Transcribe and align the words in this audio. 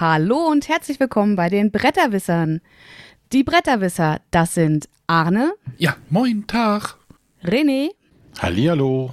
Hallo 0.00 0.46
und 0.46 0.68
herzlich 0.68 1.00
willkommen 1.00 1.34
bei 1.34 1.48
den 1.48 1.72
Bretterwissern. 1.72 2.60
Die 3.32 3.42
Bretterwisser, 3.42 4.20
das 4.30 4.54
sind 4.54 4.88
Arne. 5.08 5.54
Ja, 5.76 5.96
moin 6.08 6.46
Tag. 6.46 6.94
René. 7.42 7.88
Hallihallo. 8.38 9.12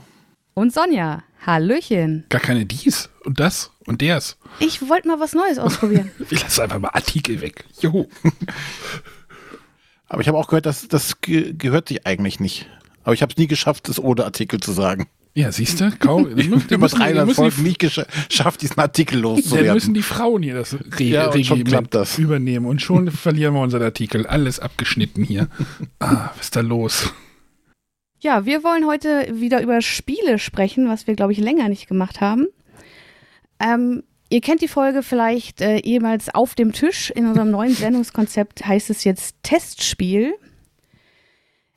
Und 0.53 0.71
Sonja. 0.71 1.23
Hallöchen. 1.43 2.25
Gar 2.29 2.41
keine 2.41 2.67
dies 2.67 3.09
und 3.23 3.39
das 3.39 3.71
und 3.87 4.01
ders. 4.01 4.37
Ich 4.59 4.87
wollte 4.87 5.07
mal 5.07 5.19
was 5.19 5.33
Neues 5.33 5.57
ausprobieren. 5.57 6.11
Wir 6.29 6.37
lassen 6.37 6.61
einfach 6.61 6.77
mal 6.77 6.89
Artikel 6.89 7.41
weg. 7.41 7.65
Juhu. 7.81 8.05
Aber 10.07 10.21
ich 10.21 10.27
habe 10.27 10.37
auch 10.37 10.45
gehört, 10.45 10.67
dass 10.67 10.87
das 10.87 11.19
ge 11.19 11.55
gehört 11.57 11.87
sich 11.87 12.05
eigentlich 12.05 12.39
nicht. 12.39 12.69
Aber 13.03 13.15
ich 13.15 13.23
habe 13.23 13.31
es 13.31 13.37
nie 13.37 13.47
geschafft, 13.47 13.89
das 13.89 13.99
ohne 13.99 14.23
Artikel 14.23 14.59
zu 14.59 14.71
sagen. 14.71 15.07
Ja, 15.37 15.51
siehst 15.51 15.81
du, 15.81 15.91
kaum. 15.99 16.29
Ich 16.37 16.47
über 16.47 16.87
300 16.87 17.35
Folgen 17.35 17.63
nicht 17.63 17.79
geschafft, 17.79 18.61
diesen 18.61 18.79
Artikel 18.79 19.19
loszuwerden. 19.19 19.67
Dann 19.67 19.73
müssen 19.75 19.93
die 19.93 20.01
Frauen 20.01 20.41
hier 20.41 20.55
das 20.55 20.73
Re 20.73 21.03
ja, 21.03 21.29
Regiment 21.29 21.93
das. 21.93 22.17
übernehmen 22.17 22.65
und 22.65 22.81
schon 22.81 23.11
verlieren 23.11 23.53
wir 23.53 23.61
unseren 23.61 23.83
Artikel. 23.83 24.25
Alles 24.25 24.61
abgeschnitten 24.61 25.23
hier. 25.23 25.49
Ah, 25.99 26.31
was 26.35 26.45
ist 26.45 26.55
da 26.55 26.61
los? 26.61 27.13
Ja, 28.19 28.45
wir 28.45 28.63
wollen 28.63 28.87
heute 28.87 29.27
wieder 29.33 29.61
über 29.61 29.81
Spiele 29.81 30.39
sprechen, 30.39 30.87
was 30.87 31.05
wir, 31.05 31.15
glaube 31.15 31.33
ich, 31.33 31.39
länger 31.39 31.67
nicht 31.67 31.87
gemacht 31.87 32.21
haben. 32.21 32.47
Ähm, 33.59 34.03
ihr 34.29 34.39
kennt 34.39 34.61
die 34.61 34.69
Folge 34.69 35.03
vielleicht 35.03 35.59
äh, 35.59 35.79
ehemals 35.79 36.33
auf 36.33 36.55
dem 36.55 36.71
Tisch. 36.71 37.11
In 37.11 37.27
unserem 37.27 37.51
neuen 37.51 37.75
Sendungskonzept 37.75 38.65
heißt 38.65 38.89
es 38.89 39.03
jetzt 39.03 39.35
Testspiel. 39.43 40.33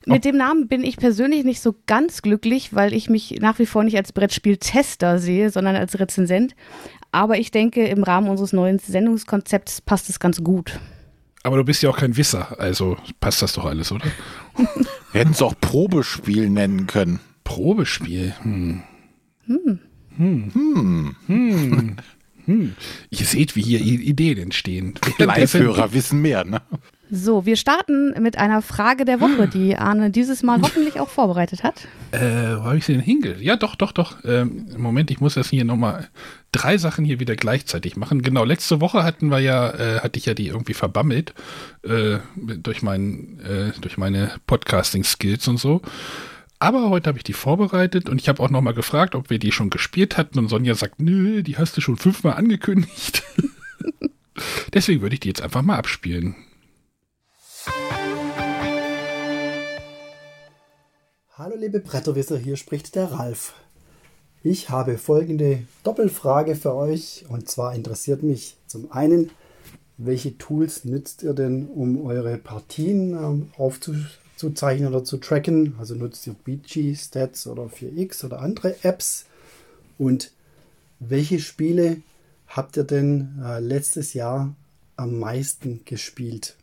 Mit 0.05 0.25
dem 0.25 0.37
Namen 0.37 0.67
bin 0.67 0.83
ich 0.83 0.97
persönlich 0.97 1.43
nicht 1.43 1.61
so 1.61 1.75
ganz 1.85 2.21
glücklich, 2.21 2.73
weil 2.73 2.93
ich 2.93 3.09
mich 3.09 3.37
nach 3.41 3.59
wie 3.59 3.65
vor 3.65 3.83
nicht 3.83 3.97
als 3.97 4.13
Brettspiel-Tester 4.13 5.19
sehe, 5.19 5.49
sondern 5.49 5.75
als 5.75 5.99
Rezensent. 5.99 6.55
Aber 7.11 7.37
ich 7.37 7.51
denke, 7.51 7.85
im 7.85 8.03
Rahmen 8.03 8.29
unseres 8.29 8.53
neuen 8.53 8.79
Sendungskonzepts 8.79 9.81
passt 9.81 10.09
es 10.09 10.19
ganz 10.19 10.43
gut. 10.43 10.79
Aber 11.43 11.57
du 11.57 11.63
bist 11.63 11.81
ja 11.83 11.89
auch 11.89 11.97
kein 11.97 12.17
Wisser, 12.17 12.59
also 12.59 12.97
passt 13.19 13.41
das 13.41 13.53
doch 13.53 13.65
alles, 13.65 13.91
oder? 13.91 14.05
Wir 15.11 15.21
hätten 15.21 15.31
es 15.31 15.41
auch 15.41 15.55
Probespiel 15.59 16.49
nennen 16.49 16.85
können. 16.87 17.19
Probespiel? 17.43 18.35
Hm. 18.41 18.83
Hm. 19.47 19.79
Hm. 20.17 20.51
Hm. 20.53 21.15
hm. 21.27 21.95
hm. 22.45 22.75
Ihr 23.09 23.25
seht, 23.25 23.55
wie 23.55 23.61
hier 23.61 23.79
Ideen 23.79 24.37
entstehen. 24.37 24.93
Live-Hörer 25.17 25.93
wissen 25.93 26.21
mehr, 26.21 26.43
ne? 26.43 26.61
So, 27.11 27.45
wir 27.45 27.55
starten 27.55 28.13
mit 28.21 28.37
einer 28.37 28.61
Frage 28.61 29.03
der 29.03 29.19
Woche, 29.19 29.47
die 29.47 29.75
Arne 29.75 30.11
dieses 30.11 30.43
Mal 30.43 30.61
hoffentlich 30.61 30.99
auch 30.99 31.09
vorbereitet 31.09 31.63
hat. 31.63 31.87
Äh, 32.11 32.19
wo 32.19 32.63
habe 32.63 32.77
ich 32.77 32.85
sie 32.85 32.93
denn 32.93 33.01
hingelegt? 33.01 33.41
Ja, 33.41 33.55
doch, 33.55 33.75
doch, 33.75 33.91
doch. 33.91 34.23
Ähm, 34.23 34.67
Moment, 34.77 35.09
ich 35.09 35.19
muss 35.19 35.33
das 35.33 35.49
hier 35.49 35.65
nochmal 35.65 36.07
drei 36.51 36.77
Sachen 36.77 37.05
hier 37.05 37.19
wieder 37.19 37.35
gleichzeitig 37.35 37.97
machen. 37.97 38.21
Genau, 38.21 38.43
letzte 38.43 38.79
Woche 38.79 39.03
hatten 39.03 39.29
wir 39.29 39.39
ja, 39.39 39.71
äh, 39.71 39.99
hatte 40.01 40.19
ich 40.19 40.27
ja 40.27 40.35
die 40.35 40.47
irgendwie 40.47 40.75
verbammelt 40.75 41.33
äh, 41.83 42.19
durch, 42.35 42.83
mein, 42.83 43.39
äh, 43.39 43.71
durch 43.81 43.97
meine 43.97 44.31
Podcasting-Skills 44.45 45.47
und 45.47 45.57
so. 45.57 45.81
Aber 46.59 46.89
heute 46.89 47.07
habe 47.07 47.17
ich 47.17 47.23
die 47.23 47.33
vorbereitet 47.33 48.09
und 48.09 48.21
ich 48.21 48.29
habe 48.29 48.43
auch 48.43 48.49
nochmal 48.49 48.73
gefragt, 48.73 49.15
ob 49.15 49.31
wir 49.31 49.39
die 49.39 49.51
schon 49.51 49.71
gespielt 49.71 50.17
hatten. 50.17 50.37
Und 50.37 50.49
Sonja 50.49 50.75
sagt, 50.75 51.01
nö, 51.01 51.41
die 51.41 51.57
hast 51.57 51.75
du 51.75 51.81
schon 51.81 51.97
fünfmal 51.97 52.33
angekündigt. 52.33 53.23
Deswegen 54.73 55.01
würde 55.01 55.15
ich 55.15 55.21
die 55.21 55.29
jetzt 55.29 55.41
einfach 55.41 55.63
mal 55.63 55.77
abspielen. 55.77 56.35
Hallo 61.39 61.55
liebe 61.55 61.79
Bretterwisser, 61.79 62.37
hier 62.37 62.57
spricht 62.57 62.95
der 62.95 63.13
Ralf. 63.13 63.53
Ich 64.43 64.69
habe 64.69 64.97
folgende 64.97 65.63
Doppelfrage 65.83 66.53
für 66.57 66.75
euch 66.75 67.23
und 67.29 67.47
zwar 67.47 67.73
interessiert 67.73 68.23
mich 68.23 68.57
zum 68.67 68.91
einen, 68.91 69.31
welche 69.95 70.37
Tools 70.37 70.83
nützt 70.83 71.23
ihr 71.23 71.31
denn, 71.31 71.67
um 71.67 72.05
eure 72.05 72.37
Partien 72.37 73.13
ähm, 73.13 73.51
aufzuzeichnen 73.57 74.89
oder 74.89 75.05
zu 75.05 75.15
tracken? 75.15 75.75
Also 75.79 75.95
nutzt 75.95 76.27
ihr 76.27 76.33
BG, 76.43 76.93
Stats 76.93 77.47
oder 77.47 77.67
4X 77.67 78.25
oder 78.25 78.41
andere 78.41 78.75
Apps? 78.83 79.23
Und 79.97 80.33
welche 80.99 81.39
Spiele 81.39 82.01
habt 82.47 82.75
ihr 82.75 82.83
denn 82.83 83.41
äh, 83.41 83.61
letztes 83.61 84.13
Jahr 84.13 84.53
am 84.97 85.17
meisten 85.17 85.85
gespielt? 85.85 86.57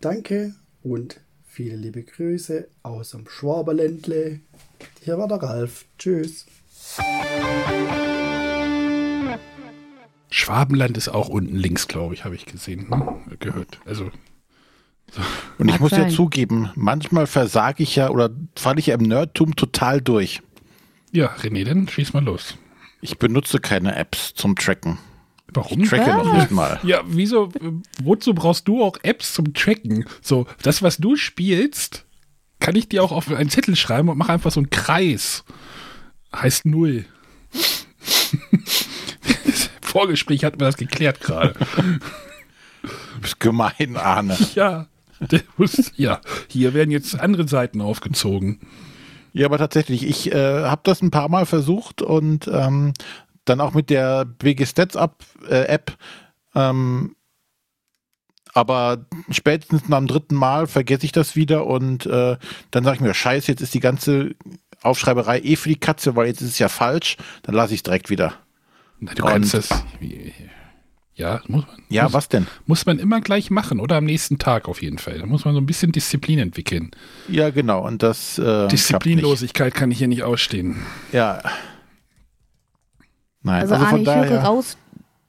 Danke 0.00 0.56
und 0.82 1.20
Viele 1.56 1.76
liebe 1.76 2.02
Grüße 2.02 2.68
aus 2.82 3.12
dem 3.12 3.26
Schwaberländle. 3.26 4.40
Hier 5.00 5.16
war 5.16 5.26
der 5.26 5.38
Ralf. 5.38 5.86
Tschüss. 5.98 6.44
Schwabenland 10.28 10.98
ist 10.98 11.08
auch 11.08 11.30
unten 11.30 11.56
links, 11.56 11.88
glaube 11.88 12.12
ich, 12.12 12.26
habe 12.26 12.34
ich 12.34 12.44
gesehen, 12.44 12.90
ne? 12.90 13.38
gehört. 13.38 13.80
Also 13.86 14.10
so. 15.10 15.22
Und 15.58 15.70
ich 15.70 15.80
muss 15.80 15.92
ja 15.92 16.10
zugeben, 16.10 16.68
manchmal 16.74 17.26
versage 17.26 17.84
ich 17.84 17.96
ja 17.96 18.10
oder 18.10 18.28
falle 18.54 18.78
ich 18.78 18.88
ja 18.88 18.94
im 18.96 19.04
Nerdtum 19.04 19.56
total 19.56 20.02
durch. 20.02 20.42
Ja, 21.10 21.34
René, 21.36 21.64
dann 21.64 21.88
schieß 21.88 22.12
mal 22.12 22.22
los. 22.22 22.58
Ich 23.00 23.16
benutze 23.16 23.60
keine 23.60 23.96
Apps 23.96 24.34
zum 24.34 24.56
Tracken. 24.56 24.98
Warum? 25.52 25.80
Ich 25.80 25.88
tracke 25.88 26.10
noch 26.10 26.32
nicht 26.32 26.50
mal. 26.50 26.80
Ja, 26.82 27.02
wieso, 27.06 27.50
wozu 28.02 28.34
brauchst 28.34 28.68
du 28.68 28.82
auch 28.82 28.98
Apps 29.02 29.34
zum 29.34 29.54
Tracken? 29.54 30.04
So, 30.20 30.46
das, 30.62 30.82
was 30.82 30.98
du 30.98 31.16
spielst, 31.16 32.04
kann 32.60 32.76
ich 32.76 32.88
dir 32.88 33.02
auch 33.02 33.12
auf 33.12 33.30
einen 33.30 33.50
Zettel 33.50 33.76
schreiben 33.76 34.08
und 34.08 34.18
mach 34.18 34.28
einfach 34.28 34.50
so 34.50 34.60
einen 34.60 34.70
Kreis. 34.70 35.44
Heißt 36.34 36.66
null. 36.66 37.04
Vorgespräch 39.80 40.44
hatten 40.44 40.60
wir 40.60 40.66
das 40.66 40.76
geklärt 40.76 41.20
gerade. 41.20 41.54
Du 42.82 43.20
bist 43.20 43.40
gemein, 43.40 43.96
Arne. 43.96 44.36
Ja, 44.54 44.86
muss, 45.56 45.92
ja, 45.96 46.20
hier 46.48 46.74
werden 46.74 46.90
jetzt 46.90 47.18
andere 47.18 47.48
Seiten 47.48 47.80
aufgezogen. 47.80 48.60
Ja, 49.32 49.46
aber 49.46 49.58
tatsächlich, 49.58 50.06
ich 50.06 50.32
äh, 50.32 50.64
habe 50.64 50.82
das 50.84 51.02
ein 51.02 51.10
paar 51.10 51.28
Mal 51.28 51.46
versucht 51.46 52.02
und 52.02 52.48
ähm, 52.48 52.92
dann 53.48 53.60
auch 53.60 53.74
mit 53.74 53.90
der 53.90 54.24
BG 54.24 54.66
Stats 54.66 54.94
App, 54.94 55.24
äh, 55.48 55.64
App 55.64 55.96
ähm, 56.54 57.16
aber 58.56 59.04
spätestens 59.30 59.82
dem 59.82 60.06
dritten 60.06 60.34
Mal 60.34 60.66
vergesse 60.66 61.04
ich 61.04 61.12
das 61.12 61.36
wieder 61.36 61.66
und 61.66 62.06
äh, 62.06 62.38
dann 62.70 62.84
sage 62.84 62.96
ich 62.96 63.00
mir, 63.02 63.12
scheiße, 63.12 63.52
jetzt 63.52 63.60
ist 63.60 63.74
die 63.74 63.80
ganze 63.80 64.34
Aufschreiberei 64.80 65.40
eh 65.40 65.56
für 65.56 65.68
die 65.68 65.76
Katze, 65.76 66.16
weil 66.16 66.26
jetzt 66.26 66.40
ist 66.40 66.50
es 66.50 66.58
ja 66.58 66.70
falsch, 66.70 67.18
dann 67.42 67.54
lasse 67.54 67.74
ich 67.74 67.80
es 67.80 67.82
direkt 67.82 68.08
wieder. 68.08 68.32
Na, 68.98 69.12
du 69.12 69.24
und, 69.24 69.30
kannst 69.30 69.52
das. 69.52 69.68
Ja, 71.14 71.42
muss 71.48 71.66
man. 71.66 71.82
Ja, 71.90 72.04
muss, 72.04 72.12
was 72.14 72.28
denn? 72.30 72.46
Muss 72.64 72.86
man 72.86 72.98
immer 72.98 73.20
gleich 73.20 73.50
machen 73.50 73.78
oder 73.78 73.96
am 73.96 74.04
nächsten 74.04 74.38
Tag 74.38 74.68
auf 74.68 74.80
jeden 74.80 74.98
Fall. 74.98 75.18
Da 75.18 75.26
muss 75.26 75.44
man 75.44 75.52
so 75.52 75.60
ein 75.60 75.66
bisschen 75.66 75.92
Disziplin 75.92 76.38
entwickeln. 76.38 76.92
Ja, 77.28 77.50
genau. 77.50 77.86
Und 77.86 78.02
das. 78.02 78.38
Äh, 78.38 78.68
Disziplinlosigkeit 78.68 79.74
kann 79.74 79.90
ich 79.90 79.98
hier 79.98 80.08
nicht 80.08 80.22
ausstehen. 80.22 80.76
Ja. 81.12 81.42
Nein, 83.46 83.62
also, 83.62 83.74
also 83.74 83.86
Arne, 83.86 84.02
ich 84.02 84.08
höre 84.08 84.40
raus, 84.40 84.76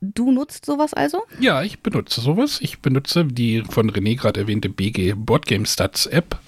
du 0.01 0.31
nutzt 0.31 0.65
sowas 0.65 0.95
also? 0.95 1.23
Ja, 1.39 1.61
ich 1.61 1.81
benutze 1.81 2.19
sowas. 2.19 2.57
Ich 2.61 2.79
benutze 2.79 3.25
die 3.25 3.63
von 3.69 3.91
René 3.91 4.17
gerade 4.17 4.39
erwähnte 4.39 4.69
BG 4.69 5.13
Boardgame 5.13 5.67
Stats 5.67 6.07
App. 6.07 6.39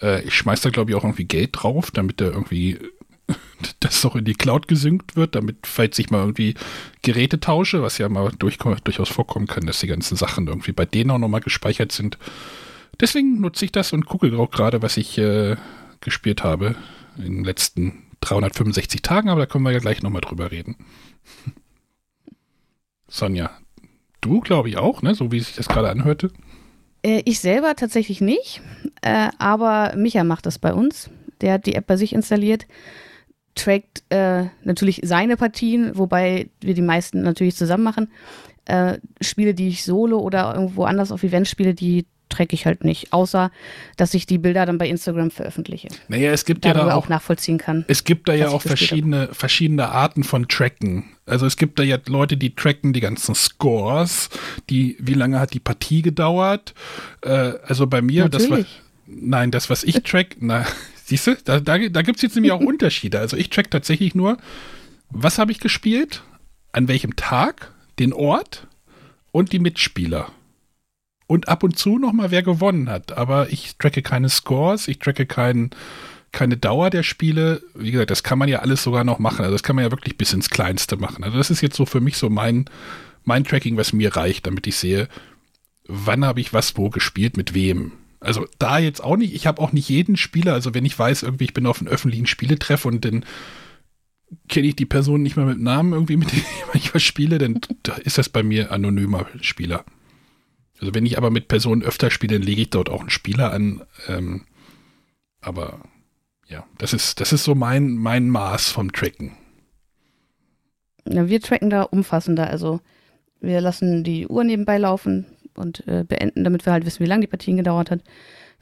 Äh, 0.00 0.22
ich 0.22 0.34
schmeiß 0.34 0.60
da, 0.60 0.70
glaube 0.70 0.92
ich, 0.92 0.96
auch 0.96 1.02
irgendwie 1.02 1.24
Geld 1.24 1.50
drauf, 1.54 1.90
damit 1.90 2.20
da 2.20 2.26
irgendwie 2.26 2.78
das 3.80 4.04
noch 4.04 4.14
in 4.14 4.26
die 4.26 4.34
Cloud 4.34 4.68
gesynkt 4.68 5.16
wird, 5.16 5.34
damit, 5.34 5.66
falls 5.66 5.98
ich 5.98 6.10
mal 6.10 6.20
irgendwie 6.20 6.54
Geräte 7.02 7.40
tausche, 7.40 7.82
was 7.82 7.98
ja 7.98 8.08
mal 8.08 8.30
durch, 8.38 8.58
durchaus 8.58 9.08
vorkommen 9.08 9.48
kann, 9.48 9.66
dass 9.66 9.80
die 9.80 9.88
ganzen 9.88 10.16
Sachen 10.16 10.46
irgendwie 10.46 10.72
bei 10.72 10.86
denen 10.86 11.10
auch 11.10 11.18
nochmal 11.18 11.40
gespeichert 11.40 11.90
sind. 11.90 12.16
Deswegen 13.00 13.40
nutze 13.40 13.64
ich 13.64 13.72
das 13.72 13.92
und 13.92 14.06
gucke 14.06 14.36
auch 14.38 14.52
gerade, 14.52 14.82
was 14.82 14.96
ich 14.96 15.18
äh, 15.18 15.56
gespielt 16.00 16.44
habe 16.44 16.76
in 17.16 17.38
den 17.38 17.44
letzten 17.44 18.04
365 18.20 19.02
Tagen, 19.02 19.28
aber 19.28 19.40
da 19.40 19.46
können 19.46 19.64
wir 19.64 19.72
ja 19.72 19.78
gleich 19.78 20.02
nochmal 20.02 20.20
drüber 20.20 20.50
reden. 20.50 20.76
Sonja, 23.08 23.50
du 24.20 24.40
glaube 24.40 24.68
ich 24.68 24.76
auch, 24.76 25.02
ne? 25.02 25.14
so 25.14 25.32
wie 25.32 25.40
sich 25.40 25.56
das 25.56 25.68
gerade 25.68 25.90
anhörte. 25.90 26.30
Äh, 27.02 27.22
ich 27.24 27.40
selber 27.40 27.74
tatsächlich 27.76 28.20
nicht, 28.20 28.60
äh, 29.02 29.28
aber 29.38 29.94
Micha 29.96 30.24
macht 30.24 30.46
das 30.46 30.58
bei 30.58 30.72
uns. 30.72 31.10
Der 31.40 31.54
hat 31.54 31.66
die 31.66 31.74
App 31.74 31.86
bei 31.86 31.96
sich 31.96 32.12
installiert, 32.12 32.66
trackt 33.54 34.02
äh, 34.10 34.46
natürlich 34.64 35.00
seine 35.04 35.36
Partien, 35.36 35.96
wobei 35.96 36.50
wir 36.60 36.74
die 36.74 36.82
meisten 36.82 37.22
natürlich 37.22 37.56
zusammen 37.56 37.84
machen. 37.84 38.10
Äh, 38.64 38.98
Spiele, 39.20 39.54
die 39.54 39.68
ich 39.68 39.84
solo 39.84 40.18
oder 40.18 40.54
irgendwo 40.54 40.84
anders 40.84 41.12
auf 41.12 41.22
Events 41.22 41.50
spiele, 41.50 41.74
die 41.74 42.06
träge 42.28 42.54
ich 42.54 42.66
halt 42.66 42.84
nicht, 42.84 43.12
außer 43.12 43.50
dass 43.96 44.14
ich 44.14 44.26
die 44.26 44.38
Bilder 44.38 44.66
dann 44.66 44.78
bei 44.78 44.88
Instagram 44.88 45.30
veröffentliche. 45.30 45.88
Naja, 46.08 46.32
es 46.32 46.44
gibt 46.44 46.64
ja 46.64 46.74
da 46.74 46.88
auch, 46.88 47.04
auch, 47.04 47.08
nachvollziehen 47.08 47.58
kann. 47.58 47.84
Es 47.88 48.04
gibt 48.04 48.28
da 48.28 48.34
ja 48.34 48.48
auch 48.48 48.62
verschiedene, 48.62 49.28
verschiedene 49.32 49.88
Arten 49.88 50.24
von 50.24 50.48
Tracken. 50.48 51.04
Also 51.26 51.46
es 51.46 51.56
gibt 51.56 51.78
da 51.78 51.82
ja 51.82 51.98
Leute, 52.06 52.36
die 52.36 52.54
tracken 52.54 52.92
die 52.92 53.00
ganzen 53.00 53.34
Scores, 53.34 54.30
die, 54.70 54.96
wie 55.00 55.14
lange 55.14 55.40
hat 55.40 55.54
die 55.54 55.60
Partie 55.60 56.02
gedauert. 56.02 56.74
Äh, 57.22 57.52
also 57.64 57.86
bei 57.86 58.02
mir, 58.02 58.24
Natürlich. 58.24 58.48
das 58.48 58.58
war, 58.58 58.64
nein, 59.06 59.50
das, 59.50 59.70
was 59.70 59.84
ich 59.84 60.02
track, 60.02 60.36
na, 60.40 60.66
siehst 61.04 61.26
du, 61.26 61.36
da, 61.44 61.60
da, 61.60 61.78
da 61.78 62.02
gibt 62.02 62.16
es 62.16 62.22
jetzt 62.22 62.34
nämlich 62.34 62.52
auch 62.52 62.60
Unterschiede. 62.68 63.18
Also 63.18 63.36
ich 63.36 63.50
track 63.50 63.70
tatsächlich 63.70 64.14
nur, 64.14 64.38
was 65.10 65.38
habe 65.38 65.52
ich 65.52 65.60
gespielt, 65.60 66.22
an 66.72 66.88
welchem 66.88 67.16
Tag, 67.16 67.72
den 67.98 68.12
Ort 68.12 68.66
und 69.32 69.52
die 69.52 69.58
Mitspieler. 69.58 70.30
Und 71.28 71.46
ab 71.48 71.62
und 71.62 71.78
zu 71.78 71.98
nochmal, 71.98 72.30
wer 72.30 72.42
gewonnen 72.42 72.88
hat. 72.88 73.12
Aber 73.12 73.52
ich 73.52 73.76
tracke 73.76 74.02
keine 74.02 74.30
Scores, 74.30 74.88
ich 74.88 74.98
tracke 74.98 75.26
kein, 75.26 75.70
keine 76.32 76.56
Dauer 76.56 76.88
der 76.88 77.02
Spiele. 77.02 77.62
Wie 77.74 77.90
gesagt, 77.90 78.10
das 78.10 78.22
kann 78.22 78.38
man 78.38 78.48
ja 78.48 78.60
alles 78.60 78.82
sogar 78.82 79.04
noch 79.04 79.18
machen. 79.18 79.42
Also 79.42 79.52
das 79.52 79.62
kann 79.62 79.76
man 79.76 79.84
ja 79.84 79.90
wirklich 79.90 80.16
bis 80.16 80.32
ins 80.32 80.48
Kleinste 80.48 80.96
machen. 80.96 81.22
Also 81.22 81.36
das 81.36 81.50
ist 81.50 81.60
jetzt 81.60 81.76
so 81.76 81.84
für 81.84 82.00
mich 82.00 82.16
so 82.16 82.30
mein, 82.30 82.64
mein 83.24 83.44
Tracking, 83.44 83.76
was 83.76 83.92
mir 83.92 84.16
reicht, 84.16 84.46
damit 84.46 84.66
ich 84.66 84.76
sehe, 84.76 85.06
wann 85.86 86.24
habe 86.24 86.40
ich 86.40 86.54
was 86.54 86.76
wo 86.78 86.88
gespielt, 86.88 87.36
mit 87.36 87.52
wem. 87.52 87.92
Also 88.20 88.46
da 88.58 88.78
jetzt 88.78 89.04
auch 89.04 89.18
nicht. 89.18 89.34
Ich 89.34 89.46
habe 89.46 89.60
auch 89.60 89.72
nicht 89.72 89.88
jeden 89.90 90.16
Spieler. 90.16 90.54
Also 90.54 90.72
wenn 90.72 90.86
ich 90.86 90.98
weiß, 90.98 91.24
irgendwie 91.24 91.44
ich 91.44 91.54
bin 91.54 91.66
auf 91.66 91.80
einem 91.80 91.88
öffentlichen 91.88 92.26
Spieletreff 92.26 92.86
und 92.86 93.04
dann 93.04 93.24
kenne 94.48 94.66
ich 94.66 94.76
die 94.76 94.86
Person 94.86 95.22
nicht 95.22 95.36
mal 95.36 95.46
mit 95.46 95.60
Namen 95.60 95.92
irgendwie, 95.92 96.16
mit 96.16 96.32
dem 96.32 96.42
ich 96.72 96.94
was 96.94 97.02
spiele, 97.02 97.36
dann 97.36 97.60
ist 98.02 98.16
das 98.16 98.28
bei 98.30 98.42
mir 98.42 98.72
anonymer 98.72 99.26
Spieler. 99.42 99.84
Also 100.80 100.94
wenn 100.94 101.06
ich 101.06 101.18
aber 101.18 101.30
mit 101.30 101.48
Personen 101.48 101.82
öfter 101.82 102.10
spiele, 102.10 102.38
dann 102.38 102.46
lege 102.46 102.62
ich 102.62 102.70
dort 102.70 102.88
auch 102.88 103.00
einen 103.00 103.10
Spieler 103.10 103.52
an. 103.52 103.82
Ähm, 104.08 104.44
aber 105.40 105.80
ja, 106.46 106.64
das 106.78 106.92
ist, 106.92 107.20
das 107.20 107.32
ist 107.32 107.44
so 107.44 107.54
mein, 107.54 107.96
mein 107.96 108.28
Maß 108.28 108.70
vom 108.70 108.92
Tracken. 108.92 109.32
Ja, 111.06 111.28
wir 111.28 111.40
tracken 111.40 111.70
da 111.70 111.82
umfassender. 111.82 112.48
Also 112.48 112.80
wir 113.40 113.60
lassen 113.60 114.04
die 114.04 114.26
Uhr 114.26 114.44
nebenbei 114.44 114.78
laufen 114.78 115.26
und 115.54 115.86
äh, 115.86 116.04
beenden, 116.04 116.44
damit 116.44 116.64
wir 116.66 116.72
halt 116.72 116.86
wissen, 116.86 117.00
wie 117.00 117.08
lange 117.08 117.22
die 117.22 117.26
Partien 117.28 117.56
gedauert 117.56 117.90
hat. 117.90 118.02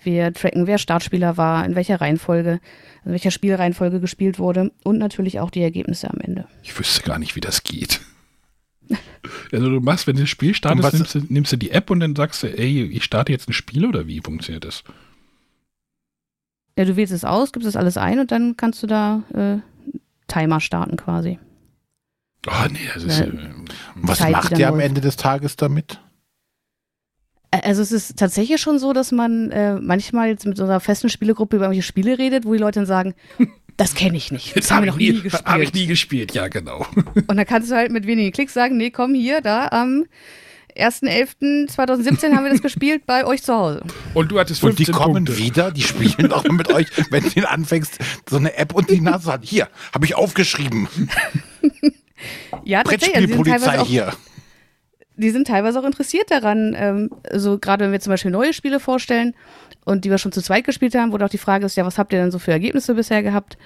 Wir 0.02 0.32
tracken, 0.32 0.66
wer 0.66 0.78
Startspieler 0.78 1.36
war, 1.36 1.64
in 1.64 1.74
welcher 1.74 2.00
Reihenfolge, 2.00 2.60
in 3.04 3.12
welcher 3.12 3.30
Spielreihenfolge 3.30 4.00
gespielt 4.00 4.38
wurde 4.38 4.72
und 4.84 4.98
natürlich 4.98 5.40
auch 5.40 5.50
die 5.50 5.62
Ergebnisse 5.62 6.10
am 6.10 6.20
Ende. 6.20 6.46
Ich 6.62 6.78
wüsste 6.78 7.02
gar 7.02 7.18
nicht, 7.18 7.34
wie 7.34 7.40
das 7.40 7.62
geht. 7.62 8.00
also 9.52 9.70
du 9.70 9.80
machst, 9.80 10.06
wenn 10.06 10.16
du 10.16 10.22
das 10.22 10.30
Spiel 10.30 10.54
startest, 10.54 10.94
nimmst 10.94 11.14
du, 11.14 11.20
nimmst 11.28 11.52
du 11.52 11.56
die 11.56 11.70
App 11.70 11.90
und 11.90 12.00
dann 12.00 12.16
sagst 12.16 12.42
du, 12.42 12.46
ey, 12.46 12.84
ich 12.84 13.04
starte 13.04 13.32
jetzt 13.32 13.48
ein 13.48 13.52
Spiel 13.52 13.86
oder 13.86 14.06
wie 14.06 14.20
funktioniert 14.20 14.64
das? 14.64 14.84
Ja, 16.78 16.84
du 16.84 16.96
wählst 16.96 17.12
es 17.12 17.24
aus, 17.24 17.52
gibst 17.52 17.68
es 17.68 17.76
alles 17.76 17.96
ein 17.96 18.18
und 18.18 18.30
dann 18.30 18.56
kannst 18.56 18.82
du 18.82 18.86
da 18.86 19.22
äh, 19.34 19.58
Timer 20.28 20.60
starten 20.60 20.96
quasi. 20.96 21.38
Oh 22.46 22.66
nee, 22.70 22.78
das 22.94 23.04
ist. 23.04 23.20
Äh, 23.20 23.32
was 23.96 24.18
Zeit, 24.18 24.32
macht 24.32 24.58
ihr 24.58 24.68
am 24.68 24.80
Ende 24.80 25.00
des 25.00 25.16
Tages 25.16 25.56
damit? 25.56 26.00
Also 27.50 27.80
es 27.80 27.92
ist 27.92 28.18
tatsächlich 28.18 28.60
schon 28.60 28.78
so, 28.78 28.92
dass 28.92 29.12
man 29.12 29.50
äh, 29.50 29.76
manchmal 29.80 30.28
jetzt 30.28 30.46
mit 30.46 30.60
unserer 30.60 30.80
festen 30.80 31.08
Spielegruppe 31.08 31.56
über 31.56 31.66
irgendwelche 31.66 31.86
Spiele 31.86 32.18
redet, 32.18 32.44
wo 32.44 32.52
die 32.52 32.58
Leute 32.58 32.80
dann 32.80 32.86
sagen, 32.86 33.14
das 33.76 33.94
kenne 33.94 34.16
ich 34.16 34.32
nicht. 34.32 34.56
Das, 34.56 34.66
das 34.66 34.70
haben 34.72 34.84
wir 34.84 34.92
noch 34.92 34.98
nie, 34.98 35.12
nie 35.12 35.22
gespielt. 35.22 35.44
Habe 35.46 35.64
ich 35.64 35.72
nie 35.72 35.86
gespielt, 35.86 36.34
ja 36.34 36.48
genau. 36.48 36.86
Und 37.14 37.36
dann 37.36 37.46
kannst 37.46 37.70
du 37.70 37.76
halt 37.76 37.90
mit 37.90 38.06
wenigen 38.06 38.32
Klicks 38.32 38.54
sagen, 38.54 38.76
nee, 38.76 38.90
komm 38.90 39.14
hier, 39.14 39.40
da 39.40 39.68
am 39.68 40.06
1.11.2017 40.76 42.34
haben 42.34 42.44
wir 42.44 42.50
das 42.50 42.60
gespielt 42.60 43.06
bei 43.06 43.24
euch 43.24 43.42
zu 43.42 43.54
Hause. 43.54 43.82
Und 44.12 44.30
du 44.30 44.38
hattest 44.38 44.60
15 44.60 44.68
Und 44.70 44.88
die 44.88 44.92
kommen 44.92 45.24
Punkte. 45.24 45.38
wieder, 45.38 45.70
die 45.70 45.82
spielen 45.82 46.32
auch 46.32 46.44
mit 46.44 46.70
euch, 46.72 46.88
wenn 47.10 47.24
du 47.24 47.48
anfängst, 47.48 47.98
so 48.28 48.36
eine 48.36 48.56
App 48.56 48.74
und 48.74 48.90
die 48.90 49.00
Nase 49.00 49.32
hat. 49.32 49.44
Hier, 49.44 49.68
habe 49.94 50.04
ich 50.04 50.14
aufgeschrieben. 50.14 50.88
ja, 52.64 52.82
tatsächlich. 52.82 53.34
Polizei 53.34 53.78
hier 53.84 54.12
die 55.16 55.30
sind 55.30 55.46
teilweise 55.46 55.80
auch 55.80 55.84
interessiert 55.84 56.30
daran. 56.30 56.74
Ähm, 56.78 57.10
so 57.32 57.58
gerade 57.58 57.84
wenn 57.84 57.92
wir 57.92 58.00
zum 58.00 58.12
Beispiel 58.12 58.30
neue 58.30 58.52
Spiele 58.52 58.80
vorstellen 58.80 59.34
und 59.86 60.04
die 60.04 60.10
wir 60.10 60.18
schon 60.18 60.32
zu 60.32 60.42
zweit 60.42 60.64
gespielt 60.64 60.94
haben, 60.94 61.12
wo 61.12 61.24
auch 61.24 61.30
die 61.30 61.38
Frage 61.38 61.64
ist, 61.64 61.76
ja, 61.76 61.86
was 61.86 61.96
habt 61.96 62.12
ihr 62.12 62.18
denn 62.18 62.32
so 62.32 62.40
für 62.40 62.50
Ergebnisse 62.50 62.94
bisher 62.94 63.22
gehabt? 63.22 63.56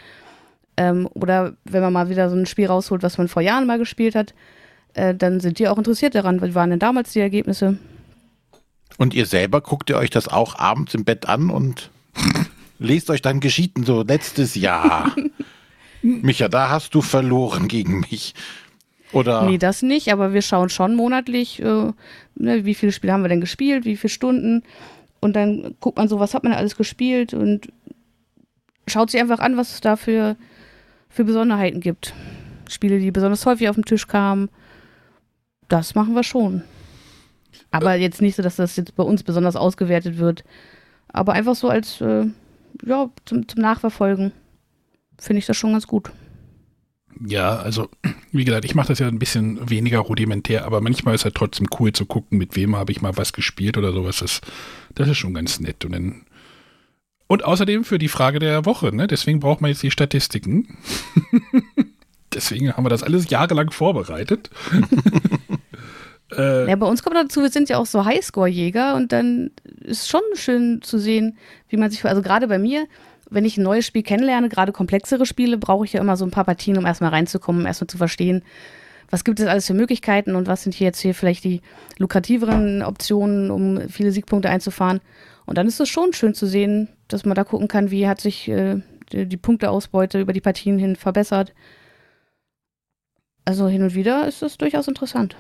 Ähm, 0.77 1.09
oder 1.15 1.55
wenn 1.65 1.83
man 1.83 1.95
mal 1.95 2.11
wieder 2.11 2.29
so 2.29 2.37
ein 2.37 2.47
Spiel 2.47 2.67
rausholt, 2.67 3.03
was 3.03 3.17
man 3.19 3.27
vor 3.27 3.43
Jahren 3.43 3.67
mal 3.67 3.79
gespielt 3.79 4.15
hat, 4.15 4.35
äh, 4.95 5.15
dann 5.15 5.41
sind 5.41 5.59
die 5.59 5.67
auch 5.67 5.79
interessiert 5.79 6.15
daran. 6.15 6.43
Wie 6.43 6.55
waren 6.55 6.71
denn 6.71 6.79
damals 6.79 7.13
die 7.13 7.21
Ergebnisse? 7.21 7.79
Und 8.99 9.15
ihr 9.15 9.25
selber 9.25 9.63
guckt 9.63 9.89
ihr 9.89 9.97
euch 9.97 10.11
das 10.11 10.29
auch 10.29 10.59
abends 10.59 10.95
im 10.95 11.07
Bett 11.07 11.27
an 11.27 11.49
und 11.49 11.91
lest 12.79 13.09
euch 13.09 13.23
dann 13.23 13.41
Geschichten 13.41 13.85
so 13.85 14.03
letztes 14.03 14.55
Jahr. 14.55 15.17
Micha, 16.03 16.49
da 16.49 16.69
hast 16.69 16.95
du 16.95 17.01
verloren 17.01 17.67
gegen 17.67 18.01
mich. 18.01 18.35
Oder? 19.13 19.47
Nee, 19.47 19.59
das 19.59 19.81
nicht, 19.81 20.13
aber 20.13 20.35
wir 20.35 20.43
schauen 20.43 20.69
schon 20.69 20.95
monatlich, 20.95 21.61
äh, 21.61 21.93
ne, 22.35 22.65
wie 22.65 22.75
viele 22.75 22.93
Spiele 22.93 23.15
haben 23.15 23.23
wir 23.23 23.29
denn 23.29 23.41
gespielt, 23.41 23.87
wie 23.87 23.97
viele 23.97 24.11
Stunden. 24.11 24.63
Und 25.21 25.37
dann 25.37 25.75
guckt 25.81 25.99
man 25.99 26.09
so, 26.09 26.19
was 26.19 26.35
hat 26.35 26.45
man 26.45 26.53
alles 26.53 26.77
gespielt 26.77 27.35
und 27.35 27.73
schaut 28.87 29.11
sich 29.11 29.21
einfach 29.21 29.39
an, 29.39 29.57
was 29.57 29.75
es 29.75 29.81
da 29.81 29.97
für, 29.97 30.37
für 31.09 31.25
Besonderheiten 31.25 31.81
gibt. 31.81 32.15
Spiele, 32.69 32.99
die 32.99 33.11
besonders 33.11 33.45
häufig 33.47 33.69
auf 33.69 33.77
den 33.77 33.85
Tisch 33.85 34.07
kamen. 34.07 34.49
Das 35.69 35.95
machen 35.95 36.15
wir 36.15 36.25
schon. 36.25 36.63
Aber 37.71 37.95
jetzt 37.95 38.23
nicht 38.23 38.37
so, 38.37 38.43
dass 38.43 38.57
das 38.57 38.77
jetzt 38.77 38.97
bei 38.97 39.03
uns 39.03 39.23
besonders 39.23 39.57
ausgewertet 39.57 40.19
wird. 40.19 40.45
Aber 41.09 41.33
einfach 41.33 41.55
so 41.55 41.69
als, 41.69 42.01
äh, 42.01 42.27
ja, 42.85 43.11
zum, 43.27 43.47
zum 43.47 43.61
Nachverfolgen 43.61 44.33
finde 45.19 45.39
ich 45.39 45.47
das 45.47 45.57
schon 45.57 45.73
ganz 45.73 45.87
gut. 45.87 46.11
Ja, 47.19 47.57
also 47.57 47.89
wie 48.33 48.45
gesagt, 48.45 48.65
ich 48.65 48.75
mache 48.75 48.89
das 48.89 48.99
ja 48.99 49.09
ein 49.09 49.19
bisschen 49.19 49.69
weniger 49.69 49.99
rudimentär, 49.99 50.65
aber 50.65 50.81
manchmal 50.81 51.15
ist 51.15 51.25
halt 51.25 51.35
trotzdem 51.35 51.67
cool 51.79 51.93
zu 51.93 52.07
gucken, 52.07 52.39
mit 52.39 52.57
wem 52.57 52.77
habe 52.77 52.93
ich 52.93 53.03
mal 53.03 53.17
was 53.17 53.33
gespielt 53.33 53.77
oder 53.77 53.93
sowas. 53.93 54.19
Das, 54.19 54.41
das 54.95 55.09
ist 55.09 55.19
schon 55.19 55.35
ganz 55.35 55.61
nett. 55.61 55.85
Und, 55.85 55.93
dann, 55.93 56.23
und 57.27 57.45
außerdem 57.45 57.85
für 57.85 57.99
die 57.99 58.09
Frage 58.09 58.39
der 58.39 58.65
Woche, 58.65 58.95
ne? 58.95 59.07
deswegen 59.07 59.41
braucht 59.41 59.61
man 59.61 59.71
jetzt 59.71 59.83
die 59.83 59.91
Statistiken. 59.91 60.79
deswegen 62.35 62.73
haben 62.73 62.85
wir 62.85 62.91
das 62.91 63.03
alles 63.03 63.29
jahrelang 63.29 63.71
vorbereitet. 63.71 64.51
äh, 66.37 66.69
ja, 66.69 66.77
bei 66.77 66.87
uns 66.87 67.03
kommt 67.03 67.17
dazu, 67.17 67.43
wir 67.43 67.51
sind 67.51 67.69
ja 67.69 67.79
auch 67.79 67.87
so 67.87 68.05
Highscore-Jäger 68.05 68.95
und 68.95 69.13
dann 69.13 69.51
ist 69.81 70.09
schon 70.09 70.23
schön 70.35 70.81
zu 70.83 70.99
sehen, 70.99 71.37
wie 71.69 71.77
man 71.77 71.91
sich, 71.91 72.05
also 72.05 72.23
gerade 72.23 72.49
bei 72.49 72.59
mir, 72.59 72.87
wenn 73.31 73.45
ich 73.45 73.57
ein 73.57 73.63
neues 73.63 73.87
Spiel 73.87 74.03
kennenlerne, 74.03 74.49
gerade 74.49 74.73
komplexere 74.73 75.25
Spiele, 75.25 75.57
brauche 75.57 75.85
ich 75.85 75.93
ja 75.93 76.01
immer 76.01 76.17
so 76.17 76.25
ein 76.25 76.31
paar 76.31 76.45
Partien, 76.45 76.77
um 76.77 76.87
erstmal 76.87 77.11
reinzukommen, 77.11 77.67
erstmal 77.67 77.89
zu 77.89 77.99
verstehen, 77.99 78.43
was 79.11 79.25
gibt 79.25 79.41
es 79.41 79.47
alles 79.47 79.67
für 79.67 79.75
Möglichkeiten 79.75 80.37
und 80.37 80.47
was 80.47 80.63
sind 80.63 80.75
hier 80.75 80.87
jetzt 80.87 81.01
hier 81.01 81.15
vielleicht 81.15 81.45
die 81.45 81.63
lukrativeren 81.99 82.83
Optionen, 82.83 83.51
um 83.51 83.89
viele 83.89 84.13
Siegpunkte 84.13 84.49
einzufahren. 84.49 85.01
Und 85.47 85.59
dann 85.59 85.67
ist 85.67 85.81
es 85.81 85.89
schon 85.89 86.13
schön 86.13 86.35
zu 86.35 86.47
sehen, 86.47 86.89
dass 87.09 87.25
man 87.25 87.35
da 87.35 87.43
gucken 87.43 87.67
kann, 87.67 87.91
wie 87.91 88.07
hat 88.07 88.21
sich 88.21 88.49
äh, 88.49 88.81
die, 89.13 89.27
die 89.27 89.37
Punkteausbeute 89.37 90.21
über 90.21 90.33
die 90.33 90.41
Partien 90.41 90.79
hin 90.79 90.95
verbessert. 90.95 91.53
Also 93.45 93.67
hin 93.69 93.83
und 93.83 93.95
wieder 93.95 94.29
ist 94.29 94.43
es 94.43 94.59
durchaus 94.59 94.87
interessant. 94.87 95.37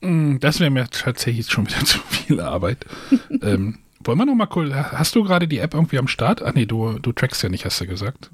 Mm, 0.00 0.38
das 0.38 0.58
wäre 0.58 0.70
mir 0.70 0.88
tatsächlich 0.88 1.48
schon 1.48 1.68
wieder 1.68 1.80
zu 1.84 1.98
viel 2.08 2.40
Arbeit. 2.40 2.84
ähm, 3.42 3.78
wollen 4.04 4.18
wir 4.18 4.26
noch 4.26 4.34
mal 4.34 4.48
cool. 4.54 4.74
Hast 4.74 5.14
du 5.14 5.22
gerade 5.22 5.46
die 5.46 5.58
App 5.58 5.74
irgendwie 5.74 5.98
am 5.98 6.08
Start? 6.08 6.42
Ach 6.42 6.54
nee, 6.54 6.66
du, 6.66 6.98
du 6.98 7.12
trackst 7.12 7.42
ja 7.42 7.48
nicht, 7.48 7.64
hast 7.64 7.80
du 7.80 7.86
gesagt. 7.86 8.30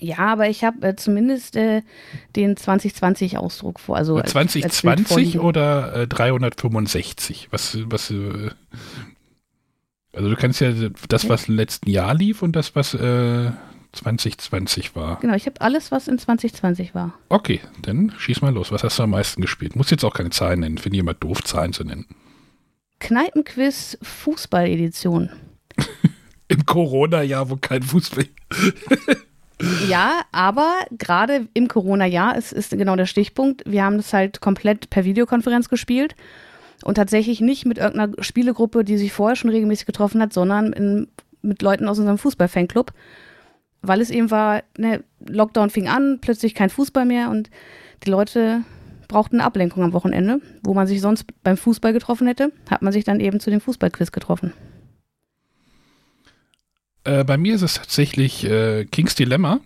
Ja, 0.00 0.18
aber 0.18 0.48
ich 0.48 0.64
habe 0.64 0.88
äh, 0.88 0.96
zumindest 0.96 1.56
äh, 1.56 1.82
den 2.34 2.56
2020-Ausdruck 2.56 3.80
vor. 3.80 3.96
Also 3.96 4.20
2020 4.20 5.36
als 5.36 5.44
oder 5.44 5.94
äh, 5.94 6.06
365? 6.08 7.48
Was, 7.50 7.76
was, 7.84 8.10
äh, 8.10 8.50
also 10.14 10.30
du 10.30 10.36
kannst 10.36 10.60
ja 10.60 10.72
das, 11.08 11.28
was 11.28 11.48
im 11.48 11.56
letzten 11.56 11.90
Jahr 11.90 12.14
lief 12.14 12.42
und 12.42 12.56
das, 12.56 12.74
was 12.74 12.92
2020 12.92 14.86
äh, 14.86 14.96
war. 14.96 15.20
Genau, 15.20 15.34
ich 15.34 15.44
habe 15.44 15.60
alles, 15.60 15.92
was 15.92 16.08
in 16.08 16.18
2020 16.18 16.94
war. 16.94 17.12
Okay, 17.28 17.60
dann 17.82 18.12
schieß 18.18 18.40
mal 18.40 18.54
los. 18.54 18.72
Was 18.72 18.82
hast 18.82 18.98
du 18.98 19.02
am 19.02 19.10
meisten 19.10 19.42
gespielt? 19.42 19.76
Muss 19.76 19.90
jetzt 19.90 20.04
auch 20.04 20.14
keine 20.14 20.30
Zahlen 20.30 20.60
nennen. 20.60 20.78
Finde 20.78 20.96
ich 20.96 21.00
immer 21.00 21.14
doof, 21.14 21.44
Zahlen 21.44 21.74
zu 21.74 21.84
nennen. 21.84 22.06
Kneipenquiz 23.00 23.98
Fußball-Edition. 24.02 25.30
Im 26.48 26.66
Corona-Jahr, 26.66 27.50
wo 27.50 27.56
kein 27.56 27.82
Fußball. 27.82 28.26
ja, 29.88 30.22
aber 30.32 30.72
gerade 30.90 31.48
im 31.54 31.68
Corona-Jahr 31.68 32.36
ist, 32.36 32.52
ist 32.52 32.70
genau 32.70 32.96
der 32.96 33.06
Stichpunkt. 33.06 33.62
Wir 33.66 33.84
haben 33.84 33.98
das 33.98 34.12
halt 34.12 34.40
komplett 34.40 34.90
per 34.90 35.04
Videokonferenz 35.04 35.68
gespielt 35.68 36.16
und 36.82 36.96
tatsächlich 36.96 37.40
nicht 37.40 37.66
mit 37.66 37.78
irgendeiner 37.78 38.22
Spielegruppe, 38.22 38.84
die 38.84 38.98
sich 38.98 39.12
vorher 39.12 39.36
schon 39.36 39.50
regelmäßig 39.50 39.86
getroffen 39.86 40.20
hat, 40.20 40.32
sondern 40.32 40.72
in, 40.72 41.08
mit 41.42 41.62
Leuten 41.62 41.88
aus 41.88 41.98
unserem 41.98 42.18
Fußball-Fanclub. 42.18 42.92
Weil 43.82 44.00
es 44.00 44.10
eben 44.10 44.30
war, 44.30 44.62
ne, 44.76 45.04
Lockdown 45.20 45.70
fing 45.70 45.88
an, 45.88 46.18
plötzlich 46.20 46.54
kein 46.54 46.70
Fußball 46.70 47.06
mehr 47.06 47.30
und 47.30 47.48
die 48.04 48.10
Leute 48.10 48.62
braucht 49.10 49.32
eine 49.32 49.44
Ablenkung 49.44 49.82
am 49.82 49.92
Wochenende, 49.92 50.40
wo 50.62 50.72
man 50.72 50.86
sich 50.86 51.00
sonst 51.00 51.26
beim 51.42 51.56
Fußball 51.56 51.92
getroffen 51.92 52.26
hätte, 52.26 52.52
hat 52.70 52.80
man 52.80 52.92
sich 52.92 53.04
dann 53.04 53.20
eben 53.20 53.40
zu 53.40 53.50
dem 53.50 53.60
Fußballquiz 53.60 54.12
getroffen. 54.12 54.54
Äh, 57.04 57.24
bei 57.24 57.36
mir 57.36 57.54
ist 57.54 57.62
es 57.62 57.74
tatsächlich 57.74 58.44
äh, 58.44 58.84
Kings 58.84 59.14
Dilemma. 59.14 59.60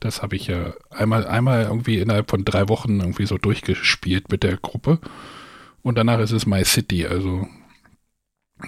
Das 0.00 0.22
habe 0.22 0.36
ich 0.36 0.46
ja 0.46 0.74
einmal, 0.90 1.26
einmal 1.26 1.64
irgendwie 1.64 1.98
innerhalb 1.98 2.30
von 2.30 2.44
drei 2.44 2.68
Wochen 2.68 3.00
irgendwie 3.00 3.26
so 3.26 3.36
durchgespielt 3.36 4.30
mit 4.30 4.44
der 4.44 4.56
Gruppe. 4.56 5.00
Und 5.82 5.98
danach 5.98 6.20
ist 6.20 6.30
es 6.30 6.46
My 6.46 6.64
City. 6.64 7.06
Also 7.06 7.48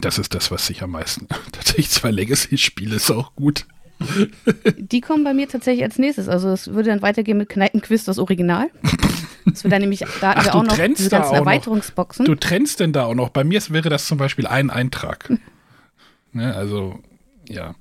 das 0.01 0.19
ist 0.19 0.35
das, 0.35 0.51
was 0.51 0.67
sich 0.67 0.83
am 0.83 0.91
meisten. 0.91 1.29
Tatsächlich 1.53 1.91
zwei 1.91 2.11
Legacy-Spiele 2.11 2.97
ist 2.97 3.11
auch 3.11 3.37
gut. 3.37 3.67
Die 4.77 5.01
kommen 5.01 5.25
bei 5.25 5.35
mir 5.35 5.49
tatsächlich 5.49 5.85
als 5.85 5.99
nächstes. 5.99 6.29
Also 6.29 6.49
es 6.51 6.69
würde 6.69 6.91
dann 6.91 7.03
weitergehen 7.03 7.39
mit 7.39 7.49
Kneipenquiz, 7.49 8.05
das 8.05 8.19
Original. 8.19 8.69
Das 9.47 9.65
wir 9.65 9.71
dann 9.71 9.81
nämlich, 9.81 10.05
da 10.21 10.35
Ach, 10.37 10.45
wir 10.45 10.55
auch 10.55 10.63
noch 10.63 10.77
diese 10.77 11.11
ganzen 11.11 11.31
noch. 11.33 11.39
Erweiterungsboxen. 11.39 12.25
Du 12.25 12.35
trennst 12.35 12.81
denn 12.81 12.93
da 12.93 13.05
auch 13.05 13.15
noch. 13.15 13.31
Bei 13.31 13.45
mir 13.45 13.61
wäre 13.71 13.89
das 13.89 14.07
zum 14.07 14.19
Beispiel 14.19 14.47
ein 14.47 14.71
Eintrag. 14.71 15.31
ne, 16.33 16.55
also, 16.55 16.99
ja. 17.49 17.75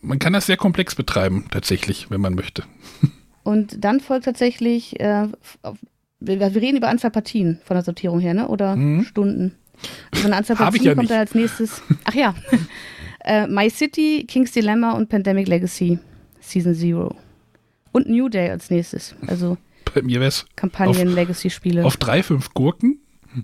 Man 0.00 0.18
kann 0.18 0.32
das 0.32 0.46
sehr 0.46 0.56
komplex 0.56 0.94
betreiben, 0.94 1.46
tatsächlich, 1.50 2.10
wenn 2.10 2.20
man 2.20 2.34
möchte. 2.34 2.62
Und 3.42 3.84
dann 3.84 4.00
folgt 4.00 4.24
tatsächlich, 4.24 5.00
äh, 5.00 5.28
wir, 6.20 6.40
wir 6.40 6.62
reden 6.62 6.76
über 6.76 6.88
Anzahl 6.88 7.10
Partien 7.10 7.60
von 7.64 7.74
der 7.76 7.84
Sortierung 7.84 8.20
her, 8.20 8.34
ne? 8.34 8.48
Oder 8.48 8.76
Mhm. 8.76 9.04
Stunden. 9.04 9.56
Also 10.12 10.26
eine 10.26 10.36
Anzahl 10.36 10.56
Partien 10.56 10.84
ja 10.84 10.90
kommt 10.94 11.02
nicht. 11.02 11.10
dann 11.12 11.18
als 11.20 11.34
nächstes. 11.34 11.82
Ach 12.04 12.14
ja. 12.14 12.34
äh, 13.26 13.46
My 13.46 13.68
City, 13.70 14.24
King's 14.26 14.52
Dilemma 14.52 14.92
und 14.92 15.08
Pandemic 15.08 15.48
Legacy 15.48 15.98
Season 16.40 16.74
Zero. 16.74 17.14
Und 17.92 18.08
New 18.08 18.28
Day 18.28 18.50
als 18.50 18.70
nächstes. 18.70 19.14
Also 19.26 19.56
Bei 19.94 20.02
mir 20.02 20.20
wäre 20.20 20.28
es 20.28 20.46
Kampagnen-Legacy-Spiele. 20.56 21.84
auf 21.84 21.96
drei, 21.96 22.22
fünf 22.22 22.52
Gurken. 22.54 23.00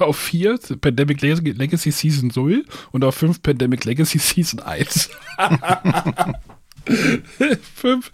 Auf 0.00 0.18
vier 0.18 0.58
Pandemic 0.80 1.22
Leg- 1.22 1.56
Legacy 1.56 1.92
Season 1.92 2.30
0 2.34 2.64
und 2.90 3.04
auf 3.04 3.14
fünf 3.14 3.40
Pandemic 3.40 3.84
Legacy 3.84 4.18
Season 4.18 4.58
1. 4.60 5.08
fünf, 7.74 8.10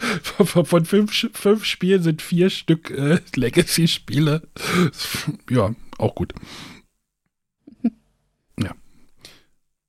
von, 0.66 0.84
fünf, 0.84 1.28
fünf 1.32 1.64
Spielen 1.64 2.02
sind 2.02 2.22
vier 2.22 2.50
Stück 2.50 2.90
äh, 2.90 3.18
Legacy-Spiele. 3.34 4.42
Ja, 5.50 5.74
auch 5.98 6.14
gut. 6.14 6.32
Ja. 8.60 8.72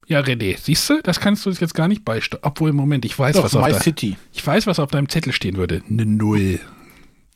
Ja, 0.07 0.21
René, 0.21 0.57
siehst 0.57 0.89
du, 0.89 1.01
das 1.03 1.19
kannst 1.19 1.45
du 1.45 1.49
jetzt 1.49 1.73
gar 1.73 1.89
nicht 1.89 2.05
beisteuern. 2.05 2.41
Obwohl, 2.45 2.71
Moment, 2.71 3.03
ich 3.03 3.17
weiß, 3.17 3.35
Doch, 3.35 3.43
was 3.43 3.55
auf 3.55 3.81
City. 3.81 4.17
ich 4.33 4.45
weiß, 4.45 4.65
was 4.65 4.79
auf 4.79 4.89
deinem 4.89 5.09
Zettel 5.09 5.33
stehen 5.33 5.57
würde. 5.57 5.83
Eine 5.89 6.05
Null. 6.05 6.59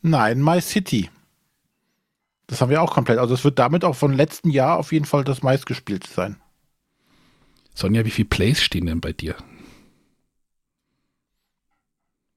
Nein, 0.02 0.42
My 0.42 0.60
City. 0.60 1.10
Das 2.46 2.60
haben 2.60 2.70
wir 2.70 2.82
auch 2.82 2.94
komplett. 2.94 3.18
Also 3.18 3.34
es 3.34 3.44
wird 3.44 3.58
damit 3.58 3.84
auch 3.84 3.94
von 3.96 4.12
letzten 4.12 4.50
Jahr 4.50 4.78
auf 4.78 4.92
jeden 4.92 5.04
Fall 5.04 5.24
das 5.24 5.42
meistgespielte 5.42 6.08
sein. 6.08 6.36
Sonja, 7.74 8.04
wie 8.04 8.10
viele 8.10 8.28
Plays 8.28 8.62
stehen 8.62 8.86
denn 8.86 9.00
bei 9.00 9.12
dir? 9.12 9.36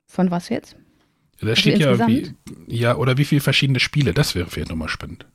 Von 0.08 0.32
was 0.32 0.50
jetzt? 0.50 0.75
Da 1.39 1.48
Also 1.48 1.62
steht 1.62 1.80
ja 1.80 1.92
irgendwie, 1.92 2.34
ja, 2.68 2.96
oder 2.96 3.18
wie 3.18 3.25
viele 3.25 3.42
verschiedene 3.42 3.80
Spiele, 3.80 4.13
das 4.13 4.36
wäre 4.36 4.50
vielleicht 4.50 4.70
nochmal 4.70 4.89
spannend. 4.89 5.25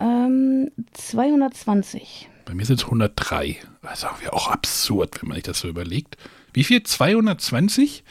Ähm, 0.00 0.70
220. 0.92 2.28
Bei 2.46 2.54
mir 2.54 2.64
sind 2.64 2.78
es 2.78 2.84
103. 2.86 3.56
Das 3.82 3.98
ist 3.98 4.06
auch 4.32 4.48
absurd, 4.48 5.20
wenn 5.20 5.28
man 5.28 5.34
sich 5.34 5.44
das 5.44 5.58
so 5.58 5.68
überlegt. 5.68 6.16
Wie 6.54 6.64
viel? 6.64 6.82
220? 6.82 8.04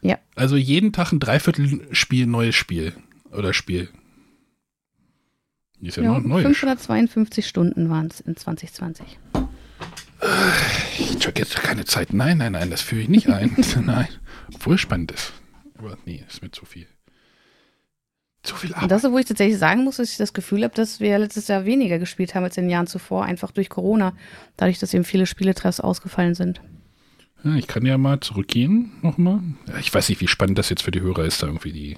Ja. 0.00 0.18
Also 0.36 0.56
jeden 0.56 0.92
Tag 0.92 1.12
ein 1.12 1.20
Dreiviertelspiel, 1.20 2.26
neues 2.26 2.54
Spiel. 2.54 2.94
Oder 3.32 3.52
Spiel. 3.52 3.90
Ist 5.82 5.96
ja, 5.96 6.04
Ja, 6.04 6.12
noch 6.12 6.22
neu. 6.22 6.42
552 6.42 7.46
Stunden 7.46 7.90
waren 7.90 8.06
es 8.06 8.20
in 8.20 8.36
2020. 8.36 9.18
Ich 10.98 11.18
check 11.18 11.38
jetzt 11.38 11.56
keine 11.56 11.84
Zeit. 11.84 12.12
Nein, 12.12 12.38
nein, 12.38 12.52
nein, 12.52 12.70
das 12.70 12.80
führe 12.80 13.02
ich 13.02 13.08
nicht 13.08 13.28
ein. 13.28 13.54
nein. 13.84 14.08
Obwohl 14.54 14.76
es 14.76 14.80
spannend 14.80 15.10
ist. 15.12 15.32
Aber 15.76 15.98
nee, 16.06 16.24
ist 16.28 16.42
mir 16.42 16.50
zu 16.52 16.64
viel. 16.64 16.86
Zu 18.44 18.54
viel 18.56 18.70
Und 18.70 18.76
Arbeit. 18.76 18.90
das, 18.92 19.02
wo 19.10 19.18
ich 19.18 19.26
tatsächlich 19.26 19.58
sagen 19.58 19.82
muss, 19.84 19.96
dass 19.96 20.10
ich 20.10 20.16
das 20.18 20.32
Gefühl 20.32 20.62
habe, 20.64 20.74
dass 20.74 21.00
wir 21.00 21.18
letztes 21.18 21.48
Jahr 21.48 21.64
weniger 21.64 21.98
gespielt 21.98 22.34
haben 22.34 22.44
als 22.44 22.56
in 22.56 22.64
den 22.64 22.70
Jahren 22.70 22.86
zuvor, 22.86 23.24
einfach 23.24 23.50
durch 23.50 23.68
Corona, 23.70 24.12
dadurch, 24.56 24.78
dass 24.78 24.92
eben 24.94 25.04
viele 25.04 25.26
Spieletreffs 25.26 25.80
ausgefallen 25.80 26.34
sind. 26.34 26.60
Ja, 27.42 27.54
ich 27.56 27.66
kann 27.66 27.84
ja 27.84 27.98
mal 27.98 28.20
zurückgehen 28.20 28.92
nochmal. 29.02 29.40
Ja, 29.66 29.78
ich 29.78 29.92
weiß 29.92 30.08
nicht, 30.10 30.20
wie 30.20 30.28
spannend 30.28 30.58
das 30.58 30.68
jetzt 30.70 30.82
für 30.82 30.90
die 30.90 31.00
Hörer 31.00 31.24
ist, 31.24 31.42
da 31.42 31.46
irgendwie 31.46 31.72
die. 31.72 31.96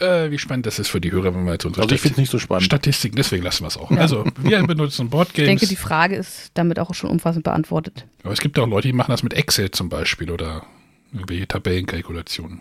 Äh, 0.00 0.30
wie 0.32 0.38
spannend 0.38 0.66
das 0.66 0.80
ist 0.80 0.88
für 0.88 1.00
die 1.00 1.12
Hörer, 1.12 1.34
wenn 1.34 1.44
wir 1.44 1.52
jetzt 1.52 1.64
unsere 1.64 1.84
Also 1.84 1.94
ich 1.94 2.00
finde 2.00 2.14
es 2.14 2.18
nicht 2.18 2.30
so 2.30 2.40
spannend. 2.40 2.64
Statistiken, 2.64 3.14
deswegen 3.14 3.44
lassen 3.44 3.62
wir 3.62 3.68
es 3.68 3.76
auch. 3.76 3.92
Also, 3.92 4.24
wir 4.38 4.60
benutzen 4.66 5.04
Ich 5.06 5.10
Boardgames. 5.10 5.46
denke, 5.48 5.66
die 5.68 5.76
Frage 5.76 6.16
ist 6.16 6.50
damit 6.54 6.80
auch 6.80 6.94
schon 6.94 7.10
umfassend 7.10 7.44
beantwortet. 7.44 8.06
aber 8.24 8.32
es 8.32 8.40
gibt 8.40 8.58
auch 8.58 8.66
Leute, 8.66 8.88
die 8.88 8.92
machen 8.92 9.12
das 9.12 9.22
mit 9.22 9.34
Excel 9.34 9.70
zum 9.70 9.88
Beispiel 9.88 10.30
oder 10.32 10.64
irgendwelche 11.12 11.46
Tabellenkalkulationen. 11.46 12.60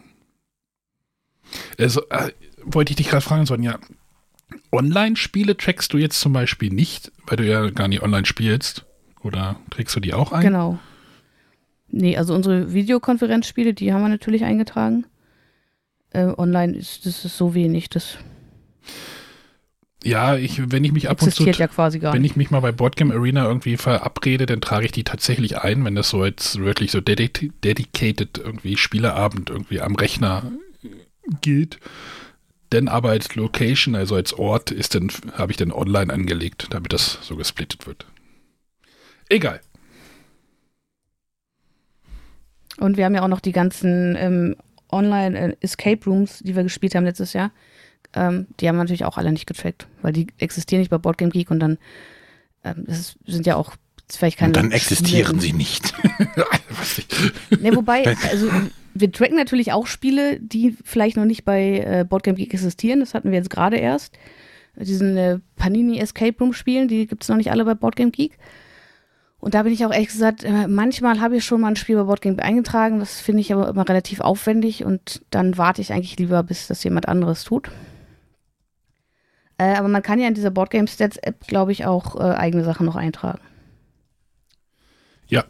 Also, 1.78 2.02
äh, 2.10 2.32
wollte 2.64 2.92
ich 2.92 2.98
dich 2.98 3.10
gerade 3.10 3.24
fragen, 3.24 3.46
Sonja. 3.46 3.80
Online-Spiele 4.72 5.58
trackst 5.58 5.94
du 5.94 5.98
jetzt 5.98 6.20
zum 6.20 6.34
Beispiel 6.34 6.72
nicht, 6.72 7.12
weil 7.28 7.38
du 7.38 7.46
ja 7.46 7.70
gar 7.70 7.88
nicht 7.88 8.02
online 8.02 8.26
spielst? 8.26 8.86
Oder 9.22 9.58
trägst 9.70 9.96
du 9.96 10.00
die 10.00 10.14
auch 10.14 10.32
ein? 10.32 10.42
Genau. 10.42 10.80
Nee, 11.90 12.18
also 12.18 12.34
unsere 12.34 12.74
Videokonferenzspiele, 12.74 13.74
die 13.74 13.94
haben 13.94 14.02
wir 14.02 14.10
natürlich 14.10 14.44
eingetragen. 14.44 15.06
Äh, 16.12 16.34
online 16.38 16.76
ist 16.76 17.06
das 17.06 17.24
ist 17.24 17.38
so 17.38 17.54
wenig, 17.54 17.90
das 17.90 18.18
Ja, 20.04 20.36
ich, 20.36 20.72
wenn 20.72 20.84
ich 20.84 20.92
mich 20.92 21.10
ab 21.10 21.22
und 21.22 21.34
zu 21.34 21.44
ja 21.44 21.68
quasi 21.68 22.00
gar 22.00 22.14
Wenn 22.14 22.24
ich 22.24 22.36
mich 22.36 22.52
mal 22.52 22.60
bei 22.60 22.72
Boardgame 22.72 23.14
Arena 23.14 23.46
irgendwie 23.46 23.78
verabrede, 23.78 24.46
dann 24.46 24.62
trage 24.62 24.86
ich 24.86 24.92
die 24.92 25.04
tatsächlich 25.04 25.60
ein, 25.60 25.86
wenn 25.86 25.96
das 25.96 26.10
so 26.10 26.22
als 26.22 26.58
wirklich 26.58 26.92
so 26.92 27.00
dedi 27.00 27.52
dedicated 27.64 28.40
irgendwie 28.40 28.76
Spieleabend 28.76 29.50
irgendwie 29.50 29.82
am 29.82 29.96
Rechner 29.96 30.52
gilt. 31.42 31.80
Denn 32.72 32.88
aber 32.88 33.10
als 33.12 33.36
Location, 33.36 33.96
also 33.96 34.16
als 34.16 34.34
Ort, 34.34 34.72
ist 34.72 34.96
dann, 34.96 35.10
habe 35.34 35.52
ich 35.52 35.58
dann 35.58 35.72
online 35.72 36.12
angelegt, 36.12 36.68
damit 36.72 36.92
das 36.94 37.20
so 37.22 37.36
gesplittet 37.36 37.86
wird. 37.86 38.06
Egal. 39.30 39.62
Und 42.80 42.98
wir 42.98 43.06
haben 43.06 43.14
ja 43.16 43.22
auch 43.24 43.28
noch 43.28 43.40
die 43.40 43.52
ganzen 43.52 44.16
ähm, 44.18 44.56
Online-Escape 44.92 46.06
Rooms, 46.06 46.40
die 46.40 46.56
wir 46.56 46.64
gespielt 46.64 46.96
haben 46.96 47.06
letztes 47.06 47.34
Jahr. 47.34 47.52
Ähm, 48.16 48.48
die 48.60 48.68
haben 48.68 48.76
wir 48.76 48.84
natürlich 48.84 49.06
auch 49.06 49.18
alle 49.18 49.32
nicht 49.32 49.46
getrackt, 49.48 49.88
weil 50.02 50.14
die 50.14 50.28
existieren 50.40 50.80
nicht 50.82 50.90
bei 50.90 50.98
Boardgame 50.98 51.32
Geek 51.32 51.52
und 51.52 51.60
dann 51.60 51.78
ähm, 52.64 52.84
das 52.88 53.00
ist, 53.00 53.16
sind 53.26 53.46
ja 53.46 53.56
auch 53.56 53.76
vielleicht 54.12 54.38
keine. 54.38 54.50
Und 54.50 54.58
dann 54.58 54.72
existieren 54.72 55.40
Spiele- 55.40 55.42
sie 55.42 55.54
nicht. 55.54 55.94
Was 56.70 56.98
ich- 57.50 57.60
Ne, 57.62 57.76
wobei, 57.76 58.06
also 58.32 58.50
wir 58.94 59.12
tracken 59.12 59.36
natürlich 59.36 59.72
auch 59.72 59.88
Spiele, 59.88 60.40
die 60.40 60.76
vielleicht 60.84 61.18
noch 61.18 61.26
nicht 61.26 61.46
bei 61.46 61.80
äh, 61.80 62.06
Boardgame 62.08 62.38
Geek 62.38 62.54
existieren. 62.54 63.00
Das 63.00 63.14
hatten 63.14 63.32
wir 63.32 63.38
jetzt 63.38 63.50
gerade 63.50 63.78
erst. 63.78 64.18
Diesen 64.76 65.18
äh, 65.18 65.40
Panini 65.56 66.00
Escape 66.00 66.38
Room 66.40 66.54
Spielen, 66.54 66.88
die 66.88 67.08
gibt 67.08 67.24
es 67.24 67.30
noch 67.30 67.38
nicht 67.38 67.52
alle 67.52 67.66
bei 67.66 67.76
Boardgame 67.76 68.12
Geek. 68.12 68.38
Und 69.40 69.56
da 69.56 69.64
bin 69.64 69.74
ich 69.74 69.86
auch 69.86 69.92
ehrlich 69.92 70.08
gesagt, 70.08 70.44
äh, 70.44 70.68
manchmal 70.68 71.20
habe 71.20 71.38
ich 71.38 71.44
schon 71.44 71.62
mal 71.62 71.68
ein 71.68 71.76
Spiel 71.76 71.98
bei 71.98 72.04
Boardgame 72.04 72.42
eingetragen. 72.42 73.00
Das 73.00 73.20
finde 73.20 73.42
ich 73.42 73.52
aber 73.52 73.68
immer 73.68 73.88
relativ 73.88 74.22
aufwendig 74.22 74.86
und 74.86 75.22
dann 75.32 75.58
warte 75.58 75.82
ich 75.82 75.92
eigentlich 75.92 76.18
lieber, 76.18 76.44
bis 76.44 76.68
das 76.68 76.84
jemand 76.84 77.10
anderes 77.10 77.44
tut. 77.44 77.70
Äh, 79.58 79.76
aber 79.76 79.90
man 79.90 80.02
kann 80.02 80.20
ja 80.20 80.28
in 80.28 80.34
dieser 80.34 80.50
Boardgame 80.50 80.88
Stats 80.88 81.18
App, 81.18 81.46
glaube 81.46 81.72
ich, 81.72 81.86
auch 81.86 82.16
äh, 82.16 82.36
eigene 82.36 82.64
Sachen 82.64 82.86
noch 82.86 82.96
eintragen. 82.96 83.42
Ja. 85.28 85.44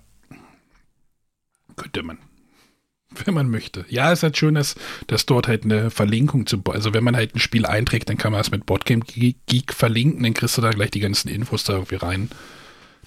Könnte 1.76 2.04
man. 2.04 2.18
Wenn 3.26 3.34
man 3.34 3.50
möchte. 3.50 3.86
Ja, 3.90 4.12
es 4.12 4.20
ist 4.20 4.24
halt 4.24 4.38
schön, 4.38 4.56
dass, 4.56 4.76
dass 5.08 5.26
dort 5.26 5.48
halt 5.48 5.64
eine 5.64 5.90
Verlinkung 5.90 6.46
zu, 6.46 6.62
also 6.70 6.94
wenn 6.94 7.04
man 7.04 7.16
halt 7.16 7.36
ein 7.36 7.40
Spiel 7.40 7.66
einträgt, 7.66 8.10
dann 8.10 8.18
kann 8.18 8.32
man 8.32 8.40
das 8.40 8.52
mit 8.52 8.66
Boardgame 8.66 9.02
Geek 9.02 9.74
verlinken, 9.74 10.24
dann 10.24 10.34
kriegst 10.34 10.58
du 10.58 10.62
da 10.62 10.72
gleich 10.72 10.92
die 10.92 11.00
ganzen 11.00 11.30
Infos 11.30 11.64
da 11.64 11.74
irgendwie 11.74 11.96
rein. 11.96 12.30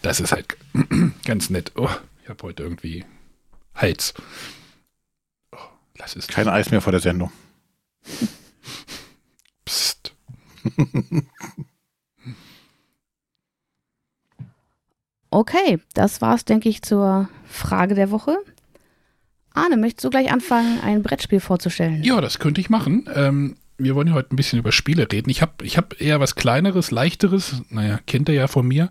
Das 0.02 0.20
ist 0.20 0.32
halt 0.32 0.56
ganz 1.24 1.50
nett. 1.50 1.72
Oh, 1.76 1.90
ich 2.22 2.28
habe 2.28 2.42
heute 2.42 2.62
irgendwie 2.62 3.04
Hals. 3.74 4.14
Oh, 5.52 5.58
lass 5.98 6.16
es. 6.16 6.26
Kein 6.28 6.48
Eis 6.48 6.70
mehr 6.70 6.80
vor 6.80 6.92
der 6.92 7.00
Sendung. 7.00 7.32
Psst. 9.64 10.14
Okay, 15.30 15.80
das 15.92 16.22
war's, 16.22 16.46
denke 16.46 16.70
ich, 16.70 16.80
zur 16.80 17.28
Frage 17.44 17.94
der 17.94 18.10
Woche. 18.10 18.38
Arne, 19.56 19.76
möchtest 19.76 20.04
du 20.04 20.10
gleich 20.10 20.30
anfangen, 20.30 20.80
ein 20.82 21.02
Brettspiel 21.02 21.40
vorzustellen? 21.40 22.02
Ja, 22.02 22.20
das 22.20 22.38
könnte 22.38 22.60
ich 22.60 22.70
machen. 22.70 23.08
Ähm, 23.14 23.56
wir 23.78 23.94
wollen 23.94 24.08
ja 24.08 24.14
heute 24.14 24.34
ein 24.34 24.36
bisschen 24.36 24.58
über 24.58 24.72
Spiele 24.72 25.10
reden. 25.10 25.30
Ich 25.30 25.42
habe 25.42 25.64
ich 25.64 25.76
hab 25.76 26.00
eher 26.00 26.20
was 26.20 26.34
Kleineres, 26.34 26.90
Leichteres. 26.90 27.62
Naja, 27.70 27.98
kennt 28.06 28.28
ihr 28.28 28.34
ja 28.34 28.46
von 28.48 28.66
mir. 28.66 28.90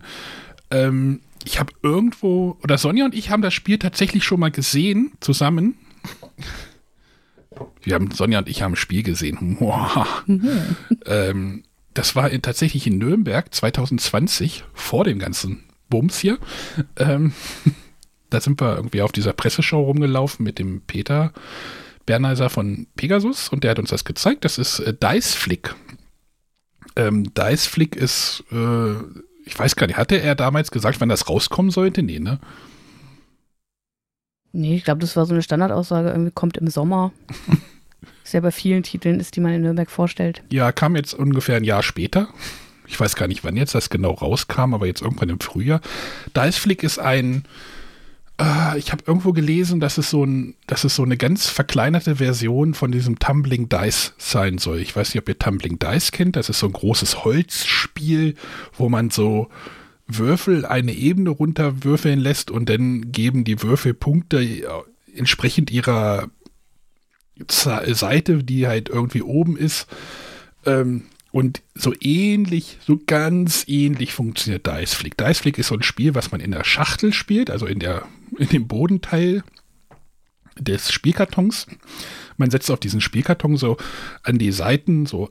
Ähm, 0.70 1.20
ich 1.44 1.60
habe 1.60 1.72
irgendwo, 1.82 2.58
oder 2.62 2.78
Sonja 2.78 3.04
und 3.04 3.14
ich 3.14 3.30
haben 3.30 3.42
das 3.42 3.54
Spiel 3.54 3.78
tatsächlich 3.78 4.24
schon 4.24 4.40
mal 4.40 4.50
gesehen, 4.50 5.12
zusammen. 5.20 5.76
Wir 7.82 7.94
haben, 7.94 8.10
Sonja 8.10 8.40
und 8.40 8.48
ich 8.48 8.62
haben 8.62 8.72
ein 8.72 8.76
Spiel 8.76 9.02
gesehen. 9.02 9.56
Boah. 9.60 10.06
ähm, 11.06 11.62
das 11.94 12.16
war 12.16 12.30
in, 12.30 12.42
tatsächlich 12.42 12.86
in 12.86 12.98
Nürnberg 12.98 13.54
2020, 13.54 14.64
vor 14.74 15.04
dem 15.04 15.18
ganzen 15.18 15.64
Bums 15.88 16.18
hier. 16.18 16.38
Ähm, 16.96 17.32
da 18.30 18.40
sind 18.40 18.60
wir 18.60 18.76
irgendwie 18.76 19.02
auf 19.02 19.12
dieser 19.12 19.32
Presseshow 19.32 19.80
rumgelaufen 19.80 20.44
mit 20.44 20.58
dem 20.58 20.80
Peter 20.82 21.32
Bernheiser 22.06 22.48
von 22.50 22.86
Pegasus 22.96 23.48
und 23.48 23.64
der 23.64 23.72
hat 23.72 23.78
uns 23.78 23.90
das 23.90 24.04
gezeigt. 24.04 24.44
Das 24.44 24.58
ist 24.58 24.78
äh, 24.78 24.94
Dice 24.94 25.34
Flick. 25.34 25.74
Ähm, 26.94 27.34
Dice 27.34 27.66
Flick 27.66 27.96
ist, 27.96 28.44
äh, 28.52 28.94
ich 29.44 29.58
weiß 29.58 29.76
gar 29.76 29.86
nicht, 29.88 29.96
hatte 29.96 30.16
er 30.20 30.34
damals 30.34 30.70
gesagt, 30.70 31.00
wann 31.00 31.08
das 31.08 31.28
rauskommen 31.28 31.70
sollte? 31.70 32.02
Nee, 32.02 32.20
ne? 32.20 32.38
Nee, 34.52 34.76
ich 34.76 34.84
glaube, 34.84 35.00
das 35.00 35.16
war 35.16 35.26
so 35.26 35.34
eine 35.34 35.42
Standardaussage, 35.42 36.08
irgendwie 36.08 36.30
kommt 36.30 36.56
im 36.56 36.68
Sommer. 36.68 37.12
Was 38.22 38.32
ja 38.32 38.40
bei 38.40 38.50
vielen 38.50 38.82
Titeln 38.82 39.20
ist, 39.20 39.36
die 39.36 39.40
man 39.40 39.52
in 39.52 39.62
Nürnberg 39.62 39.90
vorstellt. 39.90 40.42
Ja, 40.50 40.72
kam 40.72 40.96
jetzt 40.96 41.12
ungefähr 41.12 41.56
ein 41.56 41.64
Jahr 41.64 41.82
später. 41.82 42.28
Ich 42.88 42.98
weiß 42.98 43.16
gar 43.16 43.26
nicht, 43.26 43.42
wann 43.42 43.56
jetzt 43.56 43.74
das 43.74 43.90
genau 43.90 44.12
rauskam, 44.12 44.72
aber 44.72 44.86
jetzt 44.86 45.02
irgendwann 45.02 45.28
im 45.28 45.40
Frühjahr. 45.40 45.80
Dice 46.36 46.56
Flick 46.56 46.82
ist 46.82 46.98
ein, 46.98 47.44
äh, 48.40 48.78
ich 48.78 48.92
habe 48.92 49.04
irgendwo 49.06 49.32
gelesen, 49.32 49.80
dass 49.80 49.98
es, 49.98 50.10
so 50.10 50.24
ein, 50.24 50.54
dass 50.66 50.84
es 50.84 50.96
so 50.96 51.02
eine 51.02 51.16
ganz 51.16 51.48
verkleinerte 51.48 52.16
Version 52.16 52.74
von 52.74 52.92
diesem 52.92 53.18
Tumbling 53.18 53.68
Dice 53.68 54.14
sein 54.18 54.58
soll. 54.58 54.80
Ich 54.80 54.94
weiß 54.94 55.14
nicht, 55.14 55.22
ob 55.22 55.28
ihr 55.28 55.38
Tumbling 55.38 55.78
Dice 55.78 56.12
kennt. 56.12 56.36
Das 56.36 56.48
ist 56.48 56.58
so 56.58 56.66
ein 56.66 56.72
großes 56.72 57.24
Holzspiel, 57.24 58.34
wo 58.76 58.88
man 58.88 59.10
so 59.10 59.48
Würfel 60.06 60.64
eine 60.64 60.92
Ebene 60.92 61.30
runterwürfeln 61.30 62.20
lässt 62.20 62.50
und 62.50 62.68
dann 62.68 63.10
geben 63.10 63.44
die 63.44 63.62
Würfel 63.62 63.94
Punkte 63.94 64.42
äh, 64.42 64.64
entsprechend 65.14 65.70
ihrer 65.70 66.28
Seite, 67.48 68.42
die 68.42 68.66
halt 68.66 68.88
irgendwie 68.88 69.22
oben 69.22 69.56
ist. 69.56 69.86
Ähm, 70.64 71.04
und 71.36 71.60
so 71.74 71.92
ähnlich, 72.00 72.78
so 72.80 72.98
ganz 73.04 73.64
ähnlich 73.68 74.14
funktioniert 74.14 74.66
Dice 74.66 74.94
Flick. 74.94 75.18
Dice 75.18 75.40
Flick 75.40 75.58
ist 75.58 75.66
so 75.66 75.74
ein 75.74 75.82
Spiel, 75.82 76.14
was 76.14 76.32
man 76.32 76.40
in 76.40 76.50
der 76.50 76.64
Schachtel 76.64 77.12
spielt, 77.12 77.50
also 77.50 77.66
in, 77.66 77.78
der, 77.78 78.08
in 78.38 78.48
dem 78.48 78.66
Bodenteil 78.66 79.44
des 80.58 80.90
Spielkartons. 80.90 81.66
Man 82.38 82.50
setzt 82.50 82.70
auf 82.70 82.80
diesen 82.80 83.02
Spielkarton 83.02 83.58
so 83.58 83.76
an 84.22 84.38
die 84.38 84.50
Seiten, 84.50 85.04
so, 85.04 85.28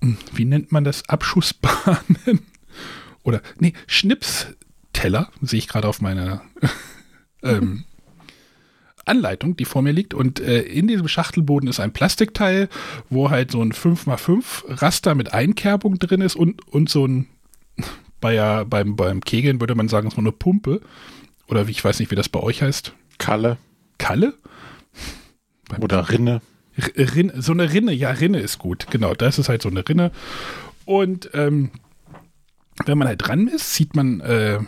hm, 0.00 0.16
wie 0.32 0.46
nennt 0.46 0.72
man 0.72 0.84
das? 0.84 1.06
Abschussbahnen? 1.10 2.40
Oder, 3.22 3.42
nee, 3.58 3.74
Schnipsteller, 3.86 5.28
sehe 5.42 5.58
ich 5.58 5.68
gerade 5.68 5.86
auf 5.86 6.00
meiner 6.00 6.40
ähm, 7.42 7.84
Anleitung, 9.04 9.56
die 9.56 9.64
vor 9.64 9.82
mir 9.82 9.92
liegt. 9.92 10.14
Und 10.14 10.40
äh, 10.40 10.62
in 10.62 10.88
diesem 10.88 11.08
Schachtelboden 11.08 11.68
ist 11.68 11.80
ein 11.80 11.92
Plastikteil, 11.92 12.68
wo 13.10 13.30
halt 13.30 13.50
so 13.50 13.62
ein 13.62 13.72
5x5 13.72 14.80
Raster 14.82 15.14
mit 15.14 15.32
Einkerbung 15.32 15.98
drin 15.98 16.20
ist 16.20 16.36
und, 16.36 16.66
und 16.68 16.88
so 16.88 17.06
ein, 17.06 17.26
bei 18.20 18.34
ja, 18.34 18.64
beim, 18.64 18.96
beim 18.96 19.20
Kegeln 19.20 19.60
würde 19.60 19.74
man 19.74 19.88
sagen, 19.88 20.10
so 20.10 20.18
eine 20.18 20.32
Pumpe. 20.32 20.80
Oder 21.48 21.66
wie, 21.66 21.72
ich 21.72 21.84
weiß 21.84 21.98
nicht, 21.98 22.10
wie 22.10 22.16
das 22.16 22.28
bei 22.28 22.40
euch 22.40 22.62
heißt. 22.62 22.94
Kalle. 23.18 23.58
Kalle? 23.98 24.34
Oder 25.80 26.10
Rinne. 26.10 26.40
Rinne. 26.96 27.40
So 27.42 27.52
eine 27.52 27.72
Rinne, 27.72 27.92
ja, 27.92 28.10
Rinne 28.10 28.40
ist 28.40 28.58
gut. 28.58 28.86
Genau, 28.90 29.14
das 29.14 29.38
ist 29.38 29.48
halt 29.48 29.62
so 29.62 29.68
eine 29.68 29.86
Rinne. 29.86 30.12
Und 30.84 31.30
ähm, 31.34 31.70
wenn 32.86 32.98
man 32.98 33.08
halt 33.08 33.26
dran 33.26 33.48
ist, 33.48 33.74
sieht 33.74 33.94
man 33.94 34.20
äh, 34.20 34.58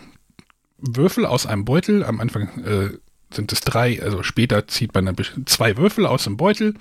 Würfel 0.78 1.24
aus 1.26 1.46
einem 1.46 1.64
Beutel. 1.64 2.04
Am 2.04 2.20
Anfang 2.20 2.48
äh, 2.64 2.90
sind 3.34 3.52
es 3.52 3.60
drei, 3.60 4.02
also 4.02 4.22
später 4.22 4.66
zieht 4.68 4.94
man 4.94 5.06
dann 5.06 5.16
zwei 5.46 5.76
Würfel 5.76 6.06
aus 6.06 6.24
dem 6.24 6.36
Beutel 6.36 6.74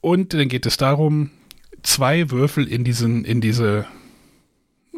und 0.00 0.34
dann 0.34 0.48
geht 0.48 0.66
es 0.66 0.76
darum, 0.76 1.30
zwei 1.82 2.30
Würfel 2.30 2.68
in 2.68 2.84
diesen, 2.84 3.24
in 3.24 3.40
diese, 3.40 3.86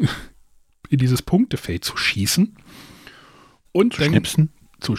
in 0.88 0.98
dieses 0.98 1.22
Punktefeld 1.22 1.84
zu 1.84 1.96
schießen 1.96 2.56
und 3.72 3.94
zu 3.94 4.02
schnipsen. 4.02 4.52
Zu, 4.80 4.96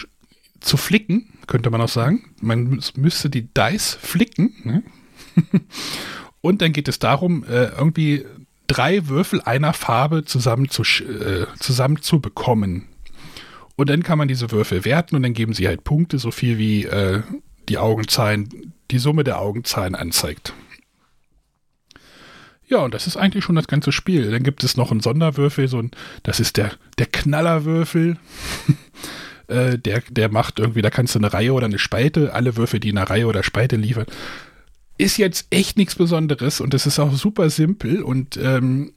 zu 0.60 0.76
flicken, 0.76 1.38
könnte 1.46 1.70
man 1.70 1.80
auch 1.80 1.88
sagen. 1.88 2.34
Man 2.40 2.82
müsste 2.96 3.30
die 3.30 3.52
Dice 3.52 3.94
flicken. 4.00 4.54
Ne? 4.64 4.82
und 6.40 6.62
dann 6.62 6.72
geht 6.72 6.88
es 6.88 6.98
darum, 6.98 7.44
äh, 7.44 7.66
irgendwie 7.66 8.24
drei 8.66 9.08
Würfel 9.08 9.40
einer 9.42 9.72
Farbe 9.72 10.24
zusammen 10.24 10.68
zu, 10.68 10.82
äh, 10.82 11.46
zusammen 11.58 12.02
zu 12.02 12.20
bekommen. 12.20 12.86
Und 13.80 13.88
dann 13.88 14.02
kann 14.02 14.18
man 14.18 14.28
diese 14.28 14.50
Würfel 14.50 14.84
werten 14.84 15.16
und 15.16 15.22
dann 15.22 15.32
geben 15.32 15.54
sie 15.54 15.66
halt 15.66 15.84
Punkte, 15.84 16.18
so 16.18 16.30
viel 16.30 16.58
wie 16.58 16.84
äh, 16.84 17.22
die 17.70 17.78
Augenzahlen, 17.78 18.74
die 18.90 18.98
Summe 18.98 19.24
der 19.24 19.40
Augenzahlen 19.40 19.94
anzeigt. 19.94 20.52
Ja, 22.68 22.80
und 22.80 22.92
das 22.92 23.06
ist 23.06 23.16
eigentlich 23.16 23.42
schon 23.42 23.54
das 23.54 23.68
ganze 23.68 23.90
Spiel. 23.90 24.30
Dann 24.32 24.42
gibt 24.42 24.64
es 24.64 24.76
noch 24.76 24.90
einen 24.90 25.00
Sonderwürfel, 25.00 25.66
so 25.66 25.78
ein, 25.78 25.92
das 26.24 26.40
ist 26.40 26.58
der, 26.58 26.72
der 26.98 27.06
Knallerwürfel. 27.06 28.18
äh, 29.46 29.78
der, 29.78 30.02
der 30.10 30.30
macht 30.30 30.58
irgendwie, 30.58 30.82
da 30.82 30.90
kannst 30.90 31.14
du 31.14 31.18
eine 31.18 31.32
Reihe 31.32 31.54
oder 31.54 31.64
eine 31.64 31.78
Spalte, 31.78 32.34
alle 32.34 32.58
Würfel, 32.58 32.80
die 32.80 32.90
eine 32.90 33.08
Reihe 33.08 33.28
oder 33.28 33.42
Spalte 33.42 33.76
liefern. 33.76 34.04
Ist 34.98 35.16
jetzt 35.16 35.46
echt 35.48 35.78
nichts 35.78 35.94
Besonderes 35.94 36.60
und 36.60 36.74
es 36.74 36.84
ist 36.84 36.98
auch 36.98 37.14
super 37.14 37.48
simpel 37.48 38.02
und 38.02 38.36
ähm, 38.36 38.92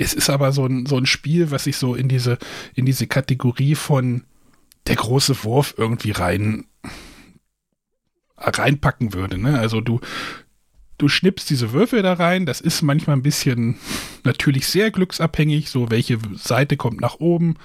es 0.00 0.14
ist 0.14 0.30
aber 0.30 0.52
so 0.52 0.66
ein, 0.66 0.86
so 0.86 0.96
ein 0.96 1.06
Spiel, 1.06 1.50
was 1.50 1.64
sich 1.64 1.76
so 1.76 1.94
in 1.94 2.08
diese, 2.08 2.38
in 2.74 2.86
diese 2.86 3.06
Kategorie 3.06 3.74
von 3.74 4.24
der 4.86 4.96
große 4.96 5.44
Wurf 5.44 5.74
irgendwie 5.76 6.12
rein 6.12 6.64
reinpacken 8.36 9.12
würde. 9.12 9.36
Ne? 9.36 9.58
Also 9.58 9.82
du, 9.82 10.00
du 10.96 11.08
schnippst 11.08 11.50
diese 11.50 11.72
Würfel 11.72 12.02
da 12.02 12.14
rein, 12.14 12.46
das 12.46 12.60
ist 12.60 12.82
manchmal 12.82 13.16
ein 13.16 13.22
bisschen 13.22 13.76
natürlich 14.24 14.66
sehr 14.66 14.90
glücksabhängig, 14.90 15.68
so 15.68 15.90
welche 15.90 16.18
Seite 16.34 16.76
kommt 16.76 17.00
nach 17.00 17.20
oben. 17.20 17.56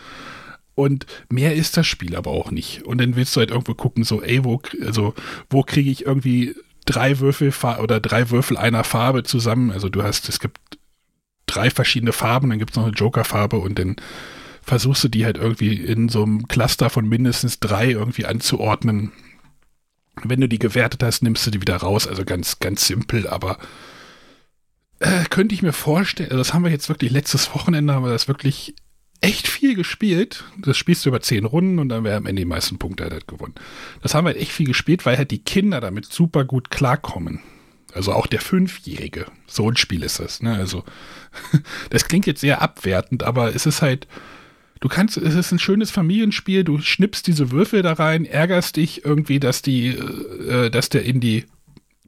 Und 0.75 1.05
mehr 1.29 1.55
ist 1.55 1.77
das 1.77 1.87
Spiel 1.87 2.17
aber 2.17 2.31
auch 2.31 2.51
nicht. 2.51 2.83
Und 2.83 2.99
dann 2.99 3.15
willst 3.15 3.33
du 3.35 3.39
halt 3.39 3.49
irgendwo 3.49 3.75
gucken, 3.75 4.03
so, 4.03 4.21
ey, 4.21 4.43
wo, 4.43 4.61
also, 4.85 5.13
wo 5.49 5.63
kriege 5.63 5.89
ich 5.89 6.05
irgendwie 6.05 6.53
drei 6.85 7.19
Würfel 7.19 7.53
oder 7.81 8.01
drei 8.01 8.29
Würfel 8.29 8.57
einer 8.57 8.83
Farbe 8.83 9.23
zusammen? 9.23 9.71
Also 9.71 9.87
du 9.87 10.03
hast, 10.03 10.27
es 10.27 10.41
gibt 10.41 10.59
drei 11.55 11.69
verschiedene 11.69 12.13
Farben, 12.13 12.49
dann 12.49 12.59
gibt 12.59 12.71
es 12.71 12.77
noch 12.77 12.85
eine 12.85 12.93
Joker-Farbe 12.93 13.57
und 13.57 13.79
dann 13.79 13.95
versuchst 14.61 15.03
du 15.03 15.07
die 15.07 15.25
halt 15.25 15.37
irgendwie 15.37 15.75
in 15.75 16.09
so 16.09 16.23
einem 16.23 16.47
Cluster 16.47 16.89
von 16.89 17.07
mindestens 17.07 17.59
drei 17.59 17.91
irgendwie 17.91 18.25
anzuordnen. 18.25 19.11
Wenn 20.23 20.41
du 20.41 20.47
die 20.47 20.59
gewertet 20.59 21.03
hast, 21.03 21.21
nimmst 21.21 21.45
du 21.45 21.51
die 21.51 21.61
wieder 21.61 21.77
raus. 21.77 22.07
Also 22.07 22.25
ganz, 22.25 22.59
ganz 22.59 22.87
simpel, 22.87 23.27
aber 23.27 23.57
äh, 24.99 25.25
könnte 25.29 25.53
ich 25.53 25.61
mir 25.61 25.73
vorstellen, 25.73 26.31
also 26.31 26.39
das 26.39 26.53
haben 26.53 26.63
wir 26.63 26.71
jetzt 26.71 26.89
wirklich 26.89 27.11
letztes 27.11 27.53
Wochenende, 27.53 27.93
haben 27.93 28.05
wir 28.05 28.11
das 28.11 28.27
wirklich 28.27 28.75
echt 29.21 29.47
viel 29.47 29.75
gespielt. 29.75 30.45
Das 30.57 30.77
spielst 30.77 31.05
du 31.05 31.09
über 31.09 31.21
zehn 31.21 31.45
Runden 31.45 31.79
und 31.79 31.89
dann 31.89 32.03
wäre 32.03 32.17
am 32.17 32.25
Ende 32.25 32.41
die 32.41 32.47
meisten 32.47 32.77
Punkte 32.77 33.05
halt 33.05 33.27
gewonnen. 33.27 33.55
Das 34.01 34.13
haben 34.13 34.25
wir 34.25 34.29
halt 34.29 34.41
echt 34.41 34.51
viel 34.51 34.67
gespielt, 34.67 35.05
weil 35.05 35.17
halt 35.17 35.31
die 35.31 35.43
Kinder 35.43 35.81
damit 35.81 36.05
super 36.05 36.45
gut 36.45 36.69
klarkommen. 36.69 37.41
Also 37.93 38.11
auch 38.11 38.27
der 38.27 38.41
Fünfjährige. 38.41 39.25
So 39.47 39.69
ein 39.69 39.77
Spiel 39.77 40.03
ist 40.03 40.19
das. 40.19 40.41
Ne? 40.41 40.53
Also 40.53 40.83
das 41.89 42.07
klingt 42.07 42.25
jetzt 42.25 42.41
sehr 42.41 42.61
abwertend, 42.61 43.23
aber 43.23 43.55
es 43.55 43.65
ist 43.65 43.81
halt, 43.81 44.07
du 44.79 44.87
kannst, 44.87 45.17
es 45.17 45.35
ist 45.35 45.51
ein 45.51 45.59
schönes 45.59 45.91
Familienspiel, 45.91 46.63
du 46.63 46.79
schnippst 46.79 47.27
diese 47.27 47.51
Würfel 47.51 47.81
da 47.81 47.93
rein, 47.93 48.25
ärgerst 48.25 48.75
dich 48.75 49.05
irgendwie, 49.05 49.39
dass 49.39 49.61
die, 49.61 49.89
äh, 49.89 50.69
dass 50.69 50.89
der 50.89 51.03
in 51.03 51.19
die 51.19 51.45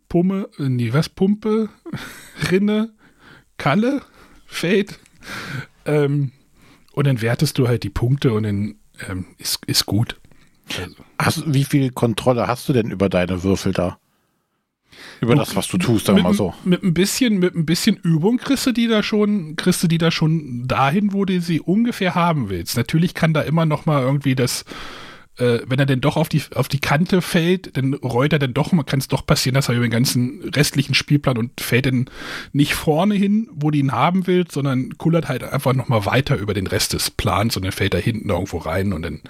Pumme, 0.10 0.50
in 0.58 0.78
die 0.78 0.94
was, 0.94 1.10
Pumpe, 1.10 1.70
Rinne, 2.52 2.94
Kalle 3.58 4.02
fällt. 4.46 5.00
Ähm, 5.86 6.32
und 6.94 7.08
dann 7.08 7.22
wertest 7.22 7.58
du 7.58 7.68
halt 7.68 7.84
die 7.84 7.90
Punkte 7.90 8.34
und 8.34 8.44
dann 8.44 8.76
ähm, 9.08 9.26
ist, 9.38 9.66
ist 9.66 9.86
gut. 9.86 10.20
Also. 10.80 10.96
Hast, 11.20 11.54
wie 11.54 11.64
viel 11.64 11.92
Kontrolle 11.92 12.48
hast 12.48 12.68
du 12.68 12.74
denn 12.74 12.92
über 12.92 13.10
deine 13.10 13.44
Würfel 13.44 13.74
da? 13.74 14.00
Über 15.22 15.36
das, 15.36 15.56
was 15.56 15.68
du 15.68 15.78
tust, 15.78 16.06
sagen 16.06 16.20
wir 16.20 16.24
mal 16.24 16.34
so. 16.34 16.54
Mit 16.64 16.84
ein 16.84 16.94
bisschen, 16.94 17.40
mit 17.40 17.56
ein 17.56 17.66
bisschen 17.66 17.98
Übung 17.98 18.38
kriegst 18.38 18.66
du 18.66 18.72
die 18.72 18.88
da 18.88 19.02
schon, 19.02 19.56
kriegst 19.56 19.82
du 19.82 19.88
die 19.88 19.98
da 19.98 20.12
schon 20.12 20.68
dahin, 20.68 21.14
wo 21.14 21.26
du 21.26 21.42
sie 21.42 21.60
ungefähr 21.60 22.16
haben 22.16 22.50
willst. 22.50 22.78
Natürlich 22.78 23.14
kann 23.14 23.34
da 23.34 23.42
immer 23.42 23.66
noch 23.66 23.86
mal 23.86 24.02
irgendwie 24.02 24.36
das, 24.36 24.64
äh, 25.38 25.60
wenn 25.66 25.80
er 25.80 25.86
denn 25.86 26.02
doch 26.02 26.18
auf 26.18 26.30
die, 26.30 26.42
auf 26.54 26.68
die 26.68 26.80
Kante 26.80 27.22
fällt, 27.22 27.78
dann 27.78 27.94
rollt 27.96 28.34
er 28.34 28.40
dann 28.40 28.54
doch, 28.54 28.72
man 28.72 28.86
kann 28.86 29.00
es 29.00 29.08
doch 29.08 29.26
passieren, 29.26 29.56
dass 29.56 29.70
er 29.70 29.76
über 29.76 29.86
den 29.86 29.92
ganzen 29.92 30.42
restlichen 30.56 30.94
Spielplan 30.94 31.38
und 31.38 31.62
fällt 31.62 31.88
dann 31.88 32.10
nicht 32.54 32.74
vorne 32.74 33.16
hin, 33.16 33.48
wo 33.52 33.72
du 33.72 33.78
ihn 33.78 33.92
haben 33.92 34.28
willst, 34.28 34.52
sondern 34.52 34.98
kullert 34.98 35.30
halt 35.30 35.44
einfach 35.44 35.74
noch 35.74 35.88
mal 35.88 36.06
weiter 36.06 36.38
über 36.38 36.54
den 36.54 36.68
Rest 36.68 36.94
des 36.94 37.12
Plans 37.12 37.56
und 37.56 37.64
dann 37.64 37.72
fällt 37.72 37.94
er 37.94 38.02
hinten 38.02 38.30
irgendwo 38.30 38.58
rein 38.58 38.94
und 38.94 39.02
dann, 39.04 39.22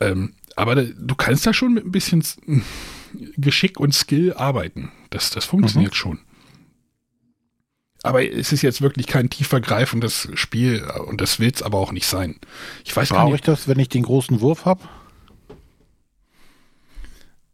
ähm, 0.00 0.32
aber 0.54 0.76
du 0.76 1.14
kannst 1.14 1.46
da 1.46 1.54
schon 1.54 1.74
mit 1.74 1.84
ein 1.84 1.92
bisschen 1.92 2.22
Geschick 3.36 3.80
und 3.80 3.94
Skill 3.94 4.32
arbeiten. 4.34 4.90
Das, 5.10 5.30
das 5.30 5.44
funktioniert 5.44 5.92
mhm. 5.92 5.96
schon. 5.96 6.18
Aber 8.02 8.24
es 8.24 8.52
ist 8.52 8.62
jetzt 8.62 8.82
wirklich 8.82 9.06
kein 9.06 9.30
tiefergreifendes 9.30 10.28
Spiel 10.34 10.82
und 11.06 11.20
das 11.20 11.38
will 11.38 11.52
es 11.54 11.62
aber 11.62 11.78
auch 11.78 11.92
nicht 11.92 12.06
sein. 12.06 12.36
Ich 12.84 12.96
weiß 12.96 13.10
Brauche 13.10 13.36
ich 13.36 13.42
das, 13.42 13.68
wenn 13.68 13.78
ich 13.78 13.88
den 13.88 14.02
großen 14.02 14.40
Wurf 14.40 14.64
habe? 14.64 14.82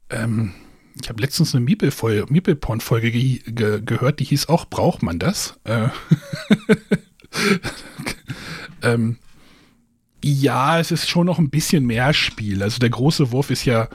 Ähm, 0.09 0.55
ich 1.01 1.09
habe 1.11 1.21
letztens 1.21 1.55
eine 1.55 1.64
Meeple-Porn-Folge 1.64 3.11
ge 3.11 3.42
ge 3.44 3.83
gehört, 3.85 4.21
die 4.21 4.25
hieß 4.25 4.49
auch, 4.49 4.64
braucht 4.64 5.03
man 5.03 5.18
das? 5.18 5.59
Äh 5.64 5.88
ähm, 8.83 9.18
ja, 10.25 10.81
es 10.81 10.90
ist 10.90 11.09
schon 11.09 11.27
noch 11.27 11.38
ein 11.38 11.51
bisschen 11.51 11.85
mehr 11.85 12.14
Spiel. 12.14 12.62
Also 12.62 12.79
der 12.79 12.90
große 12.90 13.33
Wurf 13.33 13.51
ist 13.51 13.66
ja 13.66 13.88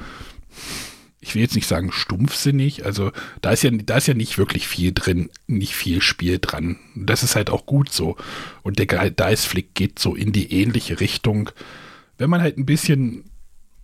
ich 1.24 1.36
will 1.36 1.42
jetzt 1.42 1.56
nicht 1.56 1.68
sagen 1.68 1.92
stumpfsinnig, 1.92 2.86
also 2.86 3.12
da 3.42 3.52
ist 3.52 3.64
ja, 3.64 3.72
da 3.72 3.98
ist 3.98 4.08
ja 4.08 4.14
nicht 4.14 4.38
wirklich 4.38 4.68
viel 4.68 4.92
drin, 4.94 5.30
nicht 5.48 5.74
viel 5.74 6.02
Spiel 6.02 6.38
dran. 6.40 6.78
Das 6.96 7.24
ist 7.24 7.36
halt 7.36 7.50
auch 7.50 7.66
gut 7.66 7.92
so. 7.92 8.18
Und 8.62 8.78
der 8.78 9.10
Dice 9.10 9.46
Flick 9.46 9.74
geht 9.74 10.00
so 10.00 10.16
in 10.16 10.32
die 10.32 10.52
ähnliche 10.52 11.00
Richtung. 11.00 11.50
Wenn 12.18 12.30
man 12.30 12.42
halt 12.42 12.58
ein 12.58 12.66
bisschen, 12.66 13.26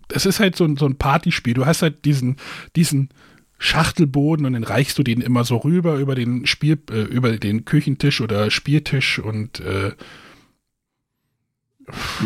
das 0.08 0.26
ist 0.26 0.40
halt 0.40 0.54
so 0.56 0.64
ein, 0.64 0.76
so 0.76 0.86
ein 0.86 0.96
Partyspiel, 0.96 1.54
du 1.54 1.66
hast 1.66 1.82
halt 1.82 2.04
diesen, 2.04 2.36
diesen 2.76 3.10
Schachtelboden 3.58 4.46
und 4.46 4.54
dann 4.54 4.64
reichst 4.64 4.96
du 4.98 5.02
den 5.02 5.20
immer 5.20 5.44
so 5.44 5.58
rüber 5.58 5.96
über 5.96 6.14
den 6.14 6.46
Spiel, 6.46 6.78
äh, 6.90 7.02
über 7.02 7.36
den 7.36 7.66
Küchentisch 7.66 8.22
oder 8.22 8.50
Spieltisch 8.50 9.18
und 9.18 9.60
äh, 9.60 9.92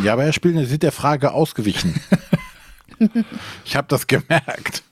Ja, 0.05 0.13
aber 0.13 0.25
Herr 0.25 0.33
Spielner, 0.33 0.61
Sie 0.61 0.71
sind 0.71 0.85
der 0.85 0.93
Frage 0.93 1.33
ausgewichen. 1.33 2.01
ich 3.65 3.75
habe 3.75 3.89
das 3.89 4.07
gemerkt. 4.07 4.84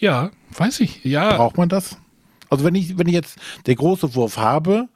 Ja, 0.00 0.30
weiß 0.56 0.80
ich, 0.80 1.04
ja. 1.04 1.36
Braucht 1.36 1.56
man 1.56 1.68
das? 1.68 1.98
Also 2.48 2.64
wenn 2.64 2.74
ich, 2.74 2.98
wenn 2.98 3.06
ich 3.06 3.14
jetzt 3.14 3.38
der 3.66 3.76
große 3.76 4.14
Wurf 4.14 4.36
habe, 4.36 4.88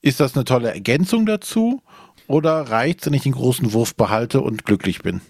ist 0.00 0.20
das 0.20 0.34
eine 0.34 0.44
tolle 0.44 0.72
Ergänzung 0.72 1.26
dazu? 1.26 1.82
Oder 2.26 2.70
reicht 2.70 3.00
es, 3.00 3.06
wenn 3.06 3.14
ich 3.14 3.22
den 3.24 3.32
großen 3.32 3.72
Wurf 3.74 3.94
behalte 3.94 4.40
und 4.40 4.64
glücklich 4.64 5.02
bin? 5.02 5.20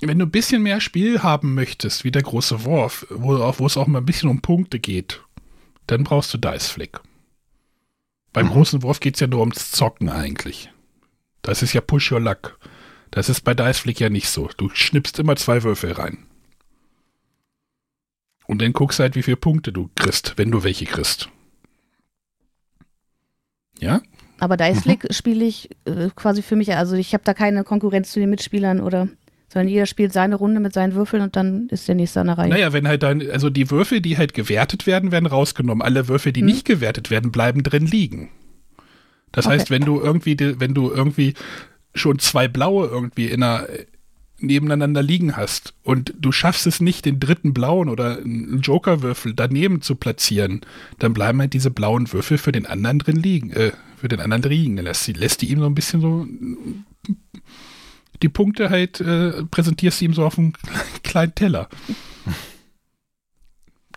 Wenn 0.00 0.18
du 0.18 0.24
ein 0.24 0.30
bisschen 0.30 0.62
mehr 0.62 0.80
Spiel 0.80 1.22
haben 1.22 1.54
möchtest, 1.54 2.04
wie 2.04 2.10
der 2.10 2.22
große 2.22 2.64
Wurf, 2.64 3.06
wo, 3.10 3.38
wo 3.58 3.66
es 3.66 3.76
auch 3.76 3.86
mal 3.86 3.98
ein 3.98 4.06
bisschen 4.06 4.30
um 4.30 4.40
Punkte 4.40 4.78
geht, 4.78 5.22
dann 5.86 6.04
brauchst 6.04 6.32
du 6.32 6.38
Dice 6.38 6.68
Flick. 6.68 7.00
Beim 8.32 8.46
Mhm. 8.46 8.50
großen 8.50 8.82
Wurf 8.82 9.00
geht 9.00 9.14
es 9.16 9.20
ja 9.20 9.26
nur 9.26 9.40
ums 9.40 9.72
Zocken 9.72 10.08
eigentlich. 10.08 10.70
Das 11.42 11.62
ist 11.62 11.74
ja 11.74 11.80
Push 11.82 12.12
Your 12.12 12.20
Luck. 12.20 12.58
Das 13.10 13.28
ist 13.28 13.40
bei 13.42 13.54
Dice 13.54 13.78
Flick 13.78 14.00
ja 14.00 14.08
nicht 14.08 14.28
so. 14.28 14.48
Du 14.56 14.68
schnippst 14.72 15.18
immer 15.18 15.36
zwei 15.36 15.62
Würfel 15.62 15.92
rein. 15.92 16.18
Und 18.46 18.62
dann 18.62 18.72
guckst 18.72 18.98
halt, 19.00 19.14
wie 19.16 19.22
viele 19.22 19.36
Punkte 19.36 19.72
du 19.72 19.90
kriegst, 19.94 20.34
wenn 20.36 20.50
du 20.50 20.62
welche 20.64 20.84
kriegst. 20.84 21.28
Ja? 23.78 24.00
Aber 24.38 24.54
Mhm. 24.54 24.58
Dice 24.72 24.82
Flick 24.82 25.14
spiele 25.14 25.44
ich 25.44 25.70
äh, 25.84 26.08
quasi 26.14 26.42
für 26.42 26.56
mich, 26.56 26.74
also 26.74 26.96
ich 26.96 27.12
habe 27.14 27.24
da 27.24 27.34
keine 27.34 27.64
Konkurrenz 27.64 28.10
zu 28.12 28.20
den 28.20 28.30
Mitspielern 28.30 28.80
oder, 28.80 29.08
sondern 29.48 29.68
jeder 29.68 29.86
spielt 29.86 30.12
seine 30.12 30.36
Runde 30.36 30.60
mit 30.60 30.72
seinen 30.72 30.94
Würfeln 30.94 31.22
und 31.22 31.36
dann 31.36 31.68
ist 31.68 31.88
der 31.88 31.94
nächste 31.94 32.20
an 32.20 32.28
der 32.28 32.38
Reihe. 32.38 32.48
Naja, 32.50 32.72
wenn 32.72 32.88
halt 32.88 33.02
dann, 33.02 33.28
also 33.30 33.50
die 33.50 33.70
Würfel, 33.70 34.00
die 34.00 34.16
halt 34.18 34.34
gewertet 34.34 34.86
werden, 34.86 35.12
werden 35.12 35.26
rausgenommen. 35.26 35.82
Alle 35.82 36.08
Würfel, 36.08 36.32
die 36.32 36.40
Hm. 36.40 36.46
nicht 36.46 36.64
gewertet 36.64 37.10
werden, 37.10 37.32
bleiben 37.32 37.62
drin 37.62 37.86
liegen. 37.86 38.30
Das 39.32 39.46
Okay. 39.46 39.54
heißt, 39.56 39.70
wenn 39.70 39.82
du 39.84 40.00
irgendwie, 40.00 40.36
wenn 40.58 40.74
du 40.74 40.90
irgendwie 40.90 41.34
schon 41.94 42.18
zwei 42.18 42.48
blaue 42.48 42.86
irgendwie 42.88 43.26
in 43.26 43.42
einer, 43.42 43.66
nebeneinander 44.42 45.02
liegen 45.02 45.36
hast 45.36 45.74
und 45.82 46.14
du 46.18 46.32
schaffst 46.32 46.66
es 46.66 46.80
nicht, 46.80 47.04
den 47.04 47.20
dritten 47.20 47.52
blauen 47.52 47.90
oder 47.90 48.16
einen 48.18 48.60
Jokerwürfel 48.62 49.34
daneben 49.34 49.82
zu 49.82 49.96
platzieren, 49.96 50.62
dann 50.98 51.12
bleiben 51.12 51.40
halt 51.40 51.52
diese 51.52 51.70
blauen 51.70 52.10
Würfel 52.10 52.38
für 52.38 52.50
den 52.52 52.64
anderen 52.64 53.00
drin 53.00 53.16
liegen, 53.16 53.50
äh, 53.50 53.72
für 53.98 54.08
den 54.08 54.20
anderen 54.20 54.42
liegen. 54.50 54.76
Dann 54.76 54.86
lässt, 54.86 55.06
die- 55.06 55.12
lässt 55.12 55.42
die 55.42 55.50
ihm 55.50 55.58
so 55.60 55.66
ein 55.66 55.74
bisschen 55.74 56.00
so 56.00 56.26
die 58.22 58.28
Punkte 58.28 58.70
halt, 58.70 59.00
äh, 59.00 59.44
präsentierst 59.50 60.00
du 60.00 60.04
ihm 60.06 60.14
so 60.14 60.24
auf 60.24 60.38
einem 60.38 60.52
kleinen 61.02 61.34
Teller. 61.34 61.68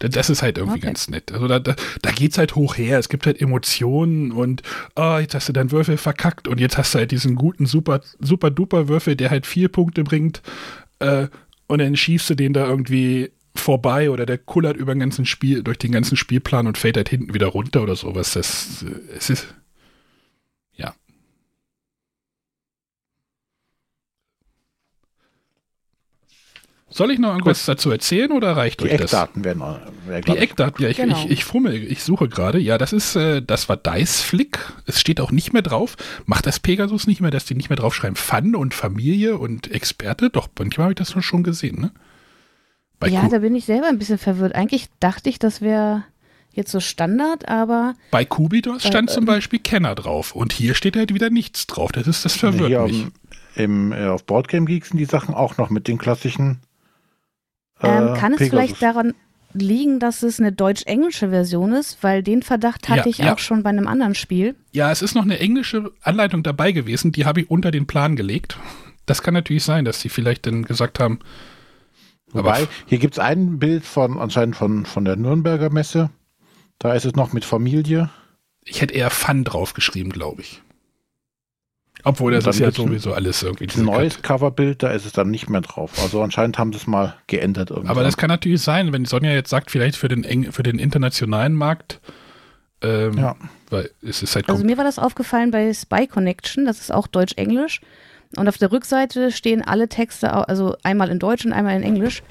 Das 0.10 0.30
ist 0.30 0.42
halt 0.42 0.58
irgendwie 0.58 0.78
Okay. 0.80 0.88
ganz 0.88 1.10
nett. 1.10 1.32
Also 1.32 1.48
da, 1.48 1.60
da, 1.60 1.76
da 2.02 2.12
geht's 2.12 2.38
halt 2.38 2.56
hoch 2.56 2.78
her. 2.78 3.00
Es 3.00 3.10
gibt 3.10 3.26
halt 3.26 3.42
Emotionen 3.42 4.32
und 4.32 4.62
ah, 4.96 5.20
jetzt 5.20 5.36
hast 5.36 5.50
du 5.50 5.54
deinen 5.54 5.72
Würfel 5.72 5.98
verkackt 5.98 6.48
und 6.48 6.60
jetzt 6.60 6.78
hast 6.78 6.94
du 6.94 7.00
halt 7.00 7.12
diesen 7.12 7.36
guten, 7.36 7.66
super, 7.66 8.02
super 8.20 8.52
duper 8.52 8.88
Würfel, 8.88 9.16
der 9.16 9.30
halt 9.30 9.46
vier 9.46 9.70
Punkte 9.70 10.04
bringt 10.04 10.42
äh, 11.00 11.28
und 11.68 11.80
dann 11.80 11.96
schießt 11.96 12.30
du 12.32 12.36
den 12.36 12.54
da 12.54 12.68
irgendwie 12.68 13.32
vorbei 13.56 14.10
oder 14.10 14.26
der 14.26 14.38
kullert 14.40 14.78
über 14.78 14.94
den 14.94 15.00
ganzen 15.00 15.26
Spiel, 15.26 15.64
durch 15.64 15.78
den 15.78 15.92
ganzen 15.92 16.18
Spielplan 16.18 16.68
und 16.68 16.78
fällt 16.78 16.98
halt 16.98 17.10
hinten 17.10 17.34
wieder 17.34 17.48
runter 17.48 17.84
oder 17.84 17.96
sowas. 17.96 18.34
Das, 18.34 18.84
äh, 18.84 19.16
es 19.18 19.30
ist, 19.30 19.54
ja. 20.76 20.94
Soll 26.94 27.12
ich 27.12 27.20
noch 27.20 27.32
irgendwas 27.32 27.66
dazu 27.66 27.90
erzählen 27.92 28.32
oder 28.32 28.56
reicht 28.56 28.80
Die 28.82 28.86
euch 28.86 28.92
das? 28.92 29.02
Eckdaten 29.14 29.44
werden. 29.44 29.62
äh, 29.62 30.10
werden, 30.10 30.26
Die. 30.28 30.38
Eckdaten, 30.38 30.84
ja, 30.84 30.90
ich, 30.90 30.98
Genau. 30.98 31.18
ich, 31.18 31.32
ich 31.32 31.44
fummel, 31.46 31.74
ich 31.76 32.04
suche 32.04 32.28
gerade. 32.30 32.60
Ja, 32.60 32.78
das 32.78 32.94
ist, 32.94 33.16
äh, 33.16 33.42
das 33.42 33.68
war 33.70 33.78
Dice 33.78 34.22
Flick. 34.22 34.60
Es 34.86 35.00
steht 35.02 35.20
auch 35.20 35.32
nicht 35.32 35.54
mehr 35.54 35.62
drauf. 35.64 35.96
Macht 36.26 36.46
das 36.46 36.60
Pegasus 36.60 37.08
nicht 37.08 37.20
mehr, 37.22 37.32
dass 37.32 37.46
die 37.46 37.56
nicht 37.56 37.70
mehr 37.70 37.78
draufschreiben 37.78 38.16
Fun 38.16 38.56
und 38.56 38.74
Familie 38.74 39.38
und 39.38 39.72
Experte? 39.72 40.30
Doch, 40.30 40.48
manchmal 40.60 40.86
habe 40.86 40.92
ich 40.94 40.98
das 40.98 41.24
schon 41.24 41.44
gesehen, 41.44 41.82
ne? 41.82 41.92
Bei 43.00 43.08
ja, 43.08 43.22
Ku- 43.22 43.30
da 43.30 43.40
bin 43.40 43.56
ich 43.56 43.66
selber 43.66 43.88
ein 43.88 43.98
bisschen 44.00 44.18
verwirrt. 44.18 44.56
Eigentlich 44.56 44.88
dachte 45.00 45.30
ich, 45.30 45.40
das 45.40 45.62
wäre 45.62 46.04
jetzt 46.52 46.72
so 46.72 46.80
Standard, 46.80 47.50
aber 47.50 47.96
Bei 48.12 48.24
Kubidos 48.24 48.84
stand 48.86 49.10
Äh, 49.10 49.14
zum 49.14 49.26
Beispiel 49.26 49.60
Kenner 49.60 49.96
drauf 49.96 50.36
und 50.36 50.54
hier 50.54 50.76
steht 50.76 50.96
halt 50.96 51.14
wieder 51.14 51.30
nichts 51.32 51.66
drauf. 51.68 51.92
Das 51.92 52.06
ist 52.08 52.24
das 52.24 52.36
verwirrt 52.36 52.68
Hier 52.68 52.84
auf, 52.84 52.92
mich. 52.92 53.08
im, 53.56 53.92
äh, 53.92 54.06
auf 54.06 54.24
Boardgame 54.26 54.68
Geeks 54.68 54.90
sind 54.90 55.00
die 55.00 55.06
Sachen 55.06 55.34
auch 55.34 55.58
noch 55.58 55.70
mit 55.72 55.88
den 55.88 55.98
klassischen. 55.98 56.60
Ähm, 57.84 58.16
äh, 58.16 58.18
kann 58.20 58.34
es 58.34 58.40
Pegasus. 58.40 58.50
vielleicht 58.50 58.82
daran 58.82 59.14
liegen, 59.54 60.00
dass 60.00 60.24
es 60.24 60.40
eine 60.40 60.52
deutsch-englische 60.52 61.30
Version 61.30 61.74
ist? 61.74 62.00
Weil 62.02 62.24
den 62.24 62.42
Verdacht 62.42 62.90
hatte 62.90 63.02
Ja, 63.02 63.06
ich 63.08 63.18
ja. 63.20 63.34
auch 63.34 63.40
schon 63.40 63.62
bei 63.64 63.70
einem 63.70 63.88
anderen 63.88 64.16
Spiel. 64.16 64.56
Ja, 64.72 64.92
es 64.92 65.02
ist 65.02 65.14
noch 65.16 65.24
eine 65.24 65.40
englische 65.40 65.92
Anleitung 66.02 66.42
dabei 66.44 66.72
gewesen, 66.72 67.12
die 67.12 67.26
habe 67.26 67.42
ich 67.42 67.52
unter 67.52 67.70
den 67.72 67.86
Plan 67.86 68.16
gelegt. 68.16 68.58
Das 69.06 69.22
kann 69.22 69.34
natürlich 69.34 69.64
sein, 69.64 69.86
dass 69.86 70.00
sie 70.02 70.10
vielleicht 70.10 70.46
dann 70.48 70.64
gesagt 70.64 71.00
haben, 71.00 71.20
Wobei, 72.32 72.62
aber 72.64 72.68
hier 72.88 72.98
gibt 72.98 73.14
es 73.16 73.20
ein 73.20 73.60
Bild 73.60 73.86
von 73.86 74.18
anscheinend 74.18 74.56
von, 74.56 74.86
von 74.86 75.06
der 75.06 75.18
Nürnberger 75.18 75.70
Messe. 75.70 76.10
Da 76.80 76.94
ist 76.94 77.06
es 77.06 77.14
noch 77.14 77.32
mit 77.32 77.46
Familie. 77.46 78.10
ich 78.66 78.82
hätte 78.82 78.96
eher 78.96 79.12
Fun 79.12 79.44
draufgeschrieben, 79.44 80.12
glaube 80.12 80.42
ich. 80.42 80.62
Obwohl, 82.06 82.34
das 82.34 82.46
ist 82.48 82.60
ja 82.60 82.72
sowieso 82.72 83.14
alles 83.14 83.44
irgendwie. 83.44 83.68
Ein 83.78 83.86
neues 83.86 84.22
Coverbild, 84.22 84.84
da 84.84 84.90
ist 84.92 85.06
es 85.06 85.14
dann 85.14 85.32
nicht 85.32 85.50
mehr 85.50 85.62
drauf. 85.62 85.92
Also 86.02 86.22
anscheinend 86.22 86.58
haben 86.58 86.74
sie 86.74 86.78
es 86.80 86.88
mal 86.88 87.16
geändert. 87.28 87.70
Irgendwann. 87.70 87.90
Aber 87.92 88.04
das 88.04 88.18
kann 88.18 88.28
natürlich 88.28 88.62
sein, 88.62 88.92
wenn 88.92 89.06
Sonja 89.06 89.32
jetzt 89.32 89.50
sagt, 89.50 89.72
vielleicht 89.72 89.96
für 89.96 90.10
den, 90.10 90.24
eng, 90.26 90.52
für 90.52 90.64
den 90.64 90.80
internationalen 90.80 91.54
Markt, 91.54 92.02
ähm, 92.82 93.18
Ja. 93.18 93.36
weil 93.70 93.90
es 94.02 94.22
ist 94.22 94.36
halt 94.36 94.50
Also 94.50 94.66
mir 94.66 94.78
war 94.78 94.84
das 94.84 95.00
aufgefallen 95.00 95.52
bei 95.52 95.74
Spy 95.74 96.08
Connection, 96.08 96.66
das 96.66 96.80
ist 96.82 96.92
auch 96.92 97.08
Deutsch-Englisch. 97.08 97.80
Und 98.36 98.50
auf 98.50 98.58
der 98.58 98.72
Rückseite 98.72 99.32
stehen 99.32 99.62
alle 99.62 99.88
Texte, 99.88 100.34
also 100.50 100.76
einmal 100.84 101.10
in 101.10 101.20
Deutsch 101.20 101.46
und 101.46 101.54
einmal 101.54 101.76
in 101.78 101.84
Englisch, 101.84 102.24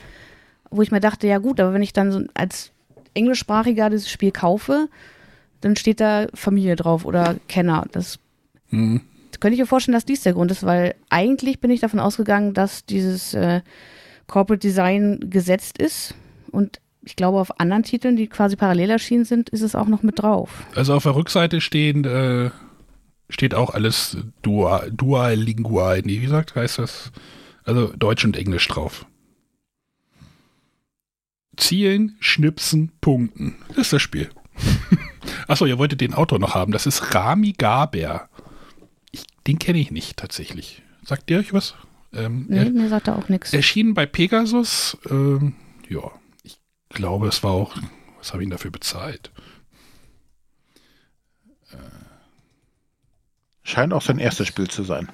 wo 0.70 0.82
ich 0.82 0.90
mir 0.90 1.00
dachte, 1.00 1.26
ja 1.28 1.38
gut, 1.38 1.60
aber 1.60 1.72
wenn 1.72 1.82
ich 1.82 1.92
dann 1.92 2.10
so 2.12 2.20
als 2.34 2.72
Englischsprachiger 3.14 3.88
dieses 3.88 4.10
Spiel 4.10 4.32
kaufe, 4.32 4.88
dann 5.60 5.76
steht 5.76 6.00
da 6.00 6.26
Familie 6.34 6.76
drauf 6.76 7.04
oder 7.04 7.36
Kenner. 7.48 7.86
Das 7.92 8.18
Hm. 8.70 9.00
Könnte 9.42 9.54
ich 9.54 9.60
mir 9.60 9.66
vorstellen, 9.66 9.94
dass 9.94 10.04
dies 10.04 10.22
der 10.22 10.34
Grund 10.34 10.52
ist, 10.52 10.62
weil 10.62 10.94
eigentlich 11.10 11.58
bin 11.58 11.72
ich 11.72 11.80
davon 11.80 11.98
ausgegangen, 11.98 12.54
dass 12.54 12.86
dieses 12.86 13.34
äh, 13.34 13.62
Corporate 14.28 14.60
Design 14.60 15.18
gesetzt 15.30 15.78
ist. 15.78 16.14
Und 16.52 16.80
ich 17.02 17.16
glaube, 17.16 17.40
auf 17.40 17.58
anderen 17.58 17.82
Titeln, 17.82 18.14
die 18.14 18.28
quasi 18.28 18.54
parallel 18.54 18.90
erschienen 18.90 19.24
sind, 19.24 19.48
ist 19.48 19.62
es 19.62 19.74
auch 19.74 19.88
noch 19.88 20.04
mit 20.04 20.22
drauf. 20.22 20.62
Also 20.76 20.94
auf 20.94 21.02
der 21.02 21.16
Rückseite 21.16 21.60
stehen, 21.60 22.04
äh, 22.04 22.50
steht 23.30 23.56
auch 23.56 23.70
alles 23.70 24.16
dual, 24.42 24.92
dual. 24.92 25.36
Nee, 26.04 26.20
wie 26.20 26.28
sagt, 26.28 26.54
heißt 26.54 26.78
das? 26.78 27.10
Also 27.64 27.92
Deutsch 27.96 28.24
und 28.24 28.36
Englisch 28.36 28.68
drauf. 28.68 29.06
Zielen, 31.56 32.16
Schnipsen, 32.20 32.92
Punkten. 33.00 33.56
Das 33.70 33.78
ist 33.78 33.92
das 33.92 34.02
Spiel. 34.02 34.30
Achso, 35.48 35.66
ihr 35.66 35.78
wolltet 35.78 36.00
den 36.00 36.14
Autor 36.14 36.38
noch 36.38 36.54
haben. 36.54 36.70
Das 36.70 36.86
ist 36.86 37.12
Rami 37.12 37.54
Gaber. 37.54 38.28
Den 39.46 39.58
kenne 39.58 39.78
ich 39.78 39.90
nicht 39.90 40.16
tatsächlich. 40.16 40.82
Sagt 41.04 41.30
ihr 41.30 41.38
euch 41.38 41.52
was? 41.52 41.74
Ähm, 42.12 42.46
Nee, 42.48 42.58
er, 42.58 42.70
mir 42.70 42.88
sagt 42.88 43.08
er 43.08 43.16
auch 43.18 43.28
nichts. 43.28 43.52
erschienen 43.52 43.94
bei 43.94 44.06
Pegasus. 44.06 44.96
Ähm, 45.10 45.54
ja, 45.88 46.10
ich 46.42 46.58
glaube, 46.90 47.28
es 47.28 47.42
war 47.42 47.52
auch. 47.52 47.76
Was 48.18 48.32
habe 48.32 48.42
ich 48.42 48.46
denn 48.46 48.52
dafür 48.52 48.70
bezahlt? 48.70 49.30
Scheint 53.64 53.92
auch 53.92 54.02
sein 54.02 54.18
erstes 54.18 54.48
Spiel 54.48 54.68
zu 54.68 54.82
sein. 54.82 55.08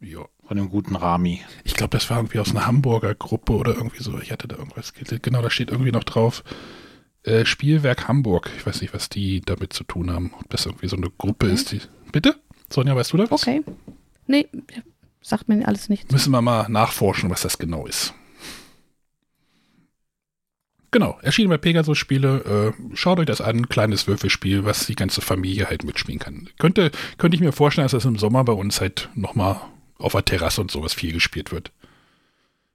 Ja. 0.00 0.26
Von 0.46 0.56
dem 0.56 0.68
guten 0.68 0.96
Rami. 0.96 1.40
Ich 1.64 1.74
glaube, 1.74 1.90
das 1.96 2.10
war 2.10 2.18
irgendwie 2.18 2.40
aus 2.40 2.50
einer 2.50 2.66
Hamburger 2.66 3.14
Gruppe 3.14 3.52
oder 3.54 3.74
irgendwie 3.74 4.02
so. 4.02 4.18
Ich 4.18 4.32
hatte 4.32 4.48
da 4.48 4.56
irgendwas. 4.56 4.92
Genau, 4.92 5.40
da 5.40 5.48
steht 5.50 5.70
irgendwie 5.70 5.92
noch 5.92 6.04
drauf. 6.04 6.42
Äh, 7.24 7.44
Spielwerk 7.44 8.08
Hamburg. 8.08 8.50
Ich 8.56 8.66
weiß 8.66 8.80
nicht, 8.80 8.94
was 8.94 9.08
die 9.08 9.40
damit 9.40 9.72
zu 9.72 9.84
tun 9.84 10.10
haben. 10.10 10.32
Ob 10.38 10.48
das 10.50 10.66
irgendwie 10.66 10.88
so 10.88 10.96
eine 10.96 11.10
Gruppe 11.10 11.46
ist, 11.46 11.72
die. 11.72 11.80
Bitte? 12.10 12.36
Sonja, 12.70 12.96
weißt 12.96 13.12
du 13.12 13.16
da 13.18 13.30
was? 13.30 13.42
Okay. 13.42 13.62
Nee, 14.26 14.48
sagt 15.20 15.48
mir 15.48 15.66
alles 15.66 15.88
nichts. 15.88 16.10
Müssen 16.10 16.32
wir 16.32 16.42
mal 16.42 16.68
nachforschen, 16.68 17.30
was 17.30 17.42
das 17.42 17.58
genau 17.58 17.86
ist. 17.86 18.14
Genau, 20.90 21.18
erschienen 21.22 21.48
bei 21.48 21.56
Pegasus 21.56 21.96
Spiele. 21.96 22.74
Äh, 22.76 22.96
schaut 22.96 23.18
euch 23.18 23.26
das 23.26 23.40
an, 23.40 23.68
kleines 23.68 24.06
Würfelspiel, 24.06 24.64
was 24.64 24.86
die 24.86 24.94
ganze 24.94 25.22
Familie 25.22 25.68
halt 25.68 25.84
mitspielen 25.84 26.18
kann. 26.18 26.50
Könnte, 26.58 26.90
könnte 27.16 27.34
ich 27.34 27.40
mir 27.40 27.52
vorstellen, 27.52 27.86
dass 27.86 27.92
das 27.92 28.04
im 28.04 28.18
Sommer 28.18 28.44
bei 28.44 28.52
uns 28.52 28.80
halt 28.80 29.08
nochmal 29.14 29.60
auf 29.96 30.12
der 30.12 30.24
Terrasse 30.24 30.60
und 30.60 30.70
sowas 30.70 30.92
viel 30.92 31.12
gespielt 31.12 31.50
wird. 31.50 31.72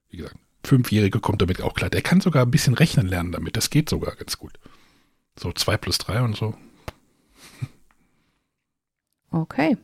Wie 0.10 0.18
gesagt, 0.18 0.36
Fünfjährige 0.68 1.20
kommt 1.20 1.42
damit 1.42 1.62
auch 1.62 1.74
klar. 1.74 1.90
Der 1.90 2.02
kann 2.02 2.22
sogar 2.22 2.46
ein 2.46 2.52
bisschen 2.52 2.74
rechnen 2.74 3.08
lernen 3.08 3.32
damit. 3.32 3.58
Das 3.58 3.70
geht 3.70 3.90
sogar 3.90 4.16
ganz 4.16 4.38
gut. 4.38 4.60
So 5.40 5.52
zwei 5.54 5.78
plus 5.78 5.98
drei 5.98 6.22
und 6.22 6.36
so. 6.36 6.56
Okay. 9.32 9.78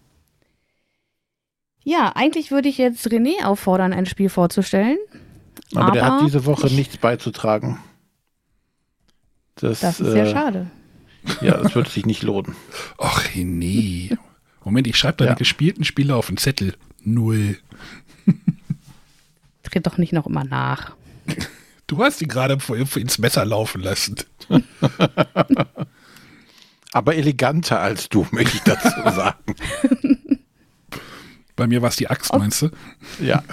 Ja, 1.84 2.14
eigentlich 2.16 2.52
würde 2.52 2.70
ich 2.70 2.78
jetzt 2.78 3.08
René 3.08 3.44
auffordern, 3.44 3.94
ein 3.94 4.06
Spiel 4.06 4.30
vorzustellen. 4.30 4.98
Aber, 5.76 5.92
der 5.92 6.06
hat 6.06 6.22
diese 6.22 6.46
Woche 6.46 6.68
nichts 6.68 6.98
beizutragen. 6.98 7.80
Das, 9.56 9.82
das 9.82 10.00
ist 10.00 10.12
sehr 10.12 10.26
äh, 10.26 10.32
schade. 10.32 10.72
Ja, 11.42 11.58
das 11.58 11.76
wird 11.76 11.88
sich 11.90 12.06
nicht 12.06 12.24
lohnen. 12.24 12.56
Ach, 12.98 13.24
René. 13.30 14.18
Moment, 14.64 14.88
ich 14.88 14.98
schreibe 14.98 15.18
deine 15.18 15.32
Ja. 15.32 15.36
gespielten 15.36 15.84
Spiele 15.84 16.16
auf 16.16 16.28
den 16.28 16.38
Zettel. 16.38 16.76
Null. 17.02 17.58
Tritt 19.74 19.88
doch 19.88 19.98
nicht 19.98 20.14
noch 20.14 20.28
immer 20.28 20.44
nach. 20.44 20.96
Du 21.86 22.02
hast 22.02 22.22
die 22.22 22.28
gerade 22.28 22.58
ins 22.96 23.18
Messer 23.18 23.44
laufen 23.44 23.82
lassen. 23.82 24.16
Aber 26.94 27.16
eleganter 27.16 27.82
als 27.82 28.08
du, 28.08 28.26
möchte 28.32 28.56
ich 28.56 28.64
dazu 28.64 28.88
sagen. 29.12 30.40
Bei 31.58 31.68
mir 31.68 31.82
war 31.82 31.90
es 31.90 31.98
die 31.98 32.10
Axt, 32.10 32.32
meinst 32.34 32.62
du? 32.62 32.70
Ja. 33.20 33.44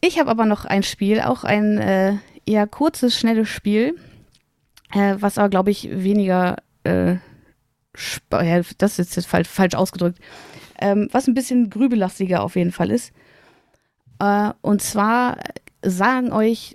Ich 0.00 0.18
habe 0.20 0.30
aber 0.30 0.46
noch 0.46 0.64
ein 0.64 0.84
Spiel, 0.84 1.20
auch 1.20 1.42
ein 1.42 1.78
äh, 1.78 2.16
eher 2.46 2.68
kurzes, 2.68 3.18
schnelles 3.18 3.48
Spiel, 3.48 3.96
äh, 4.92 5.16
was 5.18 5.36
aber, 5.36 5.48
glaube 5.48 5.72
ich, 5.72 5.90
weniger, 5.90 6.58
äh, 6.84 7.16
ja, 8.30 8.62
das 8.78 9.00
ist 9.00 9.16
jetzt 9.16 9.26
falsch, 9.26 9.48
falsch 9.48 9.74
ausgedrückt, 9.74 10.20
ähm, 10.78 11.08
was 11.10 11.26
ein 11.26 11.34
bisschen 11.34 11.70
grübellastiger 11.70 12.42
auf 12.44 12.54
jeden 12.54 12.72
Fall 12.72 12.92
ist. 12.92 13.12
Äh, 14.24 14.52
und 14.62 14.82
zwar 14.82 15.38
sagen 15.82 16.32
euch 16.32 16.74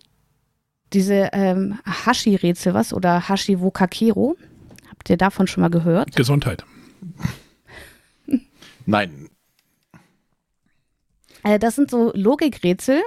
diese 0.93 1.29
ähm, 1.33 1.79
Hashi-Rätsel 1.85 2.73
was 2.73 2.93
oder 2.93 3.27
Hashi-Wokakero. 3.27 4.35
Habt 4.89 5.09
ihr 5.09 5.17
davon 5.17 5.47
schon 5.47 5.61
mal 5.61 5.69
gehört? 5.69 6.15
Gesundheit. 6.15 6.63
Nein. 8.85 9.29
Äh, 11.43 11.59
das 11.59 11.75
sind 11.75 11.89
so 11.91 12.11
Logikrätsel, 12.13 13.01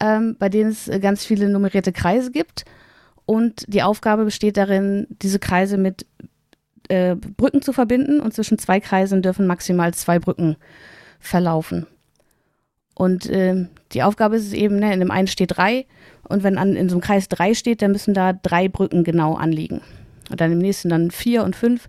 ähm, 0.00 0.36
bei 0.38 0.48
denen 0.48 0.70
es 0.70 0.90
ganz 1.00 1.24
viele 1.24 1.48
nummerierte 1.48 1.92
Kreise 1.92 2.30
gibt. 2.30 2.64
Und 3.24 3.64
die 3.68 3.82
Aufgabe 3.82 4.24
besteht 4.24 4.56
darin, 4.56 5.06
diese 5.08 5.38
Kreise 5.38 5.78
mit 5.78 6.06
äh, 6.88 7.14
Brücken 7.14 7.62
zu 7.62 7.72
verbinden. 7.72 8.20
Und 8.20 8.34
zwischen 8.34 8.58
zwei 8.58 8.80
Kreisen 8.80 9.22
dürfen 9.22 9.46
maximal 9.46 9.94
zwei 9.94 10.18
Brücken 10.18 10.56
verlaufen. 11.20 11.86
Und 12.94 13.28
ähm, 13.30 13.68
die 13.92 14.02
Aufgabe 14.02 14.36
ist 14.36 14.46
es 14.46 14.52
eben, 14.52 14.76
ne, 14.76 14.92
in 14.92 15.00
dem 15.00 15.10
einen 15.10 15.28
steht 15.28 15.56
drei. 15.56 15.86
Und 16.28 16.42
wenn 16.42 16.58
an, 16.58 16.76
in 16.76 16.88
so 16.88 16.96
einem 16.96 17.02
Kreis 17.02 17.28
drei 17.28 17.54
steht, 17.54 17.82
dann 17.82 17.92
müssen 17.92 18.14
da 18.14 18.32
drei 18.32 18.68
Brücken 18.68 19.04
genau 19.04 19.34
anliegen. 19.34 19.80
Und 20.30 20.40
dann 20.40 20.52
im 20.52 20.58
nächsten 20.58 20.88
dann 20.88 21.10
vier 21.10 21.44
und 21.44 21.56
fünf. 21.56 21.88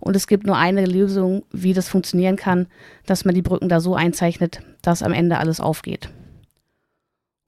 Und 0.00 0.16
es 0.16 0.26
gibt 0.26 0.46
nur 0.46 0.56
eine 0.56 0.86
Lösung, 0.86 1.44
wie 1.52 1.74
das 1.74 1.88
funktionieren 1.88 2.36
kann, 2.36 2.66
dass 3.06 3.24
man 3.24 3.34
die 3.34 3.42
Brücken 3.42 3.68
da 3.68 3.80
so 3.80 3.94
einzeichnet, 3.94 4.60
dass 4.82 5.02
am 5.02 5.12
Ende 5.12 5.38
alles 5.38 5.60
aufgeht. 5.60 6.08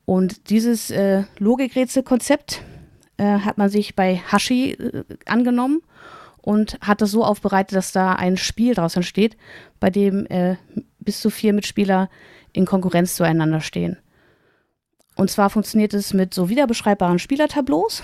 Und 0.05 0.51
dieses 0.51 0.91
äh, 0.91 1.25
Logikrätselkonzept 1.39 2.63
äh, 3.17 3.25
hat 3.25 3.59
man 3.59 3.69
sich 3.69 3.97
bei 3.97 4.17
Hashi 4.17 4.73
äh, 4.73 5.05
angenommen 5.27 5.83
und 6.43 6.79
hat 6.81 7.03
das 7.03 7.11
so 7.11 7.25
aufbereitet, 7.25 7.77
dass 7.77 7.91
da 7.91 8.13
ein 8.13 8.37
Spiel 8.37 8.75
daraus 8.75 8.95
entsteht, 8.95 9.37
bei 9.81 9.91
dem 9.91 10.27
äh, 10.27 10.57
bis 11.01 11.21
zu 11.21 11.29
vier 11.29 11.53
Mitspieler 11.53 12.09
in 12.57 12.67
Konkurrenz 12.67 13.17
zueinander 13.17 13.61
stehen. 13.61 13.99
Und 15.15 15.31
zwar 15.31 15.51
funktioniert 15.51 15.95
es 15.95 16.13
mit 16.13 16.35
so 16.35 16.49
wiederbeschreibbaren 16.49 17.19
Spielertableaus. 17.19 18.03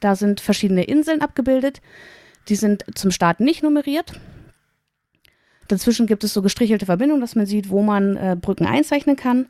Da 0.00 0.16
sind 0.16 0.40
verschiedene 0.40 0.84
Inseln 0.84 1.20
abgebildet. 1.20 1.80
Die 2.48 2.56
sind 2.56 2.84
zum 2.94 3.10
Start 3.10 3.40
nicht 3.40 3.62
nummeriert. 3.62 4.12
Dazwischen 5.68 6.06
gibt 6.06 6.24
es 6.24 6.32
so 6.32 6.40
gestrichelte 6.40 6.86
Verbindungen, 6.86 7.20
dass 7.20 7.34
man 7.34 7.44
sieht, 7.44 7.68
wo 7.68 7.82
man 7.82 8.16
äh, 8.16 8.36
Brücken 8.40 8.66
einzeichnen 8.66 9.16
kann. 9.16 9.46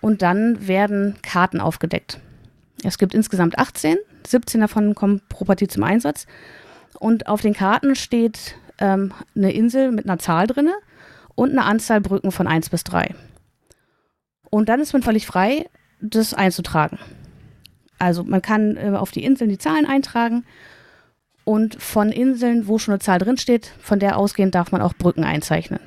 Und 0.00 0.22
dann 0.22 0.66
werden 0.66 1.16
Karten 1.22 1.60
aufgedeckt. 1.60 2.20
Es 2.84 2.98
gibt 2.98 3.14
insgesamt 3.14 3.58
18, 3.58 3.96
17 4.26 4.60
davon 4.60 4.94
kommen 4.94 5.20
pro 5.28 5.44
Partie 5.44 5.68
zum 5.68 5.84
Einsatz. 5.84 6.26
Und 6.98 7.28
auf 7.28 7.40
den 7.40 7.54
Karten 7.54 7.94
steht 7.94 8.56
ähm, 8.78 9.12
eine 9.36 9.52
Insel 9.52 9.92
mit 9.92 10.06
einer 10.06 10.18
Zahl 10.18 10.46
drinne 10.46 10.74
und 11.34 11.50
eine 11.50 11.64
Anzahl 11.64 12.00
Brücken 12.00 12.32
von 12.32 12.48
1 12.48 12.70
bis 12.70 12.82
3. 12.84 13.14
Und 14.50 14.68
dann 14.68 14.80
ist 14.80 14.92
man 14.92 15.02
völlig 15.02 15.26
frei, 15.26 15.66
das 16.00 16.34
einzutragen. 16.34 16.98
Also 17.98 18.24
man 18.24 18.42
kann 18.42 18.76
äh, 18.76 18.96
auf 18.96 19.10
die 19.10 19.24
Inseln 19.24 19.50
die 19.50 19.58
Zahlen 19.58 19.86
eintragen 19.86 20.44
und 21.44 21.80
von 21.82 22.12
Inseln, 22.12 22.68
wo 22.68 22.78
schon 22.78 22.92
eine 22.92 23.00
Zahl 23.00 23.18
drinsteht, 23.18 23.72
von 23.80 23.98
der 23.98 24.16
ausgehend 24.16 24.54
darf 24.54 24.70
man 24.70 24.82
auch 24.82 24.94
Brücken 24.94 25.24
einzeichnen. 25.24 25.80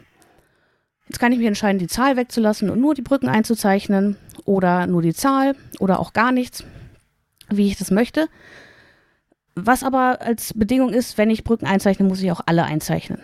Jetzt 1.08 1.20
kann 1.20 1.32
ich 1.32 1.38
mich 1.38 1.48
entscheiden, 1.48 1.80
die 1.80 1.88
Zahl 1.88 2.18
wegzulassen 2.18 2.70
und 2.70 2.80
nur 2.80 2.94
die 2.94 3.02
Brücken 3.02 3.28
einzuzeichnen 3.28 4.18
oder 4.46 4.88
nur 4.88 5.02
die 5.02 5.14
Zahl 5.14 5.56
oder 5.80 6.00
auch 6.00 6.14
gar 6.14 6.32
nichts, 6.32 6.64
wie 7.50 7.68
ich 7.68 7.78
das 7.78 7.92
möchte. 7.92 8.28
Was 9.56 9.84
aber 9.84 10.22
als 10.22 10.54
Bedingung 10.54 10.94
ist, 10.94 11.18
wenn 11.18 11.30
ich 11.30 11.44
Brücken 11.44 11.66
einzeichne, 11.66 12.06
muss 12.06 12.22
ich 12.22 12.32
auch 12.32 12.42
alle 12.46 12.64
einzeichnen. 12.64 13.20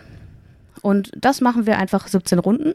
Und 0.82 1.10
das 1.16 1.40
machen 1.40 1.66
wir 1.66 1.78
einfach 1.78 2.06
17 2.06 2.38
Runden 2.38 2.74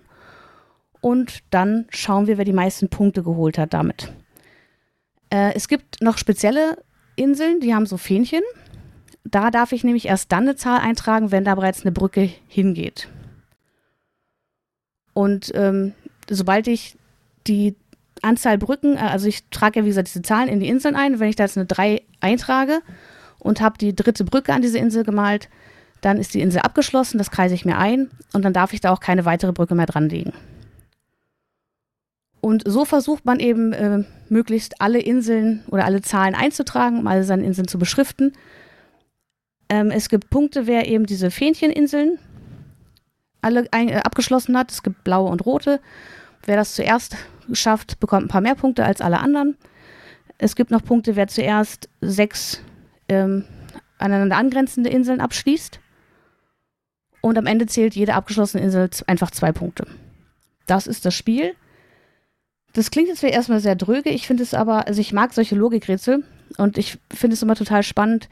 und 1.03 1.43
dann 1.49 1.85
schauen 1.89 2.27
wir, 2.27 2.37
wer 2.37 2.45
die 2.45 2.53
meisten 2.53 2.87
Punkte 2.87 3.23
geholt 3.23 3.57
hat 3.57 3.73
damit. 3.73 4.13
Äh, 5.29 5.53
es 5.53 5.67
gibt 5.67 6.01
noch 6.01 6.17
spezielle 6.17 6.77
Inseln, 7.17 7.59
die 7.59 7.75
haben 7.75 7.85
so 7.85 7.97
Fähnchen. 7.97 8.41
Da 9.25 9.51
darf 9.51 9.73
ich 9.73 9.83
nämlich 9.83 10.05
erst 10.05 10.31
dann 10.31 10.43
eine 10.43 10.55
Zahl 10.55 10.79
eintragen, 10.79 11.29
wenn 11.29 11.43
da 11.43 11.55
bereits 11.55 11.81
eine 11.81 11.91
Brücke 11.91 12.29
hingeht. 12.47 13.09
Und 15.11 15.51
ähm, 15.55 15.91
sobald 16.29 16.67
ich 16.67 16.95
die 17.47 17.75
Anzahl 18.21 18.57
Brücken, 18.57 18.95
äh, 18.95 19.01
also 19.01 19.27
ich 19.27 19.43
trage 19.49 19.79
ja 19.79 19.85
wie 19.85 19.89
gesagt 19.89 20.07
diese 20.07 20.21
Zahlen 20.21 20.47
in 20.47 20.61
die 20.61 20.69
Inseln 20.69 20.95
ein, 20.95 21.19
wenn 21.19 21.27
ich 21.27 21.35
da 21.35 21.43
jetzt 21.43 21.57
eine 21.57 21.65
3 21.65 22.01
eintrage 22.21 22.79
und 23.39 23.59
habe 23.59 23.77
die 23.77 23.93
dritte 23.93 24.23
Brücke 24.23 24.53
an 24.53 24.61
diese 24.61 24.77
Insel 24.77 25.03
gemalt, 25.03 25.49
dann 25.99 26.17
ist 26.17 26.33
die 26.33 26.39
Insel 26.39 26.61
abgeschlossen, 26.61 27.17
das 27.17 27.29
kreise 27.29 27.55
ich 27.55 27.65
mir 27.65 27.77
ein 27.77 28.09
und 28.31 28.45
dann 28.45 28.53
darf 28.53 28.71
ich 28.71 28.79
da 28.79 28.93
auch 28.93 29.01
keine 29.01 29.25
weitere 29.25 29.51
Brücke 29.51 29.75
mehr 29.75 29.85
dranlegen. 29.85 30.31
Und 32.43 32.63
so 32.65 32.83
versucht 32.83 33.23
man 33.23 33.39
eben 33.39 33.71
äh, 33.71 34.03
möglichst 34.27 34.81
alle 34.81 34.99
Inseln 34.99 35.63
oder 35.69 35.85
alle 35.85 36.01
Zahlen 36.01 36.35
einzutragen, 36.35 36.99
um 36.99 37.07
alle 37.07 37.23
seine 37.23 37.45
Inseln 37.45 37.69
zu 37.69 37.79
beschriften. 37.79 38.33
Ähm, 39.69 39.91
es 39.91 40.09
gibt 40.09 40.29
Punkte, 40.29 40.67
wer 40.67 40.89
eben 40.89 41.05
diese 41.05 41.31
Fähncheninseln 41.31 42.19
alle 43.41 43.65
ein, 43.71 43.87
äh, 43.87 44.01
abgeschlossen 44.03 44.57
hat. 44.57 44.73
Es 44.73 44.83
gibt 44.83 45.05
blaue 45.05 45.29
und 45.29 45.45
rote. 45.45 45.79
Wer 46.45 46.57
das 46.57 46.75
zuerst 46.75 47.15
schafft, 47.53 48.01
bekommt 48.01 48.25
ein 48.25 48.27
paar 48.27 48.41
mehr 48.41 48.55
Punkte 48.55 48.83
als 48.83 48.99
alle 48.99 49.19
anderen. 49.19 49.55
Es 50.37 50.57
gibt 50.57 50.69
noch 50.69 50.83
Punkte, 50.83 51.15
wer 51.15 51.29
zuerst 51.29 51.87
sechs 52.01 52.59
ähm, 53.07 53.45
aneinander 53.99 54.35
angrenzende 54.35 54.89
Inseln 54.89 55.21
abschließt. 55.21 55.79
Und 57.21 57.37
am 57.37 57.45
Ende 57.45 57.67
zählt 57.67 57.95
jede 57.95 58.15
abgeschlossene 58.15 58.61
Insel 58.61 58.89
einfach 59.07 59.31
zwei 59.31 59.53
Punkte. 59.53 59.87
Das 60.65 60.87
ist 60.87 61.05
das 61.05 61.15
Spiel. 61.15 61.55
Das 62.73 62.89
klingt 62.89 63.07
jetzt 63.07 63.23
erstmal 63.23 63.59
sehr 63.59 63.75
dröge. 63.75 64.09
Ich 64.09 64.25
finde 64.25 64.43
es 64.43 64.53
aber, 64.53 64.87
also 64.87 64.99
ich 64.99 65.13
mag 65.13 65.33
solche 65.33 65.55
Logikrätsel 65.55 66.23
und 66.57 66.77
ich 66.77 66.97
finde 67.13 67.35
es 67.35 67.43
immer 67.43 67.55
total 67.55 67.83
spannend, 67.83 68.29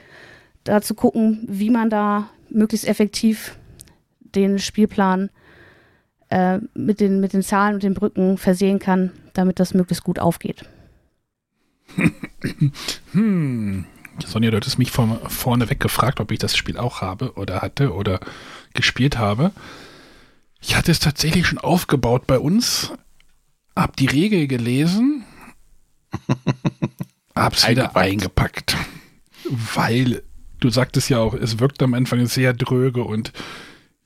da 0.63 0.81
zu 0.81 0.95
gucken, 0.95 1.45
wie 1.47 1.69
man 1.69 1.89
da 1.89 2.29
möglichst 2.49 2.87
effektiv 2.87 3.57
den 4.19 4.59
Spielplan 4.59 5.29
äh, 6.29 6.59
mit, 6.73 6.99
den, 6.99 7.19
mit 7.19 7.33
den 7.33 7.43
Zahlen 7.43 7.75
und 7.75 7.83
den 7.83 7.93
Brücken 7.93 8.37
versehen 8.37 8.79
kann, 8.79 9.11
damit 9.33 9.59
das 9.59 9.73
möglichst 9.73 10.03
gut 10.03 10.19
aufgeht. 10.19 10.65
Hm. 13.11 13.85
Sonja, 14.25 14.49
du 14.49 14.57
hattest 14.57 14.79
mich 14.79 14.91
von 14.91 15.19
vorne 15.27 15.69
weg 15.69 15.79
gefragt, 15.79 16.19
ob 16.19 16.31
ich 16.31 16.39
das 16.39 16.55
Spiel 16.55 16.77
auch 16.77 17.01
habe 17.01 17.33
oder 17.33 17.61
hatte 17.61 17.93
oder 17.93 18.19
gespielt 18.73 19.17
habe. 19.17 19.51
Ich 20.61 20.75
hatte 20.75 20.91
es 20.91 20.99
tatsächlich 20.99 21.45
schon 21.45 21.57
aufgebaut 21.59 22.25
bei 22.27 22.39
uns, 22.39 22.93
hab 23.75 23.95
die 23.95 24.07
Regel 24.07 24.47
gelesen, 24.47 25.23
hab's 27.35 27.67
wieder 27.67 27.95
eingepackt. 27.95 28.75
Weil 29.49 30.23
du 30.59 30.69
sagtest 30.69 31.09
ja 31.09 31.19
auch, 31.19 31.33
es 31.33 31.59
wirkt 31.59 31.81
am 31.83 31.93
Anfang 31.93 32.25
sehr 32.25 32.53
dröge 32.53 33.03
und 33.03 33.33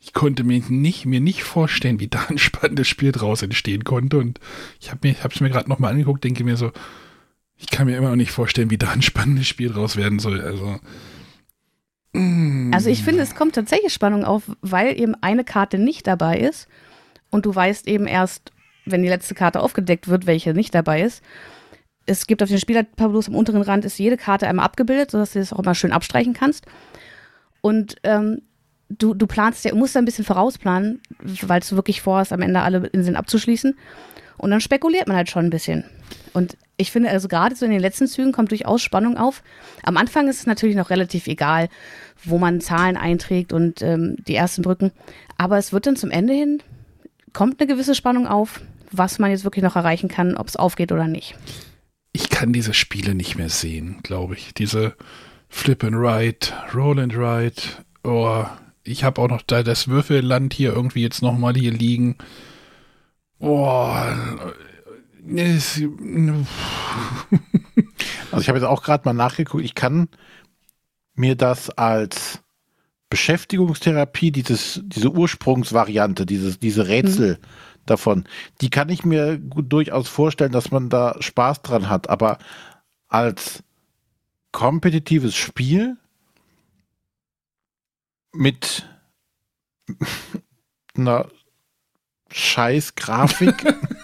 ich 0.05 0.13
konnte 0.13 0.43
mir 0.43 0.61
nicht, 0.69 1.05
mir 1.05 1.19
nicht 1.19 1.43
vorstellen, 1.43 1.99
wie 1.99 2.07
da 2.07 2.25
ein 2.29 2.37
spannendes 2.37 2.87
Spiel 2.87 3.11
draus 3.11 3.41
entstehen 3.41 3.83
konnte. 3.83 4.19
Und 4.19 4.39
ich 4.79 4.91
habe 4.91 5.07
mir, 5.07 5.15
hab's 5.23 5.39
mir 5.39 5.49
gerade 5.49 5.67
nochmal 5.67 5.91
angeguckt, 5.91 6.23
denke 6.23 6.43
mir 6.43 6.57
so, 6.57 6.71
ich 7.57 7.69
kann 7.71 7.87
mir 7.87 7.97
immer 7.97 8.09
noch 8.09 8.15
nicht 8.15 8.31
vorstellen, 8.31 8.69
wie 8.69 8.77
da 8.77 8.91
ein 8.91 9.01
spannendes 9.01 9.47
Spiel 9.47 9.69
draus 9.69 9.95
werden 9.95 10.19
soll. 10.19 10.41
Also, 10.41 10.79
mm. 12.13 12.71
Also 12.73 12.89
ich 12.89 13.03
finde, 13.03 13.23
es 13.23 13.33
kommt 13.33 13.55
tatsächlich 13.55 13.93
Spannung 13.93 14.25
auf, 14.25 14.43
weil 14.61 14.99
eben 14.99 15.15
eine 15.21 15.43
Karte 15.43 15.79
nicht 15.79 16.05
dabei 16.05 16.37
ist 16.37 16.67
und 17.31 17.45
du 17.45 17.55
weißt 17.55 17.87
eben 17.87 18.05
erst, 18.05 18.51
wenn 18.85 19.03
die 19.03 19.09
letzte 19.09 19.35
Karte 19.35 19.61
aufgedeckt 19.61 20.07
wird, 20.07 20.25
welche 20.25 20.53
nicht 20.53 20.73
dabei 20.73 21.01
ist. 21.01 21.23
Es 22.05 22.27
gibt 22.27 22.43
auf 22.43 22.49
den 22.49 22.59
Spielertableaus 22.59 23.27
am 23.27 23.35
unteren 23.35 23.61
Rand 23.61 23.83
ist 23.83 23.97
jede 23.97 24.17
Karte 24.17 24.47
einmal 24.47 24.65
abgebildet, 24.65 25.11
sodass 25.11 25.33
du 25.33 25.39
das 25.39 25.53
auch 25.53 25.63
mal 25.63 25.73
schön 25.73 25.91
abstreichen 25.91 26.33
kannst. 26.33 26.65
Und 27.61 27.95
ähm, 28.03 28.41
du, 28.89 29.13
du 29.13 29.27
planst 29.27 29.65
ja, 29.65 29.73
musst 29.73 29.95
da 29.95 29.99
ein 29.99 30.05
bisschen 30.05 30.25
vorausplanen, 30.25 31.01
weil 31.19 31.61
du 31.61 31.75
wirklich 31.75 32.01
vorhast, 32.01 32.31
am 32.31 32.41
Ende 32.41 32.61
alle 32.61 32.87
Inseln 32.87 33.15
abzuschließen. 33.15 33.75
Und 34.37 34.51
dann 34.51 34.61
spekuliert 34.61 35.07
man 35.07 35.17
halt 35.17 35.29
schon 35.29 35.45
ein 35.45 35.49
bisschen. 35.49 35.85
Und 36.33 36.57
ich 36.77 36.91
finde, 36.91 37.09
also 37.09 37.27
gerade 37.27 37.55
so 37.55 37.65
in 37.65 37.71
den 37.71 37.79
letzten 37.79 38.07
Zügen 38.07 38.33
kommt 38.33 38.51
durchaus 38.51 38.81
Spannung 38.81 39.17
auf. 39.17 39.43
Am 39.83 39.95
Anfang 39.95 40.27
ist 40.27 40.39
es 40.39 40.45
natürlich 40.45 40.75
noch 40.75 40.89
relativ 40.89 41.27
egal, 41.27 41.69
wo 42.23 42.37
man 42.37 42.59
Zahlen 42.59 42.97
einträgt 42.97 43.53
und 43.53 43.81
ähm, 43.81 44.17
die 44.27 44.35
ersten 44.35 44.61
Brücken. 44.61 44.91
Aber 45.37 45.57
es 45.57 45.71
wird 45.71 45.87
dann 45.87 45.95
zum 45.95 46.11
Ende 46.11 46.33
hin, 46.33 46.61
kommt 47.31 47.59
eine 47.59 47.67
gewisse 47.67 47.95
Spannung 47.95 48.27
auf, 48.27 48.61
was 48.91 49.19
man 49.19 49.31
jetzt 49.31 49.43
wirklich 49.43 49.63
noch 49.63 49.75
erreichen 49.75 50.09
kann, 50.09 50.37
ob 50.37 50.47
es 50.47 50.55
aufgeht 50.55 50.91
oder 50.91 51.07
nicht. 51.07 51.35
Ich 52.11 52.29
kann 52.29 52.53
diese 52.53 52.73
Spiele 52.73 53.13
nicht 53.13 53.35
mehr 53.35 53.49
sehen, 53.49 53.99
glaube 54.03 54.35
ich. 54.35 54.53
Diese 54.53 54.95
Flip 55.49 55.83
and 55.83 55.95
Ride, 55.95 56.47
Roll 56.73 56.99
and 56.99 57.15
Ride. 57.15 57.61
Oh, 58.03 58.45
ich 58.83 59.03
habe 59.03 59.21
auch 59.21 59.27
noch 59.27 59.41
da 59.41 59.63
das 59.63 59.87
Würfelland 59.87 60.53
hier 60.53 60.73
irgendwie 60.73 61.01
jetzt 61.01 61.21
nochmal 61.21 61.55
hier 61.55 61.71
liegen. 61.71 62.17
Oh, 63.39 63.91
also 68.31 68.41
ich 68.41 68.47
habe 68.47 68.59
jetzt 68.59 68.63
auch 68.63 68.83
gerade 68.83 69.03
mal 69.05 69.13
nachgeguckt, 69.13 69.65
ich 69.65 69.75
kann 69.75 70.07
mir 71.15 71.35
das 71.35 71.69
als 71.71 72.39
Beschäftigungstherapie, 73.09 74.31
dieses, 74.31 74.81
diese 74.83 75.11
Ursprungsvariante, 75.11 76.25
dieses, 76.25 76.59
diese 76.59 76.87
Rätsel 76.87 77.39
mhm. 77.39 77.45
Davon, 77.85 78.27
die 78.61 78.69
kann 78.69 78.89
ich 78.89 79.05
mir 79.05 79.37
gut 79.37 79.71
durchaus 79.71 80.07
vorstellen, 80.07 80.51
dass 80.51 80.71
man 80.71 80.89
da 80.89 81.15
Spaß 81.19 81.61
dran 81.61 81.89
hat, 81.89 82.09
aber 82.09 82.37
als 83.07 83.63
kompetitives 84.51 85.35
Spiel 85.35 85.97
mit 88.33 88.87
einer 90.95 91.29
scheiß 92.31 92.95
Grafik 92.95 93.65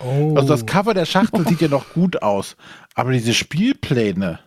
Oh. 0.00 0.34
Also 0.34 0.48
das 0.48 0.64
Cover 0.64 0.94
der 0.94 1.04
Schachtel 1.04 1.46
sieht 1.46 1.60
ja 1.60 1.68
noch 1.68 1.92
gut 1.92 2.22
aus, 2.22 2.56
aber 2.94 3.12
diese 3.12 3.34
Spielpläne, 3.34 4.40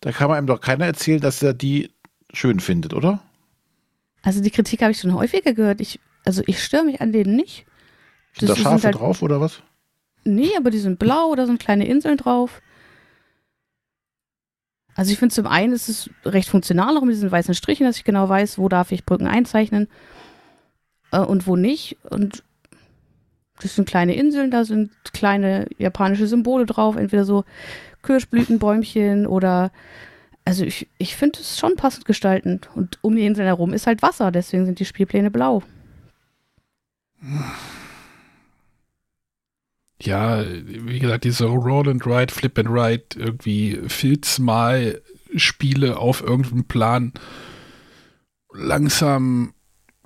da 0.00 0.12
kann 0.12 0.28
man 0.28 0.38
einem 0.38 0.46
doch 0.46 0.60
keiner 0.60 0.86
erzählen, 0.86 1.20
dass 1.20 1.42
er 1.42 1.52
die 1.52 1.90
schön 2.32 2.58
findet, 2.58 2.94
oder? 2.94 3.22
Also 4.22 4.40
die 4.40 4.50
Kritik 4.50 4.80
habe 4.80 4.92
ich 4.92 4.98
schon 4.98 5.12
häufiger 5.12 5.52
gehört. 5.52 5.82
Ich, 5.82 6.00
also 6.24 6.42
ich 6.46 6.62
störe 6.62 6.84
mich 6.84 7.00
an 7.00 7.12
denen 7.12 7.36
nicht. 7.36 7.66
Sind 8.38 8.48
das, 8.48 8.58
da 8.58 8.62
Schafe 8.62 8.84
halt, 8.84 8.96
drauf 8.96 9.22
oder 9.22 9.40
was? 9.40 9.62
Nee, 10.24 10.50
aber 10.56 10.70
die 10.70 10.78
sind 10.78 10.98
blau, 10.98 11.34
da 11.34 11.46
sind 11.46 11.60
kleine 11.60 11.86
Inseln 11.86 12.16
drauf. 12.16 12.62
Also 14.96 15.12
ich 15.12 15.18
finde 15.18 15.34
zum 15.34 15.46
einen 15.46 15.72
ist 15.72 15.88
es 15.88 16.10
recht 16.24 16.48
funktional, 16.48 16.96
auch 16.96 17.02
mit 17.02 17.14
diesen 17.14 17.32
weißen 17.32 17.54
Strichen, 17.54 17.84
dass 17.84 17.96
ich 17.96 18.04
genau 18.04 18.28
weiß, 18.28 18.58
wo 18.58 18.68
darf 18.68 18.92
ich 18.92 19.04
Brücken 19.04 19.26
einzeichnen 19.26 19.88
äh, 21.12 21.18
und 21.18 21.46
wo 21.46 21.56
nicht. 21.56 21.98
Und 22.10 22.44
das 23.60 23.74
sind 23.74 23.88
kleine 23.88 24.14
Inseln, 24.14 24.50
da 24.50 24.64
sind 24.64 24.92
kleine 25.12 25.66
japanische 25.78 26.26
Symbole 26.26 26.66
drauf, 26.66 26.96
entweder 26.96 27.24
so 27.24 27.44
Kirschblütenbäumchen 28.02 29.26
oder 29.26 29.72
also 30.44 30.64
ich, 30.64 30.88
ich 30.98 31.16
finde 31.16 31.40
es 31.40 31.58
schon 31.58 31.76
passend 31.76 32.04
gestaltend. 32.04 32.68
Und 32.74 32.98
um 33.02 33.16
die 33.16 33.26
Inseln 33.26 33.46
herum 33.46 33.72
ist 33.72 33.86
halt 33.86 34.02
Wasser, 34.02 34.30
deswegen 34.30 34.66
sind 34.66 34.78
die 34.78 34.84
Spielpläne 34.84 35.30
blau. 35.30 35.62
Ja, 40.00 40.44
wie 40.46 40.98
gesagt, 40.98 41.24
diese 41.24 41.46
Roll 41.46 41.88
and 41.88 42.06
Ride, 42.06 42.32
Flip 42.32 42.58
and 42.58 42.68
Ride, 42.68 43.04
irgendwie 43.16 43.80
Filz 43.88 44.38
mal 44.38 45.00
Spiele 45.34 45.98
auf 45.98 46.20
irgendeinem 46.22 46.64
Plan. 46.64 47.12
Langsam 48.52 49.54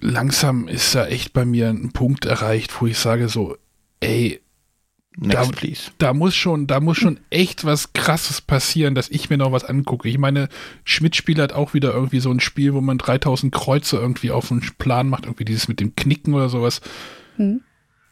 langsam 0.00 0.68
ist 0.68 0.94
da 0.94 1.07
echt 1.07 1.33
bei 1.33 1.44
mir 1.44 1.68
ein 1.68 1.92
Punkt 1.92 2.24
erreicht, 2.24 2.81
wo 2.81 2.87
ich 2.87 2.98
sage 2.98 3.28
so, 3.28 3.57
ey, 4.00 4.40
Next, 5.20 5.92
da, 5.98 6.07
da, 6.07 6.14
muss 6.14 6.37
schon, 6.37 6.68
da 6.68 6.78
muss 6.78 6.96
schon 6.96 7.18
echt 7.31 7.64
was 7.64 7.92
krasses 7.92 8.40
passieren, 8.40 8.94
dass 8.94 9.09
ich 9.09 9.31
mir 9.31 9.37
noch 9.37 9.50
was 9.50 9.64
angucke. 9.64 10.09
Ich 10.09 10.18
meine, 10.18 10.48
Schmidt 10.85 11.16
spielt 11.16 11.40
halt 11.40 11.52
auch 11.52 11.74
wieder 11.74 11.92
irgendwie 11.92 12.20
so 12.20 12.31
ein 12.31 12.38
Spiel, 12.38 12.72
wo 12.72 12.81
man 12.81 12.98
3000 12.98 13.52
Kreuze 13.52 13.96
irgendwie 13.96 14.31
auf 14.31 14.52
einen 14.52 14.62
Plan 14.78 15.09
macht, 15.09 15.24
irgendwie 15.24 15.44
dieses 15.44 15.66
mit 15.66 15.81
dem 15.81 15.96
Knicken 15.96 16.35
oder 16.35 16.48
sowas. 16.48 16.81
Hm. 17.35 17.62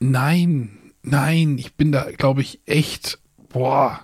Nein, 0.01 0.79
nein, 1.03 1.59
ich 1.59 1.75
bin 1.75 1.92
da, 1.92 2.11
glaube 2.11 2.40
ich, 2.40 2.61
echt, 2.66 3.21
boah. 3.51 4.01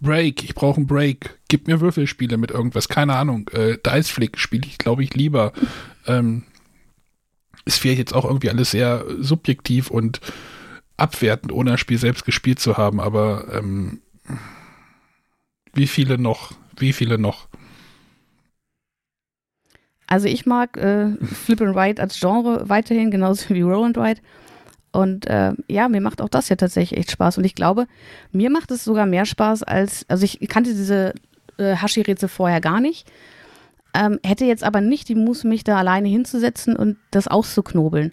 Break, 0.00 0.42
ich 0.42 0.54
brauche 0.54 0.78
einen 0.78 0.86
Break. 0.86 1.38
Gib 1.48 1.66
mir 1.66 1.82
Würfelspiele 1.82 2.38
mit 2.38 2.50
irgendwas, 2.50 2.88
keine 2.88 3.14
Ahnung. 3.14 3.50
Äh, 3.52 3.76
Dice 3.84 4.08
Flick 4.08 4.38
spiele 4.38 4.66
ich, 4.66 4.78
glaube 4.78 5.02
ich, 5.02 5.14
lieber. 5.14 5.52
Ähm, 6.06 6.42
ist 7.64 7.78
vielleicht 7.78 7.98
jetzt 7.98 8.14
auch 8.14 8.26
irgendwie 8.26 8.50
alles 8.50 8.72
sehr 8.72 9.06
subjektiv 9.20 9.90
und 9.90 10.20
abwertend, 10.96 11.52
ohne 11.52 11.72
das 11.72 11.80
Spiel 11.80 11.98
selbst 11.98 12.24
gespielt 12.24 12.60
zu 12.60 12.76
haben, 12.76 13.00
aber 13.00 13.46
ähm, 13.52 14.00
wie 15.72 15.86
viele 15.86 16.18
noch? 16.18 16.52
Wie 16.76 16.92
viele 16.92 17.18
noch? 17.18 17.48
Also 20.06 20.28
ich 20.28 20.46
mag 20.46 20.76
äh, 20.76 21.16
Flip 21.24 21.60
and 21.60 21.76
Ride 21.76 22.02
als 22.02 22.18
Genre 22.20 22.68
weiterhin, 22.68 23.10
genauso 23.10 23.52
wie 23.54 23.62
Roll 23.62 23.86
and 23.86 23.98
Ride. 23.98 24.20
Und 24.92 25.26
äh, 25.26 25.52
ja, 25.68 25.88
mir 25.88 26.00
macht 26.00 26.20
auch 26.20 26.28
das 26.28 26.48
ja 26.48 26.56
tatsächlich 26.56 27.00
echt 27.00 27.10
Spaß. 27.10 27.38
Und 27.38 27.44
ich 27.44 27.56
glaube, 27.56 27.86
mir 28.30 28.50
macht 28.50 28.70
es 28.70 28.84
sogar 28.84 29.06
mehr 29.06 29.24
Spaß 29.24 29.64
als, 29.64 30.08
also 30.08 30.24
ich 30.24 30.38
kannte 30.48 30.70
diese 30.70 31.14
äh, 31.58 31.74
Hashi-Rätsel 31.74 32.28
vorher 32.28 32.60
gar 32.60 32.80
nicht. 32.80 33.10
Ähm, 33.92 34.20
hätte 34.24 34.44
jetzt 34.44 34.62
aber 34.62 34.80
nicht 34.80 35.08
die 35.08 35.14
Muße, 35.14 35.48
mich 35.48 35.64
da 35.64 35.78
alleine 35.78 36.08
hinzusetzen 36.08 36.76
und 36.76 36.96
das 37.10 37.26
auszuknobeln. 37.26 38.12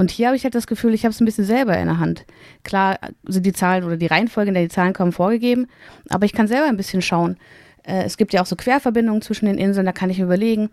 Und 0.00 0.10
hier 0.10 0.28
habe 0.28 0.36
ich 0.36 0.44
halt 0.44 0.54
das 0.54 0.66
Gefühl, 0.66 0.94
ich 0.94 1.04
habe 1.04 1.10
es 1.10 1.20
ein 1.20 1.26
bisschen 1.26 1.44
selber 1.44 1.76
in 1.76 1.84
der 1.84 1.98
Hand. 1.98 2.24
Klar 2.64 2.98
sind 3.24 3.44
die 3.44 3.52
Zahlen 3.52 3.84
oder 3.84 3.98
die 3.98 4.06
Reihenfolge, 4.06 4.48
in 4.48 4.54
der 4.54 4.62
die 4.62 4.70
Zahlen 4.70 4.94
kommen, 4.94 5.12
vorgegeben, 5.12 5.66
aber 6.08 6.24
ich 6.24 6.32
kann 6.32 6.48
selber 6.48 6.68
ein 6.68 6.78
bisschen 6.78 7.02
schauen. 7.02 7.36
Äh, 7.82 8.04
es 8.04 8.16
gibt 8.16 8.32
ja 8.32 8.40
auch 8.40 8.46
so 8.46 8.56
Querverbindungen 8.56 9.20
zwischen 9.20 9.44
den 9.44 9.58
Inseln, 9.58 9.84
da 9.84 9.92
kann 9.92 10.08
ich 10.08 10.18
überlegen. 10.18 10.70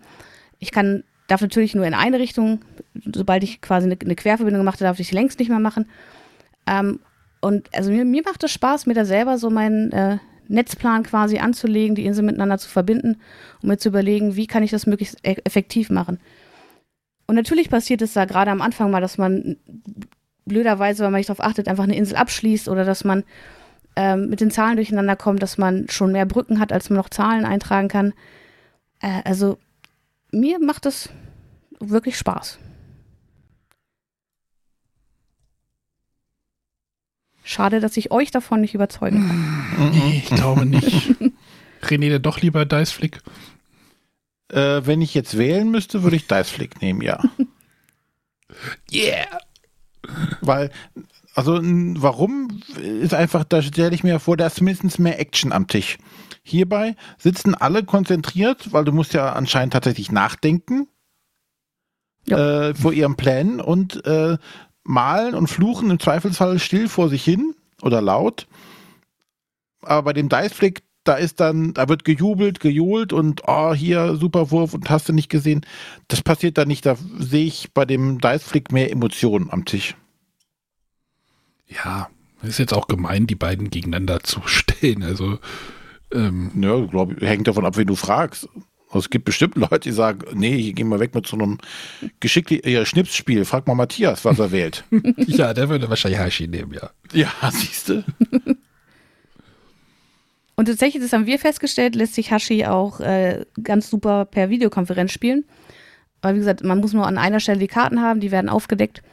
Ich 0.60 0.72
kann, 0.72 1.04
darf 1.28 1.42
natürlich 1.42 1.76
nur 1.76 1.86
in 1.86 1.94
eine 1.94 2.20
Richtung, 2.20 2.62
sobald 3.14 3.44
ich 3.44 3.60
quasi 3.60 3.88
eine, 3.88 4.16
Querverbindung 4.16 4.62
gemacht 4.62 4.80
habe, 4.80 4.88
darf 4.88 5.00
ich 5.02 5.12
längst 5.12 5.40
nicht 5.40 5.50
mehr 5.50 5.60
machen. 5.60 5.90
Ähm, 6.66 7.02
und 7.42 7.68
also 7.76 7.92
mir, 7.92 8.06
mir 8.06 8.24
macht 8.24 8.46
es 8.46 8.52
Spaß, 8.54 8.86
mir 8.86 8.94
da 8.94 9.04
selber 9.04 9.38
so 9.38 9.50
meinen 9.50 9.92
äh, 9.92 10.20
Netzplan 10.48 11.04
quasi 11.04 11.40
anzulegen, 11.40 11.96
die 11.96 12.06
Inseln 12.06 12.28
miteinander 12.28 12.60
zu 12.60 12.70
verbinden, 12.70 13.18
um 13.62 13.68
mir 13.68 13.78
zu 13.78 13.90
überlegen, 13.90 14.38
wie 14.38 14.48
kann 14.48 14.64
ich 14.64 14.72
das 14.72 14.88
möglichst 14.88 15.18
e- 15.28 15.42
effektiv 15.44 15.90
machen. 15.90 16.18
Und 17.28 17.36
natürlich 17.36 17.70
passiert 17.70 18.02
es 18.02 18.14
da 18.14 18.26
gerade 18.26 18.52
am 18.52 18.62
Anfang 18.62 18.90
mal, 18.90 19.02
dass 19.02 19.18
man 19.18 19.58
blöderweise, 20.46 21.04
wenn 21.04 21.12
man 21.12 21.20
nicht 21.20 21.30
darauf 21.30 21.44
achtet, 21.44 21.68
einfach 21.68 21.84
eine 21.84 21.96
Insel 21.96 22.16
abschließt 22.16 22.70
oder 22.70 22.86
dass 22.86 23.04
man 23.04 23.24
ähm, 23.98 24.30
mit 24.30 24.40
den 24.40 24.50
Zahlen 24.50 24.78
durcheinander 24.78 25.16
kommt, 25.16 25.44
dass 25.44 25.58
man 25.58 25.88
schon 25.90 26.14
mehr 26.14 26.26
Brücken 26.26 26.60
hat, 26.60 26.72
als 26.72 26.90
man 26.90 26.98
noch 26.98 27.10
Zahlen 27.10 27.46
eintragen 27.46 27.90
kann. 27.90 28.14
Äh, 29.02 29.22
also 29.26 29.58
mir 30.32 30.60
macht 30.60 30.86
das 30.86 31.10
wirklich 31.80 32.18
Spaß. 32.18 32.60
Schade, 37.44 37.80
dass 37.80 37.96
ich 37.98 38.12
euch 38.12 38.32
davon 38.32 38.62
nicht 38.62 38.74
überzeugen 38.74 39.28
kann. 39.28 39.92
Nee, 39.94 40.24
ich 40.24 40.36
glaube 40.36 40.66
nicht. 40.66 41.16
René, 41.84 42.18
doch 42.20 42.42
lieber 42.42 42.66
Dice 42.66 42.92
Flick? 42.92 43.22
Äh, 44.50 44.86
wenn 44.86 45.02
ich 45.02 45.14
jetzt 45.14 45.38
wählen 45.38 45.70
müsste, 45.70 46.04
würde 46.04 46.16
ich 46.16 46.28
Dice 46.28 46.50
Flick 46.50 46.82
nehmen, 46.82 47.02
ja. 47.02 47.22
yeah! 48.92 49.26
Weil, 50.42 50.72
also, 51.36 51.60
warum 51.62 52.62
ist 52.78 53.14
einfach, 53.14 53.44
da 53.44 53.62
stelle 53.62 53.94
ich 53.94 54.04
mir 54.04 54.20
vor, 54.20 54.38
da 54.38 54.48
ist 54.48 54.62
mindestens 54.62 55.00
mehr 55.00 55.20
Action 55.20 55.52
am 55.52 55.68
Tisch. 55.68 55.98
Hierbei 56.44 56.96
sitzen 57.18 57.56
alle 57.56 57.84
konzentriert, 57.84 58.72
weil 58.72 58.86
du 58.86 58.94
musst 58.94 59.14
ja 59.14 59.34
anscheinend 59.34 59.74
tatsächlich 59.74 60.12
nachdenken 60.14 60.88
ja. 62.26 62.70
äh, 62.70 62.74
vor 62.74 62.94
ihren 62.94 63.18
Plänen 63.18 63.60
und 63.60 64.06
äh, 64.06 64.38
malen 64.84 65.36
und 65.36 65.48
fluchen 65.48 65.92
im 65.92 66.00
Zweifelsfall 66.00 66.60
still 66.60 66.88
vor 66.88 67.10
sich 67.10 67.24
hin 67.24 67.54
oder 67.82 68.02
laut. 68.02 68.48
Aber 69.82 70.04
bei 70.04 70.14
dem 70.14 70.30
Dice 70.30 70.54
Flick, 70.54 70.84
da 71.08 71.16
ist 71.16 71.40
dann, 71.40 71.74
da 71.74 71.88
wird 71.90 72.04
gejubelt, 72.04 72.60
gejohlt 72.60 73.14
und 73.14 73.44
oh, 73.48 73.74
hier 73.74 74.16
super 74.16 74.52
Wurf 74.52 74.74
und 74.74 74.90
hast 74.90 75.10
du 75.10 75.14
nicht 75.14 75.30
gesehen. 75.30 75.66
Das 76.08 76.22
passiert 76.22 76.58
da 76.58 76.66
nicht. 76.66 76.86
Da 76.86 76.98
sehe 77.18 77.46
ich 77.46 77.72
bei 77.74 77.86
dem 77.86 78.20
Dice 78.20 78.44
Flick 78.44 78.72
mehr 78.72 78.92
Emotionen 78.92 79.50
am 79.52 79.66
Tisch. 79.66 79.96
Ja, 81.68 82.10
ist 82.42 82.60
jetzt 82.60 82.74
auch 82.74 82.88
gemein, 82.88 83.28
die 83.28 83.36
beiden 83.36 83.70
gegeneinander 83.70 84.20
zu 84.24 84.42
stellen. 84.46 85.04
Also 85.04 85.40
ähm, 86.14 86.52
ja, 86.62 86.80
glaube 86.86 87.26
hängt 87.26 87.48
davon 87.48 87.66
ab, 87.66 87.78
wen 87.78 87.88
du 87.88 87.96
fragst. 87.96 88.48
Also 88.90 89.00
es 89.00 89.10
gibt 89.10 89.26
bestimmt 89.26 89.56
Leute, 89.56 89.80
die 89.80 89.92
sagen, 89.92 90.26
nee, 90.34 90.58
hier 90.62 90.74
gehen 90.74 90.88
wir 90.88 91.00
weg 91.00 91.14
mit 91.14 91.28
so 91.28 91.36
einem 91.36 91.58
geschickten 92.22 92.62
ja, 92.64 92.86
Schnipsspiel. 92.86 93.44
Frag 93.44 93.68
mal 93.68 93.76
Matthias, 93.76 94.24
was 94.24 94.40
er 94.40 94.52
wählt. 94.52 94.86
ja, 95.28 95.54
der 95.54 95.68
würde 95.68 95.90
wahrscheinlich 95.90 96.20
Hashi 96.20 96.48
nehmen, 96.48 96.74
ja. 96.74 96.92
Ja, 97.12 97.32
siehst 97.52 97.90
du. 97.90 98.04
Und 100.58 100.66
tatsächlich, 100.66 101.04
das 101.04 101.14
haben 101.14 101.28
wir 101.28 101.38
festgestellt, 101.38 101.96
lässt 101.96 102.16
sich 102.16 102.32
Hashi 102.32 102.66
auch 102.66 103.00
äh, 103.00 103.46
ganz 103.64 103.92
super 103.92 104.26
per 104.26 104.50
Videokonferenz 104.50 105.12
spielen. 105.12 105.46
Aber 106.22 106.34
wie 106.34 106.40
gesagt, 106.40 106.64
man 106.64 106.80
muss 106.80 106.94
nur 106.94 107.06
an 107.06 107.20
einer 107.20 107.40
Stelle 107.40 107.60
die 107.60 107.68
Karten 107.68 108.02
haben, 108.02 108.20
die 108.20 108.32
werden 108.32 108.50
aufgedeckt. 108.50 109.04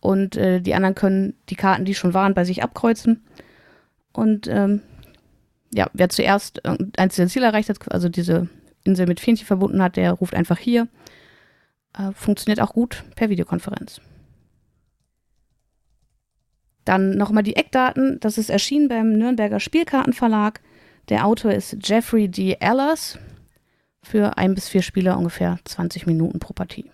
Und 0.00 0.36
äh, 0.36 0.60
die 0.60 0.74
anderen 0.74 0.96
können 0.96 1.34
die 1.50 1.54
Karten, 1.54 1.84
die 1.84 1.94
schon 1.94 2.14
waren, 2.14 2.34
bei 2.34 2.42
sich 2.44 2.64
abkreuzen. 2.64 3.24
Und 4.12 4.48
ähm, 4.48 4.82
ja, 5.72 5.88
wer 5.92 6.08
zuerst 6.08 6.62
ein 6.64 7.10
Ziel 7.10 7.44
erreicht 7.44 7.68
hat, 7.68 7.92
also 7.92 8.08
diese 8.08 8.48
Insel 8.82 9.06
mit 9.06 9.20
Fähnchen 9.20 9.46
verbunden 9.46 9.80
hat, 9.80 9.96
der 9.96 10.12
ruft 10.12 10.34
einfach 10.34 10.58
hier. 10.58 10.88
Äh, 11.96 12.10
funktioniert 12.12 12.60
auch 12.60 12.72
gut 12.72 13.04
per 13.14 13.28
Videokonferenz. 13.30 14.00
Dann 16.84 17.16
nochmal 17.16 17.44
die 17.44 17.54
Eckdaten. 17.54 18.18
Das 18.18 18.36
ist 18.36 18.50
erschienen 18.50 18.88
beim 18.88 19.12
Nürnberger 19.12 19.60
Spielkartenverlag. 19.60 20.60
Der 21.08 21.24
Autor 21.24 21.52
ist 21.52 21.76
Jeffrey 21.82 22.28
D. 22.28 22.56
Ellers. 22.60 23.18
Für 24.02 24.38
ein 24.38 24.54
bis 24.54 24.68
vier 24.68 24.82
Spieler 24.82 25.18
ungefähr 25.18 25.58
20 25.64 26.06
Minuten 26.06 26.38
pro 26.38 26.52
Partie. 26.52 26.90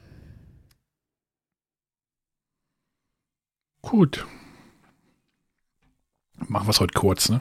Gut. 3.82 4.26
Machen 6.48 6.66
wir 6.66 6.70
es 6.70 6.80
heute 6.80 6.94
kurz, 6.94 7.28
ne? 7.28 7.40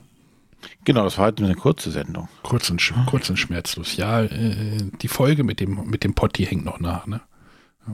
Genau, 0.83 1.03
das 1.03 1.17
war 1.17 1.27
heute 1.27 1.43
eine 1.43 1.55
kurze 1.55 1.91
Sendung. 1.91 2.29
Kurz 2.43 2.69
und, 2.69 2.81
sch 2.81 2.93
kurz 3.07 3.29
und 3.29 3.37
schmerzlos. 3.37 3.95
Ja, 3.97 4.21
äh, 4.21 4.77
die 5.01 5.07
Folge 5.07 5.43
mit 5.43 5.59
dem, 5.59 5.89
mit 5.89 6.03
dem 6.03 6.13
Potti 6.13 6.45
hängt 6.45 6.65
noch 6.65 6.79
nach, 6.79 7.07
ne? 7.07 7.21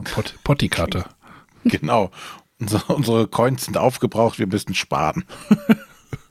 Pot 0.04 0.34
Potti-Karte. 0.44 1.04
Genau. 1.64 2.10
Unsere, 2.58 2.94
unsere 2.94 3.28
Coins 3.28 3.66
sind 3.66 3.76
aufgebraucht, 3.76 4.38
wir 4.38 4.46
müssen 4.46 4.74
sparen. 4.74 5.24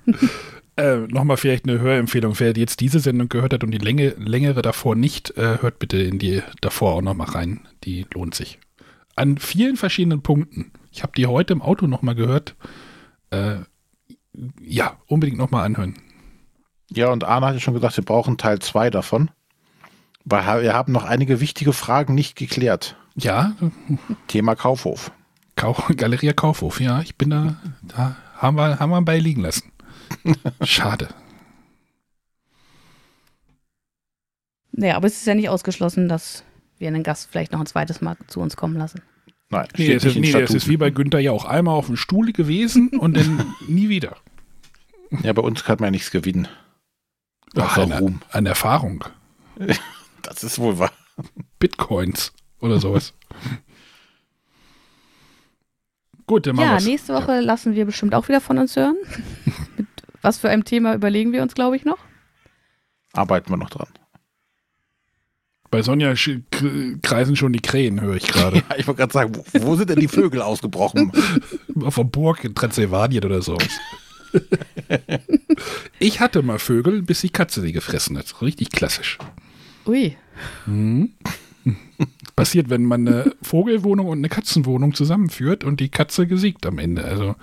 äh, 0.80 1.08
Nochmal 1.08 1.38
vielleicht 1.38 1.68
eine 1.68 1.80
Hörempfehlung. 1.80 2.40
Wer 2.40 2.54
jetzt 2.54 2.80
diese 2.80 3.00
Sendung 3.00 3.30
gehört 3.30 3.54
hat 3.54 3.64
und 3.64 3.72
die 3.72 3.78
Länge, 3.78 4.10
längere 4.18 4.62
davor 4.62 4.96
nicht, 4.96 5.38
äh, 5.38 5.62
hört 5.62 5.80
bitte 5.80 5.98
in 5.98 6.20
die 6.20 6.42
davor 6.62 6.96
auch 6.96 7.02
nochmal 7.02 7.30
rein. 7.30 7.68
Die 7.84 8.06
lohnt 8.14 8.36
sich. 8.36 8.60
An 9.16 9.38
vielen 9.38 9.78
verschiedenen 9.78 10.22
Punkten. 10.22 10.72
Ich 10.92 11.04
habe 11.04 11.14
die 11.16 11.28
heute 11.28 11.54
im 11.54 11.62
Auto 11.62 11.88
nochmal 11.88 12.16
gehört. 12.16 12.56
Äh, 13.32 13.58
ja, 14.62 14.98
unbedingt 15.08 15.38
nochmal 15.38 15.66
anhören. 15.66 15.96
Ja, 16.90 17.10
und 17.10 17.24
Arne 17.24 17.48
hatte 17.48 17.60
schon 17.60 17.74
gesagt, 17.74 17.98
wir 17.98 18.06
brauchen 18.06 18.38
Teil 18.38 18.60
2 18.60 18.90
davon. 18.90 19.30
Weil 20.26 20.64
wir 20.64 20.74
haben 20.74 20.92
noch 20.92 21.06
einige 21.06 21.40
wichtige 21.40 21.74
Fragen 21.74 22.14
nicht 22.14 22.36
geklärt. 22.36 22.96
Ja. 23.16 23.56
Thema 24.28 24.56
Kaufhof. 24.56 25.12
Kau 25.56 25.76
Galeria 25.96 26.34
Kaufhof, 26.34 26.80
ja, 26.80 27.02
ich 27.02 27.18
bin 27.18 27.32
da, 27.32 27.58
da 27.84 28.16
haben 28.38 28.56
wir, 28.56 28.80
haben 28.80 28.92
wir 28.92 29.02
bei 29.02 29.20
liegen 29.20 29.42
lassen. 29.42 29.72
Schade. 30.62 31.10
Naja, 34.72 34.96
aber 34.96 35.08
es 35.08 35.18
ist 35.18 35.28
ja 35.28 35.36
nicht 35.36 35.50
ausgeschlossen, 35.50 36.08
dass 36.08 36.44
wir 36.78 36.88
einen 36.88 37.04
Gast 37.04 37.30
vielleicht 37.30 37.52
noch 37.52 37.60
ein 37.60 37.66
zweites 37.66 38.02
Mal 38.02 38.18
zu 38.28 38.40
uns 38.40 38.56
kommen 38.56 38.78
lassen. 38.78 39.02
Nein, 39.50 39.68
nee, 39.78 39.92
es 39.94 40.06
ist, 40.06 40.16
nee, 40.16 40.32
es 40.32 40.54
ist 40.54 40.68
wie 40.68 40.78
bei 40.78 40.92
Günther 40.92 41.20
ja 41.20 41.32
auch 41.32 41.46
einmal 41.46 41.74
auf 41.74 41.88
dem 41.88 41.98
Stuhl 41.98 42.32
gewesen 42.32 42.90
und 42.90 43.18
dann 43.18 43.56
nie 43.68 43.90
wieder. 43.90 44.16
Ja, 45.24 45.34
bei 45.34 45.42
uns 45.42 45.64
kann 45.64 45.78
man 45.80 45.88
ja 45.88 45.92
nichts 45.92 46.12
gewinnen. 46.12 46.48
Ach, 47.56 47.78
eine, 47.78 48.00
Ruhm. 48.00 48.22
eine 48.32 48.50
Erfahrung. 48.50 49.06
Das 50.22 50.44
ist 50.44 50.60
wohl 50.60 50.78
wahr. 50.78 50.92
Bitcoins 51.60 52.34
oder 52.60 52.80
sowas. 52.80 53.14
Gut, 56.28 56.46
dann 56.46 56.58
machen 56.58 56.66
Ja, 56.68 56.80
nächste 56.80 57.14
Woche 57.14 57.36
ja. 57.36 57.40
lassen 57.40 57.74
wir 57.74 57.86
bestimmt 57.86 58.14
auch 58.14 58.28
wieder 58.28 58.42
von 58.42 58.58
uns 58.58 58.76
hören. 58.76 58.98
Mit 59.78 59.88
was 60.22 60.38
für 60.38 60.50
einem 60.50 60.64
Thema 60.64 60.94
überlegen 60.94 61.32
wir 61.32 61.42
uns, 61.42 61.56
glaube 61.56 61.76
ich, 61.76 61.86
noch? 61.86 62.00
Arbeiten 63.14 63.50
wir 63.50 63.58
noch 63.58 63.70
dran. 63.70 63.88
Bei 65.72 65.84
Sonja 65.84 66.16
kreisen 67.04 67.36
schon 67.36 67.54
die 67.54 67.62
Krähen, 67.62 68.02
höre 68.02 68.16
ich 68.16 68.28
gerade. 68.28 68.58
ja, 68.70 68.76
ich 68.78 68.88
wollte 68.88 69.00
gerade 69.00 69.14
sagen, 69.14 69.36
wo, 69.36 69.44
wo, 69.62 69.76
sind 69.76 69.90
denn 69.90 70.00
die 70.00 70.08
Vögel 70.08 70.42
ausgebrochen? 70.42 71.12
Auf 71.82 71.96
der 71.96 72.04
Burg 72.06 72.44
in 72.44 72.56
Transsilvanien 72.56 73.24
oder 73.24 73.42
so. 73.42 73.58
ich 76.00 76.20
hatte 76.20 76.42
mal 76.42 76.60
Vögel, 76.60 77.04
bis 77.04 77.22
die 77.22 77.30
Katze 77.30 77.62
sie 77.62 77.72
gefressen 77.72 78.18
hat. 78.18 78.42
Richtig 78.42 78.72
klassisch. 78.72 79.20
Ui. 79.86 80.18
Mhm. 80.66 81.14
Passiert, 82.36 82.70
wenn 82.70 82.86
man 82.86 83.08
eine 83.08 83.36
Vogelwohnung 83.42 84.08
und 84.08 84.20
eine 84.20 84.30
Katzenwohnung 84.30 84.96
zusammenführt 84.96 85.64
und 85.64 85.80
die 85.80 85.90
Katze 85.90 86.26
gesiegt 86.26 86.66
am 86.66 86.80
Ende. 86.80 87.04
Also 87.06 87.36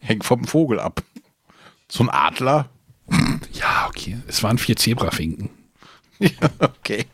hängt 0.00 0.24
vom 0.24 0.44
Vogel 0.44 0.78
ab. 0.78 1.02
So 1.90 2.04
ein 2.04 2.08
Adler. 2.10 2.70
Ja, 3.52 3.86
okay. 3.88 4.16
Es 4.28 4.42
waren 4.42 4.58
vier 4.58 4.76
Zebrafinken. 4.76 5.50
Ja, 6.22 6.50
okay. 6.58 7.06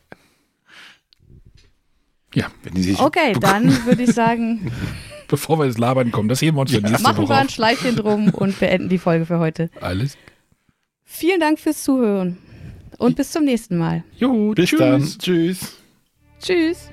Ja. 2.34 2.50
okay, 2.98 3.34
dann 3.40 3.86
würde 3.86 4.02
ich 4.02 4.12
sagen. 4.12 4.72
Bevor 5.28 5.60
wir 5.60 5.66
ins 5.66 5.78
Labern 5.78 6.10
kommen, 6.10 6.28
das 6.28 6.40
sehen 6.40 6.56
wir 6.56 6.62
uns 6.62 6.72
ja, 6.72 6.80
nächste 6.80 7.04
Machen 7.04 7.18
Woche 7.18 7.28
wir 7.28 7.36
ein 7.36 7.48
Schleifchen 7.48 7.94
drum 7.94 8.28
und 8.34 8.58
beenden 8.58 8.88
die 8.88 8.98
Folge 8.98 9.24
für 9.24 9.38
heute. 9.38 9.70
Alles. 9.80 10.18
Vielen 11.04 11.38
Dank 11.38 11.60
fürs 11.60 11.84
Zuhören 11.84 12.36
und 12.98 13.14
bis 13.14 13.30
zum 13.30 13.44
nächsten 13.44 13.78
Mal. 13.78 14.02
Jo, 14.16 14.52
bis 14.54 14.70
tschüss. 14.70 14.78
dann. 14.80 15.02
Tschüss. 15.02 15.76
Tschüss. 16.40 16.90